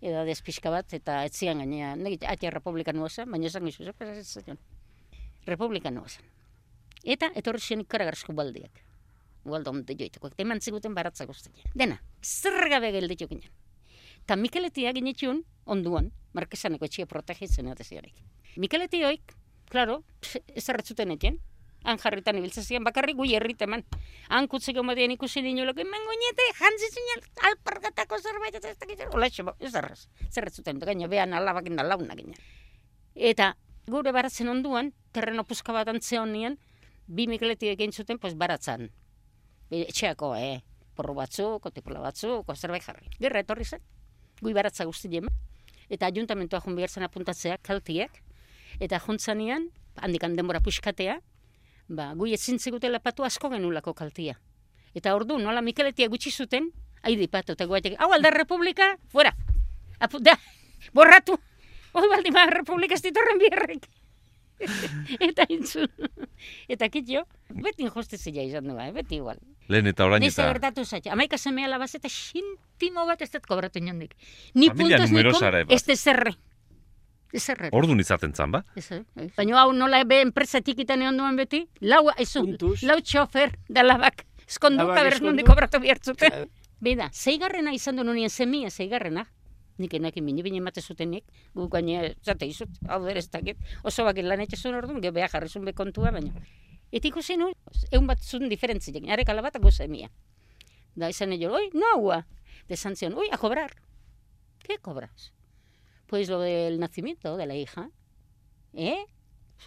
edadez 0.00 0.40
pixka 0.42 0.70
bat, 0.70 0.92
eta 0.94 1.22
etzian 1.26 1.62
gainea, 1.62 1.94
negi 1.96 2.18
atia 2.26 2.50
republikanu 2.54 3.08
zen, 3.08 3.30
baina 3.30 3.46
esan 3.46 3.64
gizu, 3.66 3.84
zen. 4.22 4.58
Republikanu 5.46 6.04
zen. 6.08 6.24
Eta 7.04 7.30
etorri 7.34 7.60
ziren 7.60 7.84
ikaragarrizko 7.86 8.32
baldiak. 8.32 8.82
Ugaldo 9.44 9.70
onde 9.70 9.94
joiteko. 9.94 10.28
Eta 10.28 10.42
eman 10.42 10.60
ziguten 10.60 10.94
baratza 10.94 11.26
guztia. 11.26 11.52
Dena, 11.74 12.00
zer 12.22 12.68
gabe 12.68 12.90
gelditu 12.92 13.28
ginen. 13.28 13.50
Eta 14.24 14.36
Mikeletia 14.36 14.92
ginetxun, 14.92 15.44
onduan, 15.64 16.10
markesaneko 16.36 16.84
etxia 16.84 17.06
protegitzen 17.06 17.70
eta 17.72 17.84
ziarik. 17.84 18.18
Mikeletioik, 18.56 19.32
klaro, 19.70 20.02
ez 20.54 20.66
erretzuten 20.68 21.14
etien, 21.14 21.38
han 21.88 21.98
jarritan 21.98 22.36
ibiltzen 22.38 22.64
ziren, 22.64 22.84
bakarrik 22.84 23.16
gui 23.16 23.32
herrit 23.36 23.62
eman. 23.64 23.84
Han 24.34 24.48
kutzeko 24.52 24.84
modien 24.84 25.12
ikusi 25.14 25.42
ninuloko, 25.44 25.80
eman 25.80 26.04
goñete, 26.10 26.46
jantzi 26.58 26.90
zinel, 26.92 27.24
alpargatako 27.50 28.20
zerbait, 28.20 28.58
eta 28.60 28.72
ez 28.74 28.78
dakit, 28.78 29.04
hola 29.14 29.30
xo, 29.32 29.46
ez 29.58 29.74
erraz, 29.80 30.00
zerretzuten, 30.28 30.80
gaino, 30.84 31.08
behan 31.08 31.32
alabakin 31.38 31.80
alauna 31.80 32.16
ginen. 32.18 32.36
Eta 33.14 33.54
gure 33.88 34.12
baratzen 34.12 34.52
onduan, 34.52 34.92
terreno 35.16 35.44
puska 35.48 35.72
bat 35.72 35.88
antzeon 35.88 36.32
nien, 36.32 36.58
bi 37.08 37.26
mikeleti 37.26 37.72
egin 37.72 37.92
zuten, 37.92 38.20
pues 38.20 38.36
baratzan. 38.36 38.90
Etxeako, 39.72 40.34
eh, 40.36 40.60
porru 40.94 41.14
batzuk, 41.16 41.66
otipula 41.70 42.04
batzuk, 42.04 42.52
zerbait 42.56 42.84
jarri. 42.84 43.08
Gerra 43.18 43.40
etorri 43.40 43.64
zen, 43.64 43.80
gui 44.42 44.52
baratza 44.52 44.84
guzti 44.84 45.08
jema. 45.08 45.32
Eta 45.88 46.10
ajuntamentoa 46.12 46.60
jun 46.60 46.76
behar 46.76 46.92
zen 46.92 47.06
apuntatzea, 47.06 47.56
kaltiak. 47.64 48.20
Eta 48.78 49.00
juntzanean, 49.00 49.70
handikan 49.96 50.36
denbora 50.36 50.60
puskatea, 50.60 51.18
ba, 51.88 52.12
gui 52.14 52.34
etzin 52.36 52.58
zigutela 52.58 53.00
patu 53.00 53.24
asko 53.24 53.50
genulako 53.50 53.94
kaltia. 53.94 54.38
Eta 54.94 55.14
ordu, 55.16 55.38
nola 55.38 55.62
Mikeletia 55.62 56.08
gutxi 56.08 56.30
zuten, 56.30 56.70
haidi 57.02 57.28
patu, 57.28 57.54
eta 57.56 57.66
guaitek, 57.66 57.98
hau 57.98 58.12
alda 58.12 58.30
republika, 58.34 58.94
fuera! 59.12 59.34
Apu, 60.00 60.20
da, 60.22 60.36
borratu! 60.94 61.38
Hoi 61.92 62.08
baldin 62.08 62.34
ba, 62.34 62.46
republika 62.52 62.94
ez 62.94 63.02
ditorren 63.02 63.40
biherrek. 63.40 63.88
eta 65.28 65.46
intzun. 65.54 65.86
eta 66.68 66.88
kitio, 66.90 67.24
beti 67.62 67.86
injustizia 67.86 68.42
izan 68.42 68.66
du, 68.68 68.76
eh? 68.82 68.90
beti 68.92 69.18
igual. 69.20 69.38
Lehen 69.68 69.90
eta 69.90 70.06
orain 70.08 70.24
eta 70.24 70.48
gertatu 70.48 70.84
zaitxe. 70.84 71.12
Amaika 71.12 71.38
semea 71.38 71.68
alabaz 71.68 71.92
eta 71.98 72.10
xintimo 72.10 73.04
bat 73.06 73.22
ez 73.22 73.30
dut 73.34 73.46
kobratu 73.46 73.78
inondik. 73.82 74.14
Ni 74.54 74.70
Familia 74.72 74.98
puntos 74.98 75.10
numerosara 75.12 75.62
niko, 75.62 75.72
eba. 75.72 75.76
ez 75.76 75.84
de 75.86 75.96
Ez 77.32 77.42
zerre. 77.42 77.68
ordun 77.72 78.00
izaten 78.00 78.32
zan, 78.34 78.52
ba? 78.52 78.62
Ez. 78.76 78.88
Baina 79.36 79.60
hau 79.60 79.72
nola 79.76 80.00
ebe 80.00 80.20
enpresa 80.24 80.60
tikitan 80.64 81.02
egon 81.02 81.18
duen 81.20 81.36
beti, 81.36 81.66
lau, 81.80 82.06
ezu, 82.16 82.44
lau 82.88 83.00
txofer 83.00 83.52
da 83.68 83.84
labak. 83.84 84.24
Eskonduka 84.48 84.94
berez 84.94 85.20
nondik 85.20 85.44
eskondu. 85.44 85.48
kobratu 85.50 85.80
bihartzuten. 85.82 86.30
Claro. 86.32 86.46
Bida, 86.80 87.10
zeigarrena 87.12 87.74
izan 87.74 87.96
du 87.96 88.04
nunien 88.04 88.30
semia, 88.30 88.70
zeigarrena. 88.70 89.26
Nik 89.78 89.94
enakin 89.94 90.24
bine 90.26 90.42
bine 90.42 90.58
emate 90.58 90.80
zutenik, 90.80 91.24
guk 91.54 91.70
gaine, 91.72 92.14
zate 92.24 92.46
izut, 92.46 92.70
hau 92.88 93.02
dakit, 93.04 93.58
oso 93.84 94.04
bakit 94.04 94.24
lan 94.24 94.40
etxezun 94.40 94.74
orduan, 94.74 95.00
geho 95.00 95.12
beha 95.12 95.28
jarrizun 95.28 95.64
be 95.64 95.72
kontua, 95.72 96.10
baina. 96.10 96.32
Eta 96.90 97.08
ikusi 97.08 97.36
nu, 97.36 97.52
egun 97.92 98.06
bat 98.06 98.18
zuen 98.18 98.48
diferentziak, 98.48 99.04
arek 99.08 99.28
alabat 99.28 99.58
gu 99.60 99.70
semia. 99.70 100.08
Da 100.96 101.08
izan 101.08 101.32
ello, 101.32 101.52
oi, 101.54 101.70
no 101.74 101.86
agua. 101.94 102.26
De 102.68 102.76
sanción, 102.76 103.14
uy, 103.14 103.28
a 103.30 103.38
cobrar. 103.38 103.70
¿Qué 104.64 104.78
cobras? 104.78 105.32
Pues 106.08 106.28
lo 106.28 106.40
del 106.40 106.80
nacimiento 106.80 107.36
de 107.36 107.46
la 107.46 107.54
hija. 107.54 107.90
¿Eh? 108.72 109.04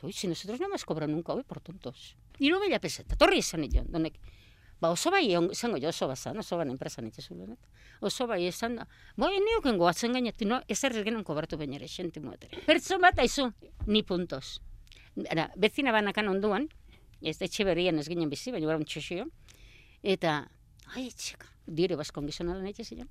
Uy, 0.02 0.12
si 0.12 0.28
nosotros 0.28 0.60
no 0.60 0.66
hemos 0.66 0.84
cobrado 0.86 1.12
nunca, 1.12 1.34
hoy 1.34 1.44
por 1.44 1.62
tontos. 1.62 2.18
Hiru 2.40 2.60
mila 2.60 2.80
peseta, 2.80 3.16
torri 3.16 3.38
esan 3.40 3.62
nion, 3.62 3.86
donek. 3.92 4.18
Ba, 4.82 4.90
oso 4.90 5.12
bai, 5.14 5.28
esango 5.52 5.78
jo 5.78 5.90
oso 5.90 6.08
bazan, 6.10 6.40
oso 6.42 6.58
ban 6.58 6.72
enpresan 6.74 7.06
itxezulen. 7.06 7.54
Oso 8.02 8.26
bai, 8.26 8.48
esan 8.50 8.80
da. 8.80 8.88
Bai, 9.16 9.36
nioken 9.38 9.78
goatzen 9.78 10.18
gainetu, 10.18 10.48
no, 10.50 10.58
ez 10.68 10.82
genuen 10.82 11.24
kobratu 11.24 11.58
bainare, 11.58 11.88
sentimo 11.88 12.34
etere. 12.34 12.64
Pertson 12.66 13.02
bat, 13.02 13.20
aizu, 13.20 13.52
ni 13.86 14.02
puntos. 14.02 14.62
Ara, 15.30 15.52
bezina 15.56 15.92
banakan 15.92 16.34
onduan, 16.34 16.68
ez 17.22 17.38
da 17.38 17.46
etxe 17.46 17.64
berrian 17.64 18.00
ez 18.00 18.08
ginen 18.10 18.30
bizi, 18.30 18.52
baina 18.52 18.66
gara 18.66 18.82
txosio, 18.82 19.28
eta, 20.02 20.50
ai, 20.96 21.12
txeka, 21.12 21.46
dire 21.68 21.96
baskon 21.96 22.26
gizona 22.26 22.58
lan 22.58 22.66
etxe 22.66 22.88
ziren. 22.88 23.10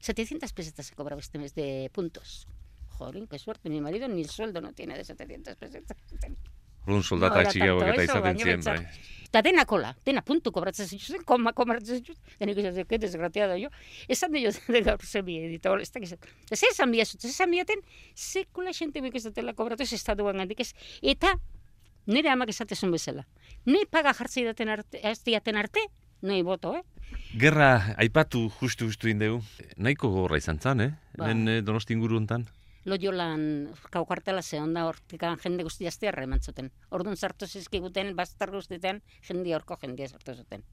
700 0.00 0.52
pesetas 0.52 0.86
se 0.86 0.94
cobra 0.96 1.16
este 1.16 1.38
mes 1.38 1.54
de 1.54 1.90
puntos. 1.92 2.48
Jolín, 2.98 3.26
qué 3.26 3.38
suerte, 3.38 3.68
mi 3.70 3.80
marido 3.80 4.08
ni 4.08 4.22
el 4.22 4.30
sueldo 4.30 4.60
no 4.60 4.72
tiene 4.72 4.96
de 4.96 5.04
700 5.04 5.56
pesetas. 5.56 5.96
Orduan 6.84 7.02
soldata 7.02 7.38
Ahora 7.40 7.50
txikiagoak 7.50 7.86
tanto 7.86 8.02
eta 8.02 8.04
izaten 8.04 8.38
ziren, 8.38 8.60
betzak. 8.60 8.80
bai. 8.82 9.20
Eta 9.24 9.40
dena 9.42 9.64
kola, 9.64 9.90
dena 10.04 10.20
puntu 10.22 10.52
kobratzen 10.52 10.86
zituzten, 10.86 11.22
koma 11.24 11.54
kobratzen 11.56 12.02
zituzten. 12.02 12.34
Denik 12.38 12.58
esan, 12.60 12.84
que 12.90 12.98
desgraciado 13.00 13.56
jo. 13.58 13.70
Esan 14.06 14.34
dio 14.36 14.50
de 14.68 14.82
gaur 14.84 15.00
zebi 15.02 15.38
editor, 15.46 15.80
ez 15.80 15.90
dakiz. 15.94 16.12
Ez 16.52 16.62
esan 16.70 16.92
bia 16.92 17.06
zut, 17.06 17.24
ez 17.24 17.30
esan 17.32 17.50
biaten, 17.50 17.80
sekula 18.14 18.74
xente 18.76 19.00
bik 19.00 19.16
ez 19.16 19.24
dutela 19.24 19.54
kobratu, 19.56 19.82
ez 19.82 19.96
estatuan 19.96 20.36
gandik 20.42 20.60
ez. 20.60 20.74
Eta 21.02 21.32
nire 22.06 22.30
amak 22.30 22.52
esatezun 22.52 22.92
bezala. 22.92 23.24
Ne 23.64 23.86
paga 23.90 24.12
jartzei 24.12 24.44
daten 24.44 24.68
arte, 24.68 25.00
ez 25.02 25.22
diaten 25.24 25.56
arte, 25.56 25.86
nahi 26.20 26.44
boto, 26.44 26.74
eh? 26.76 26.84
Gerra 27.40 27.96
aipatu 27.96 28.50
justu 28.60 28.90
justu 28.90 29.08
indegu. 29.08 29.40
Nahiko 29.76 30.12
gogorra 30.12 30.36
izan 30.36 30.60
zan, 30.60 30.84
eh? 30.84 30.92
Ba. 31.16 31.30
Hemen 31.30 31.48
eh, 31.48 31.62
donosti 31.64 31.96
inguru 31.96 32.20
hontan. 32.20 32.44
Loiolan 32.84 33.72
kaukartela 33.90 34.42
ze 34.42 34.58
onda 34.60 34.82
hortikan 34.84 35.38
jende 35.40 35.64
guztia 35.64 35.88
aztearra 35.88 36.24
eman 36.26 36.42
zuten. 36.42 36.70
Orduan 36.90 37.16
sartu 37.16 37.46
zizkiguten, 37.46 38.12
bastar 38.16 38.50
guztietan, 38.52 39.00
jende 39.24 39.54
horko 39.56 39.78
jendia 39.80 40.08
sartu 40.08 40.34
zuten. 40.34 40.64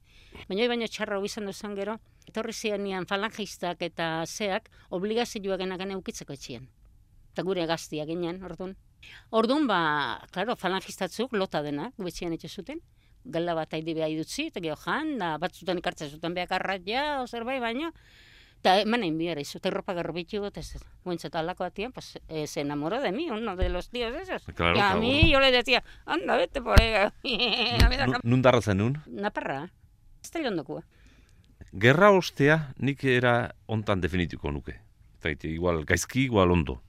Baina 0.48 0.68
baino 0.68 0.86
txarra 0.86 1.16
hau 1.16 1.24
izan 1.24 1.48
duzan 1.48 1.74
gero, 1.78 1.96
etorri 2.28 2.52
zianian 2.52 3.08
falangistak 3.08 3.80
eta 3.88 4.08
zeak 4.26 4.68
obligazioak 4.90 5.64
genagan 5.64 5.94
eukitzeko 5.96 6.36
etxien. 6.36 6.68
Eta 7.32 7.44
gure 7.48 7.64
gaztia 7.66 8.04
ginen, 8.04 8.42
orduan. 8.44 8.76
Orduan, 9.30 9.64
ba, 9.66 9.78
klaro, 10.34 10.56
falangistatzuk 10.60 11.32
lota 11.32 11.62
dena, 11.64 11.88
gubetxean 11.96 12.36
etxe 12.36 12.50
zuten, 12.60 12.82
gala 13.24 13.54
bat 13.56 13.72
haidi 13.72 13.94
beha 13.96 14.10
idutzi, 14.12 14.50
eta 14.52 14.60
geho 14.60 14.76
jan, 14.84 15.16
da, 15.18 15.38
batzutan 15.40 15.80
ikartzen 15.80 16.12
zuten 16.12 16.36
behak 16.36 16.52
arratia, 16.58 17.22
o 17.22 17.26
zerbait, 17.26 17.62
baino, 17.64 17.88
eta 18.62 18.76
eman 18.80 19.02
egin 19.02 19.16
bihar 19.18 19.38
izu, 19.42 19.58
eta 19.58 19.70
ropa 19.74 19.92
garbitu, 19.92 20.44
eta 20.46 20.60
ez, 20.62 20.76
guentzat 21.04 21.34
alako 21.34 21.64
atian, 21.66 21.90
pues, 21.90 22.12
eh, 22.28 22.46
se 22.46 22.60
enamoró 22.60 23.00
de 23.02 23.10
mí, 23.10 23.28
uno 23.28 23.56
de 23.56 23.68
los 23.68 23.88
tíos 23.90 24.14
esos. 24.14 24.44
Claro, 24.54 24.76
y 24.76 24.80
a 24.80 24.94
mí 24.94 25.28
yo 25.30 25.40
le 25.40 25.50
decía, 25.50 25.82
anda, 26.06 26.36
vete 26.36 26.62
por 26.62 26.80
ahí. 26.80 26.94
a 26.94 27.12
mí 27.88 27.96
da 27.96 28.06
Nu- 28.06 28.20
Nun 28.22 28.40
darra 28.42 28.60
zenun? 28.62 29.02
Naparra, 29.06 29.70
ez 30.22 30.30
da 30.30 30.40
jondokua. 30.44 30.84
Gerra 31.72 32.10
ostea 32.12 32.72
nik 32.78 33.02
era 33.04 33.54
hontan 33.66 34.00
definituko 34.00 34.52
nuke. 34.52 34.78
Zaite, 35.22 35.48
igual 35.48 35.84
gaizki, 35.84 36.24
igual 36.30 36.50
ondo. 36.52 36.82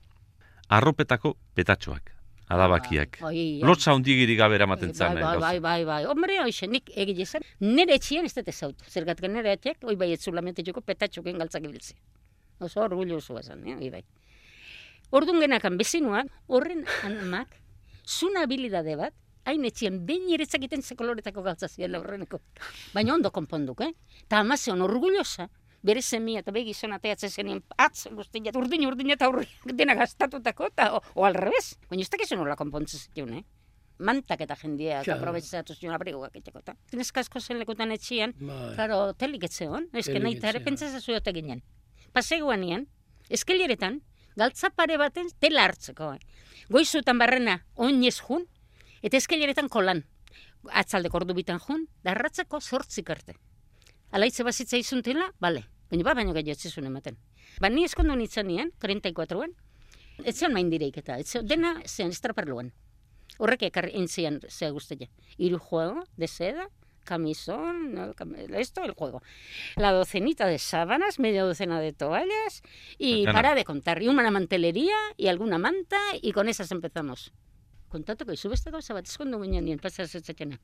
Arropetako 0.69 1.37
petatxoak, 1.55 2.11
adabakiak. 2.47 3.19
Bai, 3.21 3.61
Lotza 3.63 3.93
hondigirik 3.93 4.37
gabe 4.37 4.55
eramaten 4.55 4.93
zan. 4.93 5.15
bai, 5.15 5.21
eh, 5.21 5.25
bai, 5.25 5.39
bai, 5.39 5.59
bai, 5.59 5.85
bai. 5.85 6.05
Hombre, 6.05 6.39
hoxe, 6.43 6.67
nik 6.67 6.91
egile 6.95 7.25
zen, 7.25 7.41
nire 7.59 7.95
etxien 7.95 8.25
ez 8.25 8.33
dut 8.33 8.47
ezautu. 8.47 8.85
Zergatik 8.89 9.29
nire 9.29 9.53
etxeak, 9.53 9.83
oi 9.83 9.95
bai 9.95 10.11
etzulamente 10.13 10.63
joko 10.65 10.81
petatxoken 10.81 11.37
galtzak 11.37 11.63
ibiltzi. 11.63 11.95
Oso 12.59 12.81
orgulloso 12.81 13.37
esan, 13.39 13.65
eh, 13.67 13.75
oi 13.75 13.89
bai. 13.89 14.03
Orduan 15.11 15.39
genakan 15.39 15.77
bezinuak, 15.77 16.29
horren 16.47 16.85
amak, 17.03 17.59
zuna 18.05 18.43
habilidade 18.43 18.95
bat, 18.97 19.13
hain 19.45 19.65
etxien, 19.65 19.99
behin 20.07 20.31
eretzak 20.33 20.63
iten 20.63 20.81
ze 20.81 20.95
koloretako 20.95 21.43
galtza 21.43 21.67
ziela 21.67 21.99
horreneko. 21.99 22.39
Baina 22.93 23.13
ondo 23.13 23.31
konponduk, 23.31 23.81
eh? 23.81 23.91
Ta 24.27 24.39
amazion 24.39 24.81
orgullosa, 24.81 25.49
bere 25.83 26.01
semia 26.01 26.39
eta 26.39 26.51
begi 26.55 26.71
gizon 26.71 26.93
ateatzen 26.95 27.29
zenien 27.29 27.59
atz 27.77 28.07
guztia, 28.11 28.51
urdin 28.55 28.85
urdin 28.87 29.11
eta 29.11 29.27
urri 29.29 29.47
dena 29.79 29.95
gastatutako, 29.99 30.67
eta 30.71 30.93
o, 30.95 31.01
o 31.15 31.25
al 31.25 31.35
revés. 31.35 31.77
Baina 31.89 32.01
ez 32.03 32.09
dakizu 32.09 32.35
nola 32.39 32.55
konpontzen 32.55 32.99
zituen, 32.99 33.33
eh? 33.41 33.43
Mantak 33.99 34.41
eta 34.41 34.55
jendeak 34.55 35.03
Claro. 35.05 35.19
aprobetxatu 35.21 35.75
zion 35.75 35.93
abrigoak 35.93 36.35
etxeko. 36.35 36.59
eta. 36.59 36.73
Neska 36.93 37.19
asko 37.21 37.39
zen 37.39 37.59
lekutan 37.59 37.91
etxian, 37.91 38.33
Bai. 38.39 38.73
Claro, 38.75 39.13
telik 39.13 39.43
etzeon, 39.43 39.89
eske 39.93 40.13
Telik 40.13 40.23
nahi 40.23 40.37
eta 40.37 40.49
ere 40.49 40.59
pentsa 40.65 40.89
zuiote 40.99 41.31
ginen. 41.31 41.61
Paseguan 42.11 42.61
nian, 42.61 42.87
eskeleretan, 43.29 44.01
galtza 44.35 44.69
pare 44.71 44.97
baten 44.97 45.29
tela 45.39 45.63
hartzeko. 45.65 46.13
Eh. 46.13 46.19
Goizutan 46.69 47.17
barrena, 47.21 47.59
oinez 47.75 48.17
jun, 48.19 48.47
eta 49.03 49.17
eskeleretan 49.17 49.69
kolan. 49.69 50.03
Atzaldeko 50.71 51.17
ordu 51.21 51.33
bitan 51.37 51.59
jun, 51.59 51.87
darratzeko 52.03 52.59
sortzik 52.61 53.09
arte. 53.13 53.35
Alaitze 54.11 54.43
bazitza 54.43 54.77
izun 54.77 55.01
tela, 55.03 55.29
bale. 55.39 55.65
Baina 55.89 56.03
ba, 56.03 56.13
baino 56.13 56.33
gehiago 56.33 56.57
etzizun 56.57 56.87
ematen. 56.89 57.17
Ba, 57.61 57.69
ni 57.69 57.83
eskondu 57.85 58.15
nintzen 58.15 58.47
nien, 58.47 58.71
34an, 58.81 59.53
etzion 60.23 60.53
main 60.53 60.69
direik 60.69 60.97
eta, 61.03 61.17
etzion, 61.21 61.47
dena 61.47 61.75
zen 61.85 62.13
estraparluan. 62.13 62.71
Horrek 63.39 63.67
ekarri 63.69 63.95
intzian 63.97 64.39
zea 64.49 64.71
guztia. 64.71 65.09
Hiru 65.37 65.59
juego 65.59 66.03
de 66.17 66.27
seda, 66.27 66.67
camisón, 67.03 67.93
no, 67.93 68.13
esto, 68.57 68.83
el 68.83 68.91
juego. 68.91 69.21
La 69.75 69.91
docenita 69.91 70.47
de 70.47 70.59
sábanas, 70.59 71.19
media 71.19 71.43
docena 71.43 71.79
de 71.79 71.93
toallas 71.93 72.61
y 72.97 73.23
Ana. 73.23 73.33
para 73.33 73.55
de 73.55 73.65
contar. 73.65 74.01
Y 74.01 74.07
una 74.07 74.31
mantelería 74.31 74.95
y 75.17 75.27
alguna 75.27 75.57
manta 75.57 75.99
y 76.21 76.31
con 76.31 76.49
esas 76.49 76.71
empezamos. 76.71 77.31
Kontatuko 77.89 78.33
izu 78.33 78.49
beste 78.49 78.71
gauza 78.73 78.95
bat 78.97 79.05
eskondu 79.05 79.37
ginen 79.43 79.65
nien 79.65 79.79
pasaz 79.79 80.15
etzetena. 80.15 80.57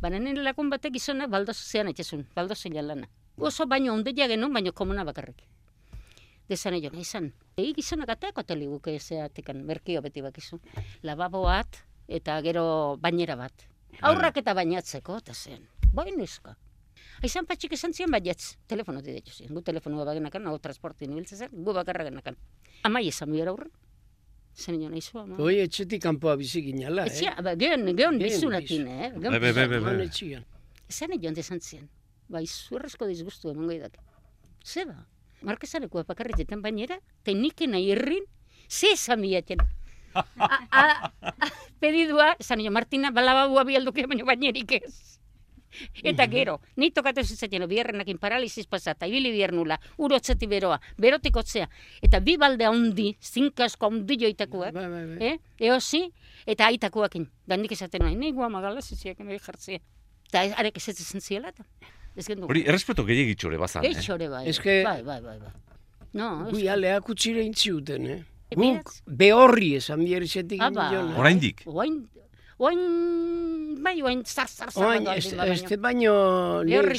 Baina 0.00 0.18
nire 0.18 0.40
lakun 0.42 0.70
batek 0.72 0.94
gizonak 0.96 1.28
baldoz 1.28 1.58
zean 1.58 1.88
etxezun, 1.88 2.24
baldoz 2.34 2.64
lana. 2.64 3.10
Oso 3.40 3.66
baino 3.66 3.94
ondeia 3.94 4.28
genuen, 4.28 4.52
baino 4.52 4.72
komuna 4.76 5.04
bakarrik. 5.04 5.42
Desan 6.50 6.74
egin, 6.76 6.96
izan. 7.00 7.30
Egi 7.56 7.72
gizonak 7.78 8.10
ateako 8.12 8.42
teliguke 8.44 8.96
zeatekan, 8.98 9.62
merkio 9.64 10.02
beti 10.04 10.20
bakizu. 10.20 10.58
Lababo 11.06 11.44
bat, 11.46 11.78
eta 12.08 12.40
gero 12.44 12.96
bainera 13.00 13.36
bat. 13.40 13.64
Aurrak 14.02 14.40
eta 14.42 14.54
bainatzeko, 14.54 15.16
eta 15.22 15.34
zen. 15.34 15.62
Bai 15.94 16.10
neska. 16.16 16.56
Aizan 17.24 17.46
patxik 17.46 17.72
esan 17.76 17.94
zian 17.96 18.10
baietz, 18.12 18.56
telefono 18.68 19.00
ditu 19.04 19.32
zian. 19.32 19.54
Gu 19.54 19.62
telefonua 19.62 20.04
bagenakan, 20.08 20.48
hau 20.50 20.58
transporti 20.58 21.08
nibiltzen 21.08 21.38
zen, 21.38 21.52
gu 21.52 21.74
bakarra 21.76 22.04
genakan. 22.08 22.36
Amai 22.84 23.06
esan 23.08 23.32
bihar 23.32 23.48
aurren. 23.52 23.70
Zen 24.56 24.76
nion 24.80 24.92
aizu, 24.92 25.18
ama. 25.20 25.38
Hoi 25.40 25.60
etxetik 25.64 26.02
kanpoa 26.02 26.36
bizi 26.36 26.62
ginala, 26.64 27.06
eh? 27.06 27.12
Etxia, 27.12 27.36
ba, 27.40 27.54
geon, 27.56 27.86
geon 27.86 27.96
Geon 27.96 28.18
bizunakin, 28.18 28.86
eh? 28.88 29.10
Geon 29.16 30.04
etxian. 30.04 30.44
Esan 30.88 31.16
nion 31.16 31.36
desan 31.36 31.60
zian. 31.60 31.88
Bai, 32.30 32.46
zuerrezko 32.46 33.08
disgustu 33.10 33.50
emango 33.50 33.74
idak. 33.74 33.96
Zeba, 34.62 34.94
markezareko 35.42 36.04
bakarritetan 36.06 36.62
bainera, 36.62 37.00
eta 37.24 37.34
niken 37.34 37.74
irrin, 37.80 38.26
ze 38.68 38.92
esan 38.94 39.20
bilaten. 39.24 39.58
Pedidua, 41.80 42.36
esan 42.38 42.62
Martina, 42.72 43.10
balababua 43.10 43.64
bialduke 43.64 44.06
baino 44.06 44.24
bainerik 44.26 44.76
ez. 44.78 45.18
Eta 46.02 46.26
gero, 46.26 46.60
ni 46.76 46.90
tokatu 46.90 47.22
zizaten, 47.22 47.66
biherrenakin 47.70 48.18
paraliziz 48.18 48.66
pasata, 48.66 49.06
ibili 49.06 49.30
biher 49.30 49.52
nula, 49.54 49.78
urotzeti 49.98 50.46
beroa, 50.50 50.80
berotik 50.98 51.36
otzea, 51.36 51.68
eta 52.02 52.18
bi 52.20 52.36
balde 52.36 52.66
handi, 52.66 53.12
zinkasko 53.22 53.86
handi 53.86 54.16
joitakoak, 54.18 54.74
Bai, 54.74 54.88
bai, 54.88 55.04
bai. 55.14 55.28
eh? 55.30 55.38
eosi, 55.70 56.12
eta 56.46 56.66
aitakoakin. 56.66 57.28
Da 57.46 57.56
nik 57.56 57.72
esaten 57.72 58.02
nahi, 58.02 58.18
nahi 58.18 58.32
guama 58.32 58.60
gala 58.60 58.82
ziziak 58.82 59.18
nahi 59.22 59.38
jartzea. 59.38 59.78
Eta 60.30 60.42
arek 60.58 60.76
esatzen 60.82 61.20
ziela, 61.22 61.54
eta 61.54 61.64
ez 62.20 62.26
gendu. 62.30 62.46
Hori, 62.50 62.62
errespeto 62.68 63.04
gehiagitxore 63.08 63.58
bazan, 63.60 63.84
eh? 63.88 63.94
Eixore 63.96 64.28
bai. 64.32 64.44
Eske- 64.52 64.82
Bai, 64.86 65.00
bai, 65.02 65.20
bai, 65.24 65.38
bai. 65.40 65.52
No, 66.12 66.30
Gui 66.50 66.66
aleak 66.68 67.08
utxire 67.12 67.42
intziuten, 67.46 68.06
eh? 68.10 68.20
E, 68.50 68.56
Guk 68.58 68.90
behorri 69.06 69.76
esan 69.78 70.00
biertzetik 70.04 70.60
Ah, 70.60 70.70
ba. 70.74 70.88
milionak. 70.88 71.18
Oraindik. 71.22 71.60
Oain, 71.70 72.00
oain, 72.58 72.80
bai, 73.82 74.02
oain, 74.02 74.22
zar, 74.26 74.48
zar, 74.48 74.72
zar, 74.74 75.02
doa 75.04 75.14
ez, 75.16 75.76
baino. 75.78 76.14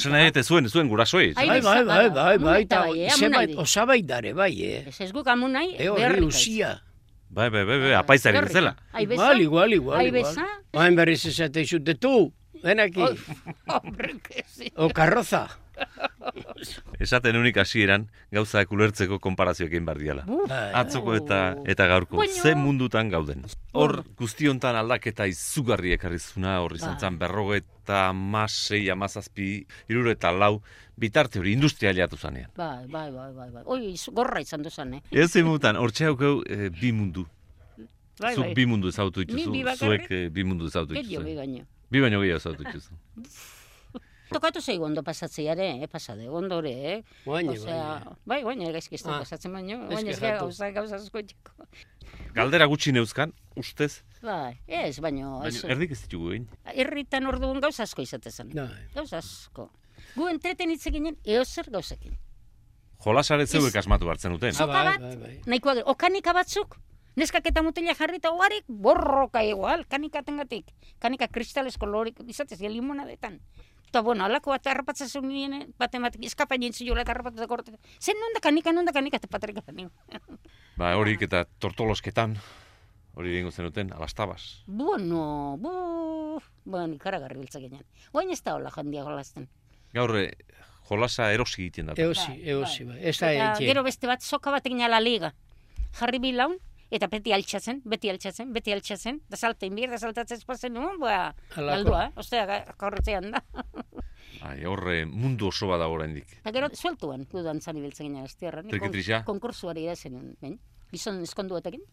Zena 0.00 0.22
eta 0.26 0.42
zuen, 0.42 0.68
zuen 0.68 0.88
gurasoei. 0.88 1.32
Ai, 1.36 1.46
Bai, 1.48 1.60
bai, 1.60 1.84
bai, 1.84 2.08
bai, 2.08 2.38
bai, 2.38 2.64
bai, 2.64 3.00
eh, 3.04 3.10
zebait, 3.10 3.22
amunaldi. 3.28 3.56
osabait 3.60 4.06
dare, 4.06 4.32
bai, 4.32 4.52
eh? 4.62 4.84
Ez 4.88 5.00
ez 5.00 5.12
guk 5.12 5.26
amun 5.28 5.52
nahi, 5.52 5.76
Behorri 5.78 6.24
usia. 6.24 6.80
Bai, 7.32 7.48
bai, 7.50 7.64
bai, 7.64 7.78
bai, 7.80 7.92
apaizari 7.96 8.34
Beharrik. 8.36 8.52
bezala. 8.52 8.76
Ai, 8.92 9.06
beza? 9.06 9.22
Igual, 9.22 9.40
igual, 9.42 9.72
igual. 9.72 9.98
Ai, 10.00 10.10
beza? 10.10 10.44
Oain 10.72 10.96
berriz 10.96 11.24
esate 11.26 11.60
izute 11.64 11.94
tu, 11.94 12.32
ven 12.62 12.80
aquí, 12.80 13.00
Oi, 13.02 13.16
Hombre, 13.66 14.18
que 14.20 14.44
sí. 14.46 14.72
o 14.76 14.88
karroza. 14.90 15.48
Esaten 17.02 17.34
unik 17.36 17.56
hasieran 17.62 18.04
gauzak 18.30 18.70
ulertzeko 18.74 19.18
konparazioak 19.24 19.72
egin 19.72 19.86
behar 19.88 19.98
diala. 19.98 20.22
Buf. 20.28 20.44
Bai. 20.50 20.68
Atzoko 20.78 21.14
eta 21.16 21.38
eta 21.66 21.86
gaurko, 21.90 22.18
Baina- 22.20 22.42
ze 22.42 22.52
mundutan 22.54 23.08
gauden. 23.10 23.42
Hor 23.72 24.02
guztiontan 24.20 24.76
aldaketa 24.78 25.26
izugarri 25.26 25.94
ekarri 25.96 26.20
zuna, 26.20 26.58
hor 26.62 26.76
izan 26.76 26.94
Bai. 26.94 27.00
zen 27.00 27.18
berrogeta, 27.18 28.04
amasei, 28.12 28.88
amazazpi, 28.92 29.66
iruro 29.88 30.12
eta 30.14 30.30
lau, 30.30 30.60
bitarte 30.96 31.40
hori 31.40 31.56
industrialiatu 31.56 32.16
zanean. 32.20 32.50
Bai, 32.56 32.86
bai, 32.86 33.10
bai, 33.10 33.32
bai, 33.32 33.50
bai. 33.50 33.62
Oi, 33.66 33.94
gorra 34.12 34.40
izan 34.44 34.62
duzan, 34.62 34.94
eh? 34.94 35.02
Ez 35.10 35.34
mutan, 35.42 35.76
hor 35.80 35.90
txaukau 35.90 36.42
e, 36.46 36.68
bi 36.70 36.92
mundu. 36.92 37.26
Bai, 38.20 38.34
Zuk 38.36 38.44
bai. 38.44 38.54
bi 38.54 38.66
mundu 38.66 38.88
ezautu 38.92 39.24
dituzu, 39.24 39.50
zuek 39.80 40.10
e, 40.12 40.28
bi 40.30 40.44
mundu 40.44 40.68
ezautu 40.68 40.94
dituzu. 40.94 41.24
baino. 41.34 41.64
Bi 41.92 42.00
baino 42.00 42.20
gehiago 42.22 42.40
ezautu 42.40 42.64
dituzu. 42.68 42.96
Tokatu 44.32 44.62
zei 44.64 44.78
ondo 44.80 45.02
pasatzeare, 45.04 45.66
eh, 45.84 45.88
pasade, 45.92 46.24
ondore, 46.32 46.70
eh? 46.92 47.02
Oain, 47.28 47.50
Osea, 47.52 48.00
bai, 48.24 48.38
baina 48.46 48.70
gaizki 48.72 48.96
ez 48.96 49.02
da 49.04 49.18
Ah. 49.18 49.18
pasatzen 49.20 49.52
baino, 49.52 49.76
baina 49.90 50.10
ez 50.10 50.16
kexatu. 50.16 50.46
gauza, 50.46 50.70
gauza 50.72 50.96
asko 50.96 51.18
itxeko. 51.20 51.66
Galdera 52.32 52.64
gutxi 52.66 52.92
neuzkan, 52.96 53.34
ustez, 53.60 53.98
Bai, 54.22 54.56
ez, 54.66 55.00
baino, 55.04 55.34
baina 55.42 55.48
ez, 55.52 55.64
erdik 55.64 55.90
ez 55.92 56.00
ditugu 56.06 56.30
egin. 56.32 56.46
irritan 56.74 57.26
orduan 57.28 57.60
gauza 57.60 57.82
asko 57.84 58.00
izatezen. 58.02 58.48
Bai. 58.56 58.88
Gauza 58.94 59.18
asko. 59.18 59.68
Gu 60.16 60.28
entretenitze 60.32 60.90
ginen, 60.90 61.18
eozer 61.24 61.68
gauzekin. 61.70 62.16
Jolasare 63.04 63.44
zeuek 63.46 63.74
Ez- 63.74 63.82
asmatu 63.84 64.08
hartzen 64.08 64.32
duten. 64.32 64.48
Ah, 64.48 64.52
Soka 64.62 64.72
bai, 64.72 64.84
bat, 64.86 65.00
bai, 65.00 65.16
bai. 65.16 65.40
nahikoa 65.46 65.74
gero, 65.74 65.90
okanika 65.90 66.32
batzuk, 66.32 66.78
neskak 67.16 67.46
eta 67.46 67.62
mutila 67.62 67.94
jarri 67.94 68.16
eta 68.16 68.30
borroka 68.68 69.42
igual, 69.42 69.86
kanikatengatik. 69.86 70.72
Kanika 70.98 71.28
kristalesko 71.28 71.86
lorik, 71.86 72.20
izatez, 72.26 72.60
ja 72.60 72.68
limonadetan. 72.68 73.40
Eta, 73.92 74.00
bueno, 74.00 74.24
alako 74.24 74.54
bat 74.54 74.66
harrapatzen 74.66 75.08
zuen 75.08 75.28
nien, 75.28 75.74
bat 75.76 75.94
ematik, 75.94 76.22
eskapain 76.24 76.62
jintzu 76.62 76.86
jola 76.86 77.02
eta 77.02 77.12
harrapatu 77.12 77.36
da 77.36 77.46
korte. 77.46 77.74
Zen 78.00 78.16
nonda 78.16 78.40
kanika, 78.40 78.72
nonda 78.72 78.92
kanika, 78.96 79.18
eta 79.20 79.28
patrik 79.28 79.58
gani. 79.66 79.84
Ba, 80.80 80.94
horik 80.96 81.26
eta 81.26 81.44
tortolosketan, 81.60 82.38
hori 83.12 83.34
egingo 83.34 83.52
zenuten, 83.52 83.92
alastabas. 83.92 84.62
Bueno, 84.66 85.58
bu, 85.60 86.40
bueno, 86.64 86.94
ikaragarri 86.96 87.36
biltza 87.42 87.60
ginen. 87.60 87.84
Oain 88.16 88.32
ez 88.32 88.40
da 88.40 88.56
hola 88.56 88.72
jandia 88.72 89.04
jolasten. 89.04 89.50
Gaur, 89.92 90.16
eh, 90.16 90.30
jolasa 90.88 91.28
erosi 91.36 91.60
egiten 91.66 91.92
da. 91.92 91.96
Eosi, 92.00 92.30
Bai, 92.30 92.40
eosi, 92.54 92.88
bai. 92.88 92.98
Ez 93.04 93.18
da 93.20 93.32
Eta 93.36 93.52
gero 93.60 93.84
beste 93.84 94.08
bat, 94.08 94.24
soka 94.24 94.56
bat 94.56 94.64
egin 94.66 94.80
ala 94.88 95.04
liga. 95.04 95.34
Jarri 96.00 96.18
bilaun, 96.18 96.56
eta 96.92 97.08
beti 97.12 97.32
altxatzen, 97.32 97.80
beti 97.88 98.10
altxatzen, 98.12 98.52
beti 98.52 98.74
altxatzen, 98.74 99.22
da 99.32 99.38
saltein 99.40 99.74
bir, 99.78 99.90
da 99.92 99.98
saltatzen 99.98 100.42
espazen, 100.42 100.74
no, 100.76 100.92
ba, 101.00 101.32
Halako. 101.56 101.70
galdua, 101.70 102.02
ostea, 102.20 102.62
gaurretzean 102.78 103.30
da. 103.32 103.42
Ai, 104.48 104.58
horre 104.66 105.02
mundu 105.06 105.48
oso 105.52 105.68
bada 105.70 105.86
oraindik. 105.90 106.38
Eta 106.40 106.52
gero, 106.54 106.68
sueltuan, 106.74 107.26
dudan 107.30 107.60
zan 107.62 107.78
ibiltzen 107.78 108.08
ginen 108.08 108.26
ez 108.26 108.36
tierra. 108.36 108.64
Konkursuari 109.26 109.86
irazen, 109.86 110.18
ben, 110.42 110.58
gizon 110.90 111.20
eskonduetekin. 111.22 111.84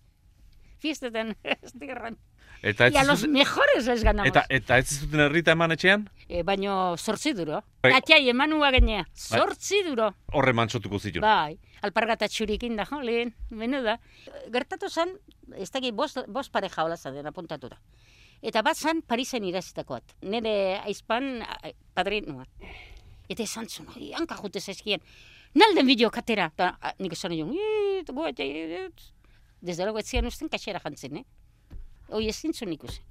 Fiestetan, 0.80 1.36
ez 1.44 1.74
tierran. 1.80 2.18
Eta 2.62 2.88
ez 2.88 2.94
Y 2.94 2.98
a 2.98 3.04
los 3.06 3.26
mejores 3.28 3.86
les 3.88 4.04
ganamos. 4.04 4.28
eta, 4.28 4.46
eta 4.50 4.78
ez 4.78 4.90
zuten 5.00 5.20
herrita 5.22 5.52
eman 5.56 5.72
etxean, 5.72 6.10
E, 6.28 6.44
baino, 6.44 6.96
sortzi 6.98 7.32
duro. 7.34 7.64
Bai. 7.82 7.94
Atiai, 7.94 8.28
emanua 8.30 8.70
genea, 8.72 9.06
sortzi 9.14 9.80
duro. 9.84 10.12
horre 10.34 10.54
mantsotuko 10.54 11.00
zituen. 11.00 11.22
Bai, 11.24 11.58
alpargata 11.82 12.28
txurikin 12.28 12.76
da, 12.76 12.86
jo, 12.86 13.00
lehen, 13.02 13.34
menuda. 13.50 13.98
Gertatu 14.52 14.90
zen, 14.90 15.16
ez 15.58 15.72
dakit, 15.72 15.96
bost, 15.96 16.20
bost 16.28 16.52
pareja 16.52 16.84
hola 16.84 16.98
zaden 16.98 17.26
apuntatura. 17.26 17.80
Eta 18.42 18.62
bat 18.62 18.78
zen 18.78 19.02
Parisen 19.02 19.44
irazitakoat. 19.44 20.04
Nire 20.22 20.80
aizpan 20.86 21.42
a- 21.42 21.72
padrinua. 21.94 22.46
Eta 23.30 23.44
esan 23.44 23.68
zuen, 23.70 23.88
"Oi, 23.96 24.12
hanka 24.14 24.36
jute 24.36 24.60
zaizkien. 24.60 25.02
Nalden 25.56 25.86
bideo 25.88 26.10
katera. 26.12 26.52
Ta, 26.56 26.78
a, 26.82 26.94
nik 27.00 27.14
esan 27.14 27.32
nion, 27.32 27.52
"Ii, 29.62 29.68
eta 29.68 29.68
goa, 29.68 29.68
eta, 29.68 29.68
Desde 29.68 29.84
luego, 29.84 30.00
etzian 30.00 30.26
usten 30.26 30.50
kaxera 30.50 30.80
jantzen, 30.80 31.18
eh? 31.18 31.26
Hoi 32.10 32.30
ez 32.30 32.36
zintzun 32.40 32.72
ikusi. 32.74 33.02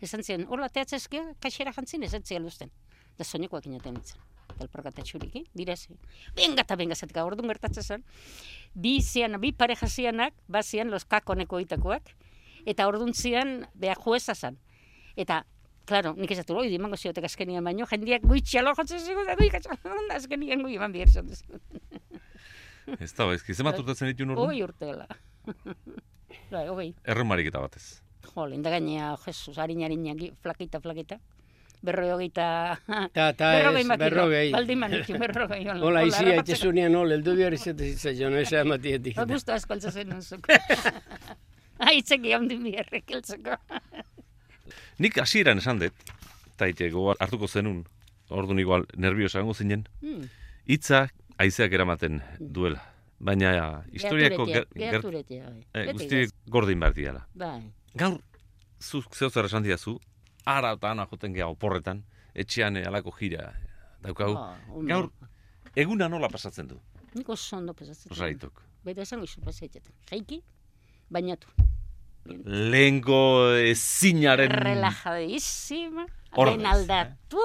Esan 0.00 0.22
ziren, 0.22 0.46
hola 0.48 0.68
teatzezke, 0.68 1.34
kaxera 1.40 1.72
jantzen, 1.72 2.02
ez 2.02 2.14
etzian 2.14 2.44
usten. 2.44 2.70
Da 3.16 3.24
soñekoak 3.24 3.66
inaten 3.66 3.96
itzen. 3.96 4.20
Alpargata 4.60 5.02
txuriki, 5.02 5.46
dira 5.54 5.76
ze. 5.76 5.96
Venga 6.36 6.62
eta 6.62 6.76
venga 6.76 6.94
zatika, 6.94 7.24
orduan 7.24 7.48
gertatzen 7.48 7.82
zen. 7.82 8.04
Bi 8.74 9.00
zian, 9.00 9.40
bi 9.40 9.52
pareja 9.52 9.88
zianak, 9.88 10.34
bazian 10.46 10.90
los 10.90 11.04
kakoneko 11.04 11.60
itakoak, 11.60 12.14
eta 12.66 12.86
orduan 12.86 13.14
zian, 13.14 13.66
beha 13.74 13.94
jueza 13.94 14.34
zan. 14.34 14.58
Eta, 15.16 15.46
claro, 15.86 16.14
nik 16.14 16.30
esatu, 16.30 16.58
oi, 16.58 16.68
dimango 16.68 16.96
ziotek 16.96 17.24
azkenian 17.24 17.64
baino, 17.64 17.86
jendiak 17.86 18.22
guitxalo 18.22 18.74
jotzen 18.76 19.00
zigo, 19.00 19.24
da 19.24 19.34
guikatxalo, 19.40 19.96
azkenian 20.12 20.62
gui 20.62 20.76
eman 20.76 20.92
bihar 20.92 21.08
zan. 21.08 21.32
Ez 23.00 23.12
da, 23.16 23.26
ezki, 23.34 23.54
zemat 23.54 23.78
urtatzen 23.80 24.10
dituen 24.12 24.30
orduan? 24.34 24.50
Hoi 24.52 24.62
urtela. 24.64 25.06
bai, 26.52 26.66
hogei. 26.68 26.90
Erremarik 27.04 27.48
eta 27.52 27.62
batez. 27.64 28.00
Jo, 28.34 28.46
linda 28.48 28.70
gainea, 28.72 29.14
Jesus, 29.24 29.56
harin 29.58 29.82
harina, 29.84 30.14
flakita, 30.42 30.80
flakita. 30.80 31.18
Berroi 31.84 32.08
hogeita... 32.14 32.44
Ta, 33.12 33.26
ta, 33.36 33.50
berrogei 33.58 33.82
ez, 33.84 33.96
berrogei. 34.00 34.44
Baldin 34.54 34.78
manitu, 34.80 35.18
berrogei. 35.20 35.62
hola. 35.68 35.82
Hola, 35.84 36.02
izi, 36.08 36.16
harrapatzeko. 36.16 36.40
haitzezunean 36.40 36.94
hol, 36.96 37.12
eldu 37.18 37.34
bihar 37.36 37.52
izate 37.52 37.90
zitzaion, 37.92 38.38
ez 38.40 38.52
amatietik. 38.56 39.18
Ba, 39.18 39.26
Gusto 39.28 39.52
asko 39.52 39.76
altzazen 39.76 40.08
nuzuk. 40.14 40.48
Aitzeki 41.90 42.32
ondin 42.38 42.62
biherrek 42.64 43.12
eltzeko. 43.18 43.58
Nik 45.04 45.18
hasieran 45.20 45.60
esan 45.60 45.82
dut, 45.82 46.06
eta 46.54 46.70
hartuko 47.20 47.48
zenun, 47.50 47.82
orduan 48.32 48.62
igual 48.62 48.86
nerviosa 48.96 49.42
egongo 49.42 49.54
zinen, 49.58 49.84
Hmm. 50.00 50.24
Hitza 51.34 51.42
haizeak 51.42 51.72
eramaten 51.72 52.20
duela. 52.40 52.80
Baina 53.24 53.82
historiako 53.92 54.44
ger, 54.46 54.66
ger, 54.74 54.92
Gerturetia, 54.92 55.50
bai. 55.72 55.88
eh, 55.88 56.28
gordin 56.50 56.80
behar 56.80 56.94
diala. 56.94 57.26
Bai. 57.34 57.72
Gaur, 57.94 58.18
zuk 58.82 59.14
zeu 59.14 59.30
zer 59.30 59.44
esan 59.44 59.62
diazu, 59.62 59.98
ara 60.44 60.72
eta 60.72 60.90
ana 60.90 61.06
joten 61.06 61.32
geha 61.32 61.46
oporretan, 61.48 62.02
etxean 62.34 62.76
eh, 62.76 62.86
alako 62.86 63.12
jira 63.18 63.52
daukagu. 64.02 64.36
Ondo. 64.68 64.88
Gaur, 64.88 65.10
eguna 65.76 66.08
nola 66.08 66.28
pasatzen 66.28 66.68
du, 66.68 66.80
Nik 67.14 67.28
oso 67.28 67.56
ondo 67.56 67.72
pasatzen. 67.74 68.12
osaitok. 68.12 68.60
Baita 68.84 69.02
esango 69.02 69.24
izu 69.24 69.40
pasatzen. 69.40 69.82
Jaiki, 70.10 70.42
bainatu. 71.08 71.46
Lehengo 72.44 73.52
ezinaren... 73.54 74.50
Ordez, 76.36 76.56
Lehen 76.56 76.66
aldatu. 76.66 77.38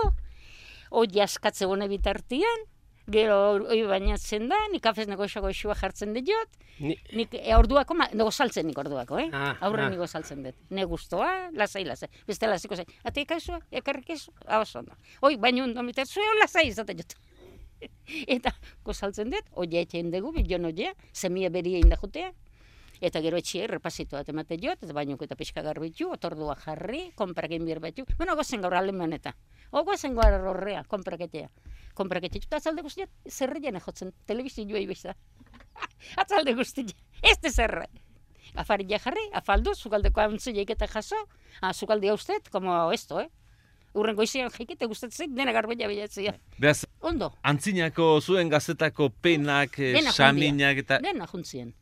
Oi 0.92 1.22
askatze 1.22 1.68
bone 1.68 1.88
bitartian. 1.88 2.64
Gero, 3.10 3.38
hori 3.66 3.82
bainatzen 3.90 4.50
da, 4.52 4.58
nik 4.70 4.84
kafez 4.86 5.08
negoxo 5.10 5.42
goxua 5.42 5.76
jartzen 5.78 6.14
dut 6.14 6.30
Ni, 6.80 6.96
nik 7.18 7.34
e, 7.36 7.56
orduako, 7.58 7.96
ma, 7.98 8.06
nego 8.14 8.32
saltzen 8.32 8.68
nik 8.70 8.78
orduako, 8.80 9.18
eh? 9.20 9.28
Ah, 9.36 9.56
Aurre 9.68 9.88
ah. 9.88 9.90
nego 9.92 10.08
saltzen 10.08 10.44
dut. 10.46 10.56
Ne 10.70 10.86
gustoa, 10.88 11.50
lasai, 11.52 11.84
lasai. 11.84 12.08
Beste 12.28 12.48
lasiko 12.48 12.78
zai. 12.78 12.86
Ate 13.04 13.26
ikasua, 13.26 13.60
ekarrik 13.82 14.14
esu, 14.16 14.32
hau 14.48 14.62
zondo. 14.66 14.96
Hoi, 15.20 15.36
baino 15.36 15.66
ondo 15.66 15.84
miter, 15.84 16.08
zueo 16.08 16.38
lasai 16.40 16.70
izaten 16.70 17.02
jot. 17.02 17.18
Eta, 18.36 18.54
gozaltzen 18.88 19.34
dut, 19.34 19.52
oia 19.60 19.84
etxein 19.84 20.14
dugu, 20.14 20.32
bion 20.38 20.70
oia, 20.72 20.94
semia 21.12 21.52
beria 21.52 21.84
inda 21.84 22.00
jutea. 22.00 22.32
Eta 23.00 23.22
gero 23.24 23.40
etxie, 23.40 23.64
repasito 23.72 24.18
bat 24.18 24.28
emate 24.32 24.58
jot, 24.60 24.82
eta 24.84 24.96
baino 24.96 25.16
eta 25.24 25.36
pixka 25.40 25.62
garbitu, 25.64 26.10
otordua 26.12 26.56
jarri, 26.60 27.06
konprakin 27.16 27.64
bir 27.68 27.80
batu. 27.80 28.04
Bueno, 28.18 28.36
gozen 28.36 28.62
gaur 28.62 28.76
aleman 28.76 29.16
eta. 29.16 29.36
O 29.72 29.86
gozen 29.88 30.16
gaur 30.16 30.36
horrea, 30.52 30.84
konpraketea. 30.84 31.48
Konpraketea, 32.00 32.46
eta 32.48 32.60
atzalde 32.62 32.84
guztiak, 32.86 33.10
zerrean 33.28 33.80
jotzen, 33.84 34.14
telebizioa 34.30 34.80
ibizta. 34.80 35.16
atzalde 36.22 36.56
guztiak, 36.56 36.94
ez 37.22 37.36
de 37.44 37.52
zerre. 37.52 37.90
Afari 38.58 38.88
ja 38.90 39.00
jarri, 39.04 39.26
afaldu, 39.36 39.76
zukaldeko 39.76 40.24
antzileik 40.24 40.72
eta 40.74 40.88
jaso, 40.90 41.20
ah, 41.62 41.74
zukaldi 41.74 42.10
haustet, 42.10 42.50
como 42.50 42.92
esto, 42.96 43.20
eh? 43.20 43.30
Urren 43.98 44.16
goizian 44.16 44.52
jaikete 44.54 44.86
gustatzen, 44.86 45.34
dena 45.36 45.52
garbella 45.52 45.88
bilatzea. 45.90 46.36
Beaz, 46.62 46.86
Ondo, 47.02 47.32
antzinako 47.52 48.20
zuen 48.22 48.50
gazetako 48.50 49.10
penak, 49.22 49.80
eh, 49.80 50.02
saminak 50.14 50.84
eta... 50.86 51.00
dena 51.04 51.28
juntzien. 51.28 51.74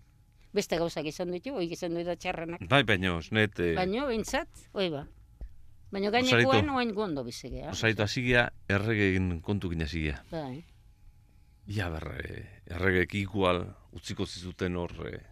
Beste 0.55 0.79
gauzak 0.79 1.05
izan 1.05 1.33
ditu, 1.35 1.53
hoi 1.59 1.67
izan 1.75 1.97
ditu 1.99 2.15
txarrenak. 2.15 2.63
Bai, 2.71 2.81
baino, 2.87 3.19
net, 3.35 3.59
eh, 3.59 3.75
Baina, 3.77 4.07
bintzat, 4.09 4.67
hoi 4.73 4.89
ba. 4.93 5.03
Baina 5.91 6.11
gainekoan 6.11 6.69
oain 6.75 6.93
gondo 6.93 7.23
bizigea. 7.23 7.69
osaitu 7.71 8.03
hasigia 8.03 8.49
erregeen 8.69 9.41
kontu 9.41 9.69
gina 9.71 9.85
hasigia. 9.87 10.21
Bai. 10.31 10.65
Ja, 11.67 11.89
ber, 11.89 12.07
eh, 12.23 12.43
erregek 12.65 13.15
igual 13.15 13.63
utziko 13.91 14.25
zizuten 14.25 14.75
hor, 14.75 14.93
eh, 15.07 15.23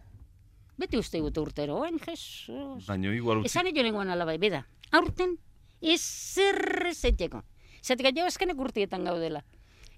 Beti 0.76 0.98
uste 1.00 1.20
gute 1.24 1.40
urtero, 1.40 1.78
oain, 1.80 1.98
Jesus. 1.98 2.84
baino 2.86 3.12
igual 3.12 3.40
utzi... 3.40 3.48
Esan 3.48 3.70
jo 3.74 3.82
nengoan 3.82 4.10
alabai, 4.12 4.36
beda. 4.36 4.66
Aurten, 4.92 5.38
ezer 5.80 6.92
zeteko. 6.92 7.42
Zatek 7.82 8.12
jo 8.16 8.26
azkenek 8.26 8.60
urtietan 8.60 9.04
gaudela. 9.08 9.42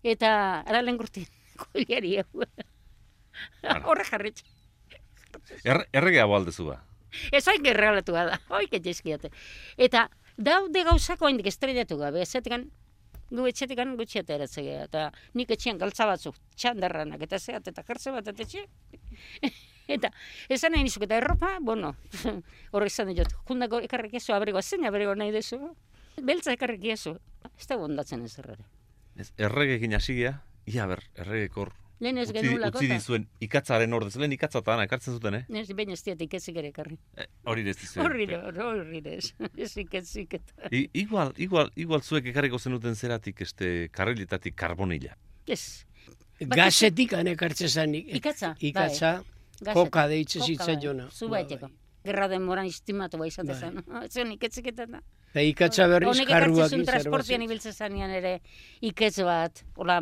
Eta, 0.06 0.60
ara 0.60 0.82
lehen 0.82 1.00
urtien, 1.02 1.26
koiliari 1.64 2.18
hau. 2.20 2.46
Horre 3.90 4.06
jarritxe. 4.06 4.46
Er, 5.64 5.82
erregea 5.92 6.28
aldezu 6.30 6.68
ba. 6.70 6.78
Ez 7.32 7.42
oin 7.48 7.64
gerralatu 7.64 8.14
da, 8.14 8.38
oik 8.60 8.78
etxezkiate. 8.78 9.30
Eta 9.76 10.06
daude 10.38 10.84
gauzako 10.86 11.26
haindik 11.28 11.50
estrellatu 11.50 11.98
gabe, 12.00 12.22
ezetekan, 12.22 12.68
gu 13.28 13.46
etxetekan 13.50 13.96
gutxiate 13.98 14.36
eratzegea, 14.38 14.84
eta 14.86 15.08
nik 15.36 15.50
etxean 15.52 15.80
galtza 15.80 16.06
batzuk, 16.08 16.38
txandarranak, 16.56 17.24
eta 17.26 17.40
zeat, 17.42 17.68
eta 17.68 17.84
jartze 17.88 18.14
bat, 18.14 18.30
eta 18.30 18.46
etxe. 18.46 18.64
eta, 19.98 20.12
esan 20.48 20.76
nahi 20.76 20.86
nizuk, 20.86 21.04
eta 21.08 21.18
erropa, 21.18 21.56
bueno, 21.60 21.94
horre 22.72 22.92
izan 22.92 23.12
dut, 23.18 23.34
jundako 23.50 23.82
ekarrik 23.88 24.14
ezo, 24.22 24.34
abrego, 24.36 24.62
zein 24.62 24.86
abrego 24.88 25.16
nahi 25.18 25.34
dezu, 25.34 25.60
beltza 26.22 26.54
ekarrik 26.54 26.86
ezo, 26.94 27.18
ez 27.50 27.66
da 27.66 27.76
bondatzen 27.80 28.24
ez 28.24 28.38
errare. 28.38 28.64
Ez, 29.18 29.32
erregekin 29.36 29.98
hasigia, 29.98 30.38
ia 30.70 30.86
ber, 30.86 31.02
erregek 31.18 31.56
hor 31.58 31.74
Lehen 32.00 32.18
ez 32.22 32.28
genulako, 32.30 32.78
utzi 32.78 32.86
eta 32.86 32.94
dizuen 33.00 33.24
ikatzaren 33.42 33.92
ordez, 33.96 34.12
lehen 34.22 34.32
ikatzatan 34.36 34.80
ekartzen 34.84 35.16
zuten, 35.16 35.34
eh? 35.34 35.44
ez 35.60 35.72
baina 35.74 35.96
ez 35.96 36.02
diat 36.06 36.20
iketzik 36.22 36.56
ere 36.60 36.68
ekarri. 36.70 36.98
Eh, 37.16 37.26
Hori 37.50 37.64
ez 37.68 37.76
dizuen. 37.80 38.04
Horri, 38.06 38.26
horri, 38.34 39.00
ez, 39.16 39.32
ez 39.66 39.72
iketzik 39.82 40.34
eta. 40.38 40.70
Igual, 40.70 41.32
igual, 41.36 41.72
igual 41.74 42.02
zuek 42.06 42.26
ekarriko 42.30 42.58
zenuten 42.62 42.94
zeratik 42.94 43.40
este 43.42 43.88
karriletatik 43.90 44.54
karbonila. 44.54 45.16
Ez, 45.46 45.84
gazetik 46.38 47.12
anekartzen 47.18 47.68
zanik. 47.68 48.14
Ikatza, 48.14 48.52
bai. 48.54 48.68
Ikatza, 48.70 49.12
Gazet- 49.58 49.74
koka 49.74 50.06
deitze 50.08 50.38
zitzen 50.44 50.76
bai. 50.76 50.82
jona. 50.84 51.08
Zu 51.10 51.28
baiteko. 51.28 51.68
Gerra 52.04 52.28
denboran 52.30 52.66
istimatu 52.70 53.18
bai 53.18 53.26
izate 53.28 53.56
Bai. 53.58 54.06
zen. 54.08 54.28
Nik 54.30 54.44
etziketan 54.46 54.92
da. 54.94 55.00
Eta 55.32 55.42
ikatza 55.44 55.88
berriz 55.90 56.08
Honek 56.12 56.28
karruak 56.30 56.56
ekartzen 56.56 56.78
zuen 56.78 56.86
transportian 56.86 57.42
ibiltzen 57.44 57.72
zanean 57.74 58.10
ere 58.14 58.36
iketz 58.80 59.18
bat. 59.26 59.64
Hola, 59.76 59.98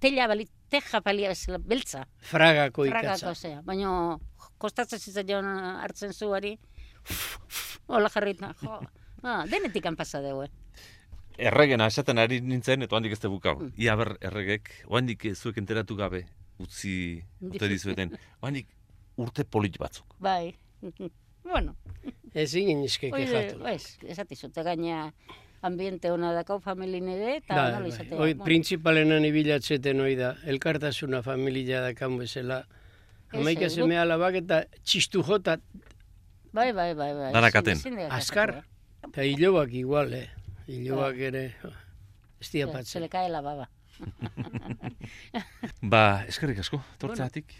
tela 0.00 0.28
bali, 0.30 0.46
teja 0.70 1.00
balia 1.04 1.28
bezala, 1.32 1.58
beltza. 1.58 2.04
Fragako 2.30 2.84
Fragako 2.86 2.86
ikatza. 2.86 3.34
zea. 3.34 3.60
Baina 3.66 4.18
kostatzen 4.58 4.98
zitzaion 4.98 5.46
hartzen 5.82 6.12
zuari. 6.12 6.58
Hola 7.88 8.08
jarrita. 8.12 8.54
Jo. 8.62 8.80
Ah, 9.22 9.44
denetik 9.50 9.86
han 9.86 9.96
pasa 9.96 10.20
dugu, 10.22 10.44
eh. 10.44 10.50
Erregena 11.38 11.86
esaten 11.86 12.18
ari 12.18 12.40
nintzen, 12.42 12.82
eta 12.82 12.96
handik 12.96 13.12
ez 13.14 13.20
te 13.22 13.28
bukau. 13.30 13.56
Mm. 13.60 13.72
Ia 13.78 13.94
ber, 13.96 14.16
erregek, 14.20 14.70
oandik 14.90 15.28
zuek 15.34 15.58
enteratu 15.62 15.96
gabe, 15.96 16.24
utzi, 16.58 17.22
utzi 17.40 17.68
dizueten, 17.70 18.16
oandik 18.42 18.68
urte 19.16 19.44
polit 19.44 19.78
batzuk. 19.78 20.16
Bai. 20.22 20.56
bueno, 21.52 21.74
Ezin 22.34 22.68
inizke 22.68 23.10
Oide, 23.14 23.26
kejatu. 23.26 23.66
ez, 23.66 23.98
esatizute 24.14 24.62
gaina 24.66 25.12
ambiente 25.62 26.10
hona 26.10 26.32
dako 26.32 26.60
familin 26.60 27.08
ere, 27.08 27.36
eta 27.38 27.54
Bai, 27.54 27.72
nola 27.72 27.80
bai. 27.80 27.88
izatea. 27.88 28.18
Hoi, 28.18 28.32
bueno. 28.34 28.44
printzipalenan 28.44 29.24
ibilatzeten 29.24 30.00
hoi 30.00 30.14
da, 30.16 30.36
elkartasuna 30.46 31.22
familia 31.22 31.80
dakan 31.82 32.18
bezala. 32.18 32.60
Ez, 33.32 33.38
Hamaika 33.40 33.66
eh, 33.66 33.70
seme 33.70 33.98
alabak 33.98 34.34
eta 34.34 34.62
txistu 34.84 35.22
jota, 35.22 35.58
Bai, 36.52 36.72
bai, 36.72 36.94
bai, 36.94 37.12
bai. 37.12 37.32
Danak 37.32 37.52
ezin- 37.54 37.58
aten. 37.60 37.76
ezin 37.76 37.96
dira 37.96 38.14
Azkar. 38.16 38.54
jakatu, 38.54 39.10
eta 39.10 39.22
hilobak 39.24 39.72
igual, 39.72 40.14
eh? 40.14 40.28
Hilobak 40.66 41.16
ere, 41.18 41.44
ez 42.40 42.48
eh. 42.48 42.50
dia 42.52 42.66
Se- 42.72 42.84
Se 42.84 43.00
le 43.00 43.08
cae 43.08 43.28
la 43.28 43.40
baba. 43.42 43.68
Ba, 45.82 46.24
eskerrik 46.28 46.58
asko, 46.62 46.80
tortzeatik. 46.98 47.52